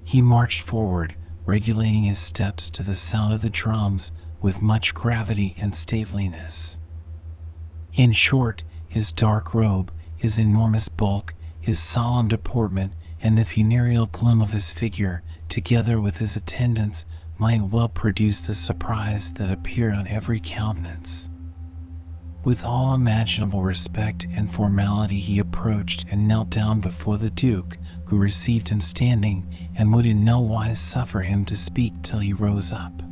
He 0.03 0.22
marched 0.22 0.62
forward, 0.62 1.14
regulating 1.45 2.05
his 2.05 2.18
steps 2.18 2.70
to 2.70 2.82
the 2.82 2.95
sound 2.95 3.35
of 3.35 3.43
the 3.43 3.51
drums, 3.51 4.12
with 4.41 4.62
much 4.62 4.95
gravity 4.95 5.55
and 5.59 5.74
stateliness. 5.74 6.78
In 7.93 8.12
short, 8.12 8.62
his 8.89 9.12
dark 9.12 9.53
robe, 9.53 9.93
his 10.16 10.39
enormous 10.39 10.89
bulk, 10.89 11.35
his 11.61 11.78
solemn 11.78 12.28
deportment, 12.28 12.95
and 13.25 13.39
the 13.39 13.45
funereal 13.45 14.05
gloom 14.05 14.43
of 14.43 14.51
his 14.53 14.70
figure, 14.70 15.22
together 15.49 15.99
with 15.99 16.18
his 16.18 16.37
attendants, 16.37 17.07
might 17.39 17.62
well 17.62 17.89
produce 17.89 18.43
the 18.43 18.55
surprise 18.55 19.33
that 19.33 19.51
appeared 19.51 19.95
on 19.95 20.07
every 20.07 20.39
countenance. 20.39 21.31
With 22.45 22.66
all 22.66 22.95
imaginable 22.95 23.62
respect 23.62 24.27
and 24.31 24.53
formality 24.53 25.18
he 25.18 25.39
approached 25.39 26.05
and 26.11 26.29
knelt 26.29 26.51
down 26.51 26.81
before 26.81 27.16
the 27.16 27.31
Duke, 27.31 27.79
who 28.05 28.18
received 28.18 28.68
him 28.68 28.83
standing, 28.83 29.47
and 29.75 29.91
would 29.95 30.05
in 30.05 30.22
no 30.22 30.41
wise 30.41 30.79
suffer 30.79 31.22
him 31.22 31.47
to 31.47 31.57
speak 31.57 31.95
till 32.03 32.18
he 32.18 32.35
rose 32.35 32.72
up. 32.72 33.03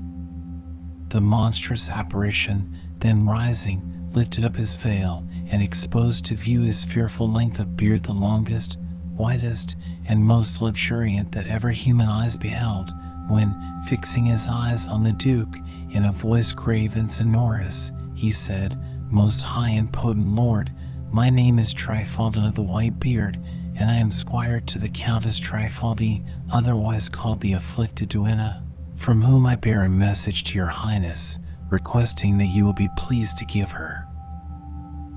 The 1.08 1.22
monstrous 1.22 1.88
apparition, 1.88 2.76
then 2.98 3.24
rising, 3.24 4.10
lifted 4.12 4.44
up 4.44 4.56
his 4.56 4.74
veil, 4.74 5.26
and 5.46 5.62
exposed 5.62 6.26
to 6.26 6.34
view 6.34 6.60
his 6.60 6.84
fearful 6.84 7.30
length 7.30 7.58
of 7.58 7.78
beard 7.78 8.02
the 8.02 8.12
longest, 8.12 8.76
whitest, 9.16 9.76
and 10.06 10.24
most 10.24 10.60
luxuriant 10.60 11.32
that 11.32 11.46
ever 11.46 11.70
human 11.70 12.08
eyes 12.08 12.36
beheld, 12.36 12.92
when, 13.28 13.82
fixing 13.86 14.26
his 14.26 14.48
eyes 14.48 14.86
on 14.88 15.02
the 15.02 15.12
Duke, 15.12 15.56
in 15.90 16.04
a 16.04 16.12
voice 16.12 16.52
grave 16.52 16.96
and 16.96 17.10
sonorous, 17.10 17.92
he 18.14 18.32
said, 18.32 18.78
Most 19.10 19.40
high 19.42 19.70
and 19.70 19.92
potent 19.92 20.28
lord, 20.28 20.72
my 21.10 21.30
name 21.30 21.58
is 21.58 21.72
Trifaldin 21.74 22.46
of 22.46 22.54
the 22.54 22.62
White 22.62 22.98
Beard, 22.98 23.38
and 23.74 23.90
I 23.90 23.94
am 23.94 24.10
squire 24.10 24.60
to 24.60 24.78
the 24.78 24.88
Countess 24.88 25.38
Trifaldi, 25.38 26.24
otherwise 26.50 27.08
called 27.08 27.40
the 27.40 27.52
Afflicted 27.52 28.08
Duenna 28.08 28.62
from 29.02 29.20
whom 29.20 29.46
I 29.46 29.56
bear 29.56 29.82
a 29.82 29.88
message 29.88 30.44
to 30.44 30.54
your 30.54 30.68
highness, 30.68 31.40
requesting 31.70 32.38
that 32.38 32.46
you 32.46 32.64
will 32.64 32.72
be 32.72 32.88
pleased 32.96 33.38
to 33.38 33.44
give 33.44 33.72
her. 33.72 34.06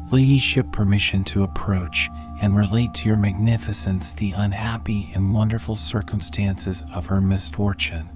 Ladyship 0.10 0.72
permission 0.72 1.24
to 1.26 1.44
approach 1.44 2.10
and 2.46 2.56
relate 2.56 2.94
to 2.94 3.08
your 3.08 3.18
magnificence 3.18 4.12
the 4.12 4.32
unhappy 4.34 5.12
and 5.16 5.34
wonderful 5.34 5.76
circumstances 5.76 6.86
of 6.94 7.08
her 7.08 7.20
misfortune. 7.20 8.08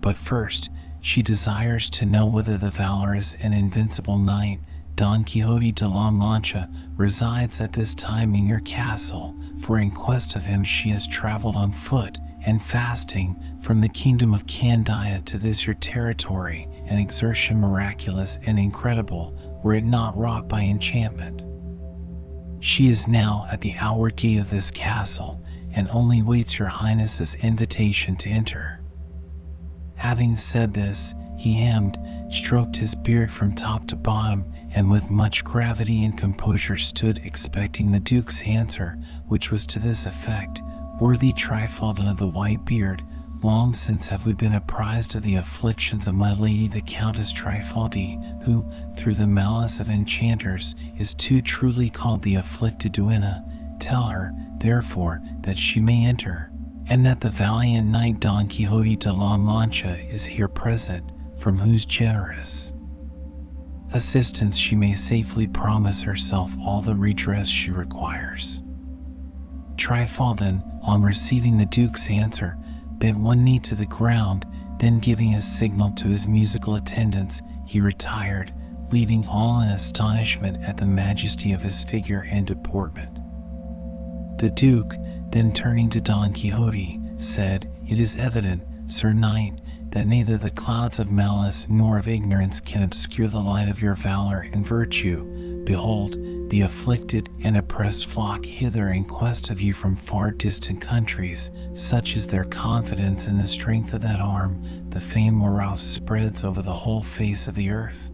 But 0.00 0.16
first, 0.16 0.70
she 1.02 1.22
desires 1.22 1.90
to 1.90 2.06
know 2.06 2.24
whether 2.24 2.56
the 2.56 2.70
valorous 2.70 3.36
and 3.38 3.52
invincible 3.52 4.16
knight 4.16 4.60
Don 4.94 5.24
Quixote 5.24 5.70
de 5.72 5.86
la 5.86 6.10
Mancha 6.10 6.70
resides 6.96 7.60
at 7.60 7.74
this 7.74 7.94
time 7.94 8.34
in 8.34 8.46
your 8.46 8.60
castle, 8.60 9.36
for 9.60 9.78
in 9.78 9.90
quest 9.90 10.34
of 10.34 10.46
him 10.46 10.64
she 10.64 10.88
has 10.88 11.06
traveled 11.06 11.56
on 11.56 11.72
foot 11.72 12.16
and 12.46 12.62
fasting 12.62 13.58
from 13.60 13.82
the 13.82 13.88
kingdom 13.90 14.32
of 14.32 14.46
Candia 14.46 15.20
to 15.26 15.36
this 15.36 15.66
your 15.66 15.74
territory, 15.74 16.66
an 16.86 16.98
exertion 16.98 17.60
miraculous 17.60 18.38
and 18.46 18.58
incredible 18.58 19.60
were 19.62 19.74
it 19.74 19.84
not 19.84 20.16
wrought 20.16 20.48
by 20.48 20.62
enchantment. 20.62 21.42
She 22.62 22.88
is 22.88 23.08
now 23.08 23.46
at 23.50 23.62
the 23.62 23.74
outward 23.78 24.16
gate 24.16 24.36
of 24.38 24.50
this 24.50 24.70
castle, 24.70 25.42
and 25.72 25.88
only 25.88 26.20
waits 26.20 26.58
your 26.58 26.68
highness's 26.68 27.34
invitation 27.36 28.16
to 28.16 28.28
enter. 28.28 28.80
Having 29.94 30.36
said 30.36 30.74
this, 30.74 31.14
he 31.38 31.54
hemmed, 31.54 31.98
stroked 32.28 32.76
his 32.76 32.94
beard 32.94 33.30
from 33.30 33.54
top 33.54 33.86
to 33.86 33.96
bottom, 33.96 34.44
and 34.72 34.90
with 34.90 35.08
much 35.10 35.42
gravity 35.42 36.04
and 36.04 36.18
composure 36.18 36.76
stood 36.76 37.18
expecting 37.24 37.90
the 37.90 38.00
duke's 38.00 38.42
answer, 38.42 38.98
which 39.26 39.50
was 39.50 39.66
to 39.68 39.78
this 39.78 40.04
effect 40.04 40.60
Worthy 41.00 41.32
Trifaldin 41.32 42.10
of 42.10 42.18
the 42.18 42.28
White 42.28 42.66
Beard, 42.66 43.02
long 43.42 43.72
since 43.72 44.06
have 44.06 44.26
we 44.26 44.32
been 44.32 44.54
apprised 44.54 45.14
of 45.14 45.22
the 45.22 45.36
afflictions 45.36 46.06
of 46.06 46.14
my 46.14 46.34
lady 46.34 46.68
the 46.68 46.82
Countess 46.82 47.32
Trifaldi, 47.32 48.18
who, 48.44 48.64
through 48.96 49.14
the 49.14 49.26
malice 49.26 49.80
of 49.80 49.88
enchanters, 49.88 50.74
is 50.98 51.14
too 51.14 51.40
truly 51.40 51.88
called 51.88 52.22
the 52.22 52.34
afflicted 52.34 52.92
duenna. 52.92 53.44
Tell 53.78 54.04
her, 54.04 54.34
therefore, 54.58 55.22
that 55.40 55.58
she 55.58 55.80
may 55.80 56.04
enter, 56.04 56.50
and 56.86 57.06
that 57.06 57.20
the 57.20 57.30
valiant 57.30 57.88
knight 57.88 58.20
Don 58.20 58.46
Quixote 58.46 58.96
de 58.96 59.12
la 59.12 59.36
Mancha 59.38 59.98
is 60.08 60.24
here 60.24 60.48
present, 60.48 61.10
from 61.38 61.58
whose 61.58 61.86
generous 61.86 62.72
assistance 63.92 64.56
she 64.56 64.76
may 64.76 64.94
safely 64.94 65.46
promise 65.46 66.02
herself 66.02 66.54
all 66.62 66.82
the 66.82 66.94
redress 66.94 67.48
she 67.48 67.70
requires. 67.70 68.62
Trifaldin, 69.76 70.62
on 70.82 71.02
receiving 71.02 71.56
the 71.56 71.66
Duke's 71.66 72.08
answer, 72.08 72.56
bent 73.00 73.18
one 73.18 73.42
knee 73.42 73.58
to 73.58 73.74
the 73.74 73.86
ground, 73.86 74.46
then 74.78 75.00
giving 75.00 75.34
a 75.34 75.42
signal 75.42 75.90
to 75.90 76.06
his 76.06 76.28
musical 76.28 76.76
attendants, 76.76 77.42
he 77.66 77.80
retired, 77.80 78.52
leaving 78.90 79.26
all 79.26 79.60
in 79.60 79.70
astonishment 79.70 80.62
at 80.62 80.76
the 80.76 80.86
majesty 80.86 81.52
of 81.52 81.62
his 81.62 81.82
figure 81.82 82.26
and 82.30 82.46
deportment. 82.46 83.18
The 84.38 84.50
Duke, 84.50 84.94
then 85.30 85.52
turning 85.52 85.90
to 85.90 86.00
Don 86.00 86.32
Quixote, 86.32 87.00
said, 87.18 87.70
It 87.88 87.98
is 87.98 88.16
evident, 88.16 88.62
Sir 88.88 89.12
Knight, 89.12 89.60
that 89.92 90.06
neither 90.06 90.36
the 90.36 90.50
clouds 90.50 90.98
of 90.98 91.10
malice 91.10 91.66
nor 91.68 91.98
of 91.98 92.06
ignorance 92.06 92.60
can 92.60 92.82
obscure 92.82 93.28
the 93.28 93.40
light 93.40 93.68
of 93.68 93.82
your 93.82 93.94
valor 93.94 94.46
and 94.52 94.64
virtue. 94.64 95.62
Behold, 95.64 96.16
the 96.50 96.62
afflicted 96.62 97.28
and 97.42 97.56
oppressed 97.56 98.06
flock 98.06 98.44
hither 98.44 98.88
in 98.88 99.04
quest 99.04 99.50
of 99.50 99.60
you 99.60 99.72
from 99.72 99.96
far 99.96 100.30
distant 100.30 100.80
countries, 100.80 101.50
such 101.74 102.16
is 102.16 102.26
their 102.26 102.44
confidence 102.44 103.26
in 103.26 103.38
the 103.38 103.46
strength 103.46 103.94
of 103.94 104.00
that 104.02 104.20
arm, 104.20 104.62
the 104.90 105.00
fame 105.00 105.40
whereof 105.40 105.80
spreads 105.80 106.44
over 106.44 106.62
the 106.62 106.72
whole 106.72 107.02
face 107.02 107.46
of 107.46 107.54
the 107.54 107.70
earth. 107.70 108.10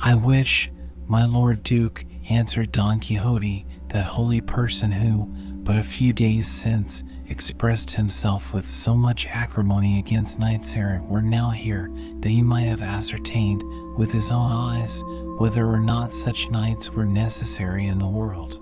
I 0.00 0.14
wish, 0.14 0.70
my 1.06 1.26
lord 1.26 1.62
Duke, 1.62 2.04
answered 2.28 2.72
Don 2.72 3.00
Quixote, 3.00 3.66
that 3.90 4.04
holy 4.04 4.40
person 4.40 4.90
who, 4.90 5.26
but 5.62 5.76
a 5.76 5.82
few 5.82 6.12
days 6.12 6.48
since, 6.48 7.04
expressed 7.28 7.90
himself 7.92 8.52
with 8.52 8.66
so 8.66 8.94
much 8.96 9.26
acrimony 9.26 9.98
against 9.98 10.38
knights 10.38 10.74
errant 10.74 11.08
were 11.08 11.22
now 11.22 11.50
here, 11.50 11.90
that 12.20 12.28
he 12.28 12.42
might 12.42 12.62
have 12.66 12.82
ascertained, 12.82 13.62
with 13.96 14.10
his 14.10 14.30
own 14.30 14.50
eyes, 14.50 15.04
whether 15.38 15.66
or 15.66 15.78
not 15.78 16.12
such 16.12 16.50
knights 16.50 16.90
were 16.90 17.04
necessary 17.04 17.86
in 17.86 17.98
the 17.98 18.06
world. 18.06 18.61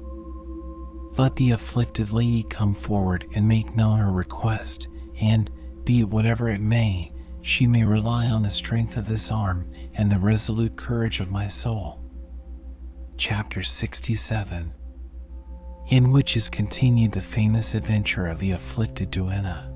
Let 1.21 1.37
the 1.37 1.51
afflicted 1.51 2.13
lady 2.13 2.45
come 2.45 2.75
forward 2.75 3.27
and 3.35 3.47
make 3.47 3.77
known 3.77 3.99
her 3.99 4.11
request, 4.11 4.89
and, 5.21 5.51
be 5.85 6.01
it 6.01 6.09
whatever 6.09 6.49
it 6.49 6.63
may, 6.63 7.13
she 7.43 7.67
may 7.67 7.85
rely 7.85 8.29
on 8.29 8.41
the 8.41 8.49
strength 8.49 8.97
of 8.97 9.07
this 9.07 9.31
arm 9.31 9.71
and 9.93 10.11
the 10.11 10.19
resolute 10.19 10.77
courage 10.77 11.21
of 11.21 11.31
my 11.31 11.47
soul. 11.47 12.01
Chapter 13.19 13.63
67 13.63 14.73
in 15.89 16.11
which 16.11 16.39
is 16.39 16.49
continued 16.49 17.13
the 17.13 17.21
famous 17.21 17.75
adventure 17.75 18.27
of 18.27 18.39
the 18.39 18.53
afflicted 18.53 19.11
duenna. 19.11 19.71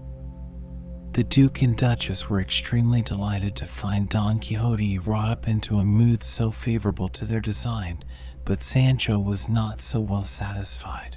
The 1.13 1.25
Duke 1.25 1.61
and 1.61 1.77
Duchess 1.77 2.27
were 2.27 2.41
extremely 2.41 3.03
delighted 3.03 3.55
to 3.57 3.67
find 3.67 4.09
Don 4.09 4.39
Quixote 4.39 4.99
wrought 5.01 5.29
up 5.29 5.47
into 5.47 5.77
a 5.77 5.85
mood 5.85 6.23
so 6.23 6.51
favorable 6.51 7.11
to 7.11 7.27
their 7.27 7.43
design, 7.43 8.03
but 8.47 8.63
Sancho 8.63 9.19
was 9.19 9.47
not 9.47 9.83
so 9.83 10.01
well 10.01 10.25
satisfied. 10.25 11.14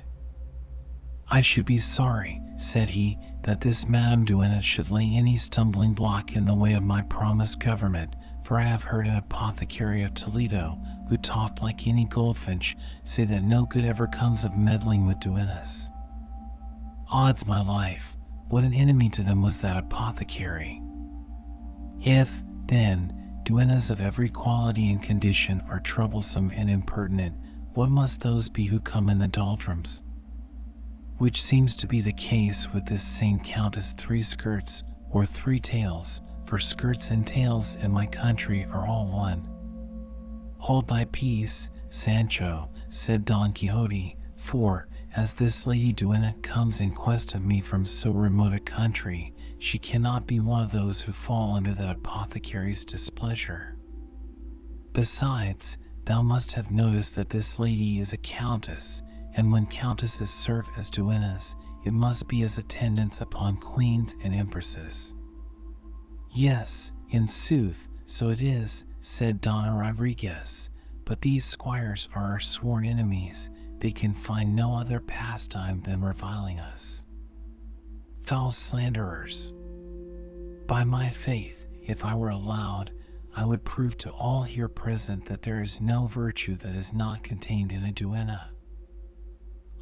I 1.30 1.42
should 1.42 1.66
be 1.66 1.80
sorry, 1.80 2.42
said 2.56 2.90
he, 2.90 3.18
that 3.42 3.60
this 3.60 3.86
Madame 3.86 4.24
Duenna 4.24 4.62
should 4.62 4.90
lay 4.90 5.14
any 5.14 5.36
stumbling 5.36 5.94
block 5.94 6.38
in 6.38 6.46
the 6.46 6.56
way 6.56 6.72
of 6.72 6.84
my 6.84 7.02
promised 7.02 7.60
government, 7.60 8.16
for 8.44 8.58
I 8.58 8.64
have 8.64 8.84
heard 8.84 9.08
an 9.08 9.18
apothecary 9.18 10.04
of 10.04 10.14
Toledo, 10.14 10.80
who 11.10 11.18
talked 11.18 11.62
like 11.62 11.86
any 11.86 12.06
goldfinch, 12.06 12.78
say 13.04 13.26
that 13.26 13.44
no 13.44 13.66
good 13.66 13.84
ever 13.84 14.08
comes 14.08 14.46
of 14.46 14.56
meddling 14.56 15.06
with 15.06 15.20
duennas. 15.20 15.90
Odds 17.10 17.46
my 17.46 17.62
life, 17.62 18.16
what 18.48 18.64
an 18.64 18.74
enemy 18.74 19.10
to 19.10 19.22
them 19.22 19.42
was 19.42 19.58
that 19.58 19.76
apothecary! 19.76 20.82
If, 22.00 22.42
then, 22.68 23.42
duennas 23.44 23.90
of 23.90 24.00
every 24.00 24.30
quality 24.30 24.90
and 24.92 25.02
condition 25.04 25.60
are 25.68 25.82
troublesome 25.82 26.52
and 26.56 26.70
impertinent, 26.70 27.36
what 27.74 27.90
must 27.90 28.22
those 28.22 28.48
be 28.48 28.64
who 28.66 28.80
come 28.80 29.10
in 29.10 29.20
the 29.20 29.28
doldrums? 29.28 30.02
Which 31.18 31.42
seems 31.42 31.76
to 31.76 31.88
be 31.88 32.02
the 32.02 32.14
case 32.14 32.72
with 32.72 32.86
this 32.86 33.04
same 33.04 33.40
Countess 33.40 33.94
Three 33.94 34.22
Skirts 34.22 34.84
or 35.10 35.26
Three 35.26 35.60
Tails, 35.60 36.22
for 36.46 36.60
skirts 36.60 37.10
and 37.10 37.26
tails 37.26 37.76
in 37.76 37.92
my 37.92 38.06
country 38.06 38.66
are 38.66 38.88
all 38.88 39.08
one. 39.08 39.48
Hold 40.60 40.88
thy 40.88 41.06
peace, 41.06 41.70
Sancho, 41.90 42.70
said 42.90 43.26
Don 43.26 43.54
Quixote, 43.54 44.16
for, 44.36 44.88
as 45.16 45.34
this 45.34 45.66
Lady 45.66 45.92
Duenna 45.92 46.34
comes 46.44 46.80
in 46.80 46.92
quest 46.92 47.34
of 47.34 47.44
me 47.44 47.62
from 47.62 47.86
so 47.86 48.12
remote 48.12 48.54
a 48.54 48.60
country, 48.60 49.34
she 49.60 49.80
cannot 49.80 50.28
be 50.28 50.40
one 50.40 50.64
of 50.64 50.72
those 50.72 51.02
who 51.02 51.12
fall 51.12 51.56
under 51.56 51.74
that 51.74 51.98
apothecary's 51.98 52.86
displeasure. 52.86 53.76
Besides, 54.94 55.78
thou 56.06 56.22
must 56.22 56.52
have 56.54 56.70
noticed 56.72 57.16
that 57.16 57.30
this 57.30 57.58
lady 57.60 58.00
is 58.00 58.14
a 58.14 58.18
countess, 58.18 59.02
and 59.38 59.52
when 59.52 59.68
countesses 59.68 60.32
serve 60.32 60.68
as 60.78 60.90
duennas, 60.90 61.56
it 61.84 61.94
must 61.94 62.28
be 62.28 62.42
as 62.42 62.58
attendants 62.58 63.22
upon 63.22 63.56
queens 63.56 64.16
and 64.24 64.34
empresses. 64.34 65.14
Yes, 66.32 66.92
in 67.12 67.28
sooth, 67.28 67.88
so 68.08 68.30
it 68.30 68.42
is, 68.42 68.84
said 69.02 69.40
Donna 69.40 69.78
Rodriguez, 69.78 70.72
but 71.06 71.22
these 71.22 71.46
squires 71.46 72.10
are 72.16 72.32
our 72.32 72.40
sworn 72.40 72.84
enemies, 72.84 73.52
they 73.80 73.92
can 73.92 74.16
find 74.16 74.56
no 74.56 74.76
other 74.76 75.00
pastime 75.00 75.82
than 75.82 76.02
reviling 76.02 76.60
us. 76.60 77.04
Foul 78.24 78.52
slanderers! 78.52 79.54
By 80.66 80.84
my 80.84 81.12
faith, 81.12 81.68
if 81.84 82.04
I 82.04 82.16
were 82.16 82.32
allowed, 82.32 82.92
I 83.36 83.46
would 83.46 83.64
prove 83.64 83.98
to 84.00 84.10
all 84.10 84.42
here 84.42 84.68
present 84.68 85.26
that 85.28 85.44
there 85.44 85.62
is 85.62 85.80
no 85.80 86.08
virtue 86.08 86.56
that 86.56 86.76
is 86.76 86.92
not 86.92 87.24
contained 87.24 87.72
in 87.72 87.84
a 87.84 87.92
duenna. 87.92 88.50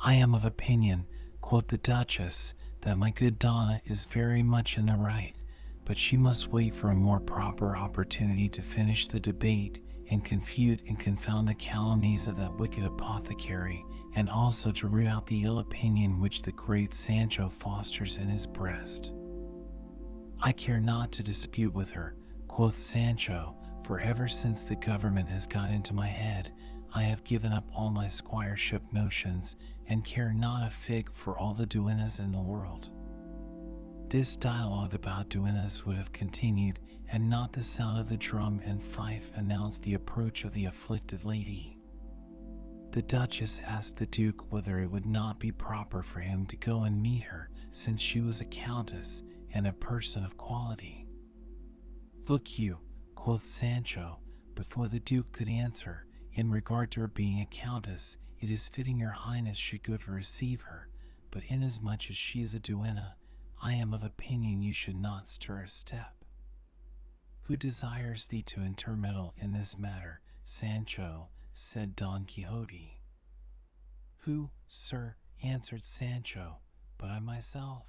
I 0.02 0.16
am 0.16 0.36
of 0.36 0.46
opinion, 0.46 1.08
quoth 1.41 1.68
the 1.68 1.78
Duchess, 1.80 2.54
that 2.82 2.98
my 2.98 3.10
good 3.10 3.39
Donna 3.39 3.82
is 3.86 4.06
very 4.06 4.43
much 4.43 4.78
in 4.78 4.86
the 4.86 4.93
right, 4.96 5.36
but 5.84 5.98
she 5.98 6.16
must 6.16 6.52
wait 6.52 6.76
for 6.76 6.91
a 6.91 6.96
more 6.96 7.20
proper 7.20 7.76
opportunity 7.76 8.50
to 8.50 8.62
finish 8.62 9.08
the 9.08 9.20
debate 9.20 9.84
and 10.12 10.24
confute 10.24 10.82
and 10.88 11.00
confound 11.00 11.48
the 11.48 11.56
calumnies 11.56 12.28
of 12.28 12.38
that 12.38 12.56
wicked 12.60 12.84
apothecary, 12.84 13.84
and 14.14 14.30
also 14.30 14.72
to 14.74 14.88
root 14.88 15.08
out 15.08 15.26
the 15.26 15.43
ill 15.43 15.58
opinion 15.58 16.20
which 16.20 16.43
the 16.43 16.52
great 16.52 16.93
Sancho 16.93 17.50
fosters 17.50 18.18
in 18.18 18.28
his 18.28 18.46
breast. 18.46 19.12
I 20.39 20.52
care 20.52 20.80
not 20.80 21.14
to 21.14 21.24
dispute 21.24 21.74
with 21.74 21.89
her, 21.91 22.16
quoth 22.48 22.78
Sancho, 22.78 23.56
for 23.86 24.00
ever 24.00 24.28
since 24.28 24.66
the 24.66 24.76
government 24.76 25.30
has 25.30 25.48
got 25.48 25.72
into 25.72 25.93
my 25.96 26.08
head, 26.08 26.52
I 26.93 27.04
have 27.04 27.24
given 27.24 27.52
up 27.52 27.68
all 27.74 27.89
my 27.89 28.06
squireship 28.06 28.93
notions, 28.93 29.56
and 29.88 30.03
care 30.03 30.33
not 30.33 30.67
a 30.67 30.69
fig 30.69 31.11
for 31.13 31.38
all 31.38 31.53
the 31.53 31.65
duennas 31.65 32.19
in 32.19 32.31
the 32.31 32.41
world. 32.41 32.89
This 34.09 34.36
dialogue 34.36 34.93
about 34.93 35.29
duennas 35.29 35.86
would 35.86 35.97
have 35.97 36.11
continued 36.11 36.79
had 37.05 37.21
not 37.21 37.53
the 37.53 37.63
sound 37.63 37.99
of 37.99 38.09
the 38.09 38.17
drum 38.17 38.61
and 38.63 38.81
fife 38.81 39.29
announced 39.36 39.83
the 39.83 39.93
approach 39.93 40.43
of 40.43 40.53
the 40.53 40.65
afflicted 40.65 41.23
lady. 41.23 41.77
The 42.91 43.01
Duchess 43.01 43.59
asked 43.59 43.97
the 43.97 44.05
Duke 44.05 44.51
whether 44.51 44.79
it 44.79 44.89
would 44.89 45.05
not 45.05 45.39
be 45.39 45.51
proper 45.51 46.01
for 46.01 46.19
him 46.19 46.45
to 46.47 46.55
go 46.55 46.83
and 46.83 47.01
meet 47.01 47.23
her, 47.23 47.49
since 47.71 48.01
she 48.01 48.21
was 48.21 48.39
a 48.41 48.45
countess 48.45 49.21
and 49.51 49.67
a 49.67 49.73
person 49.73 50.23
of 50.23 50.38
quality. 50.38 51.05
Look 52.27 52.57
you, 52.57 52.79
quoth 53.13 53.45
Sancho, 53.45 54.19
before 54.55 54.88
the 54.88 55.01
Duke 55.01 55.31
could 55.33 55.49
answer, 55.49 56.05
in 56.31 56.49
regard 56.49 56.91
to 56.91 57.01
her 57.01 57.07
being 57.07 57.41
a 57.41 57.45
countess, 57.47 58.17
it 58.39 58.51
is 58.51 58.67
fitting 58.67 58.97
your 58.97 59.11
highness 59.11 59.57
should 59.57 59.81
go 59.81 59.97
to 59.97 60.11
receive 60.11 60.61
her, 60.61 60.89
but 61.31 61.43
inasmuch 61.45 62.09
as 62.09 62.17
she 62.17 62.41
is 62.41 62.53
a 62.53 62.59
duenna, 62.59 63.15
I 63.61 63.73
am 63.73 63.93
of 63.93 64.03
opinion 64.03 64.61
you 64.61 64.73
should 64.73 64.97
not 64.97 65.29
stir 65.29 65.61
a 65.61 65.69
step. 65.69 66.13
Who 67.43 67.55
desires 67.55 68.25
thee 68.25 68.43
to 68.43 68.63
intermeddle 68.63 69.33
in 69.38 69.51
this 69.51 69.77
matter, 69.77 70.21
Sancho? 70.43 71.29
said 71.53 71.95
Don 71.95 72.25
Quixote. 72.25 72.99
Who, 74.17 74.49
sir, 74.67 75.15
answered 75.41 75.86
Sancho, 75.86 76.57
but 76.97 77.09
I 77.09 77.19
myself? 77.19 77.86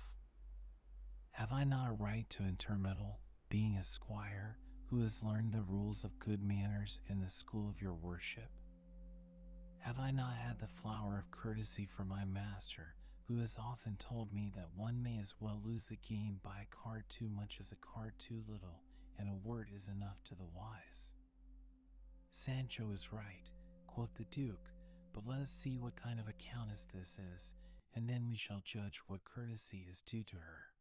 Have 1.32 1.52
I 1.52 1.64
not 1.64 1.90
a 1.90 1.92
right 1.92 2.28
to 2.30 2.44
intermeddle, 2.44 3.18
being 3.48 3.76
a 3.76 3.84
squire, 3.84 4.58
who 4.86 5.02
has 5.02 5.22
learned 5.22 5.52
the 5.52 5.62
rules 5.62 6.04
of 6.04 6.18
good 6.18 6.42
manners 6.42 7.00
in 7.08 7.20
the 7.20 7.28
school 7.28 7.68
of 7.68 7.82
your 7.82 7.94
worship? 7.94 8.50
Have 9.86 10.00
I 10.00 10.10
not 10.10 10.34
had 10.34 10.58
the 10.58 10.66
flower 10.66 11.16
of 11.16 11.30
courtesy 11.30 11.86
from 11.86 12.08
my 12.08 12.24
master, 12.24 12.96
who 13.28 13.38
has 13.38 13.56
often 13.56 13.94
told 13.98 14.32
me 14.32 14.50
that 14.56 14.74
one 14.74 15.00
may 15.00 15.20
as 15.20 15.32
well 15.38 15.60
lose 15.64 15.84
the 15.84 15.94
game 16.08 16.40
by 16.42 16.60
a 16.60 16.74
card 16.74 17.04
too 17.08 17.28
much 17.28 17.58
as 17.60 17.70
a 17.70 17.76
card 17.76 18.12
too 18.18 18.42
little, 18.48 18.82
and 19.16 19.28
a 19.28 19.48
word 19.48 19.68
is 19.72 19.86
enough 19.86 20.20
to 20.24 20.34
the 20.34 20.48
wise? 20.56 21.14
Sancho 22.32 22.90
is 22.90 23.12
right, 23.12 23.48
quoth 23.86 24.12
the 24.14 24.24
Duke, 24.24 24.72
but 25.12 25.24
let 25.24 25.38
us 25.38 25.52
see 25.52 25.78
what 25.78 25.94
kind 25.94 26.18
of 26.18 26.26
a 26.26 26.32
countess 26.32 26.88
this 26.92 27.20
is, 27.36 27.52
and 27.94 28.08
then 28.08 28.26
we 28.26 28.36
shall 28.36 28.62
judge 28.64 29.00
what 29.06 29.22
courtesy 29.22 29.86
is 29.88 30.00
due 30.00 30.24
to 30.24 30.34
her. 30.34 30.75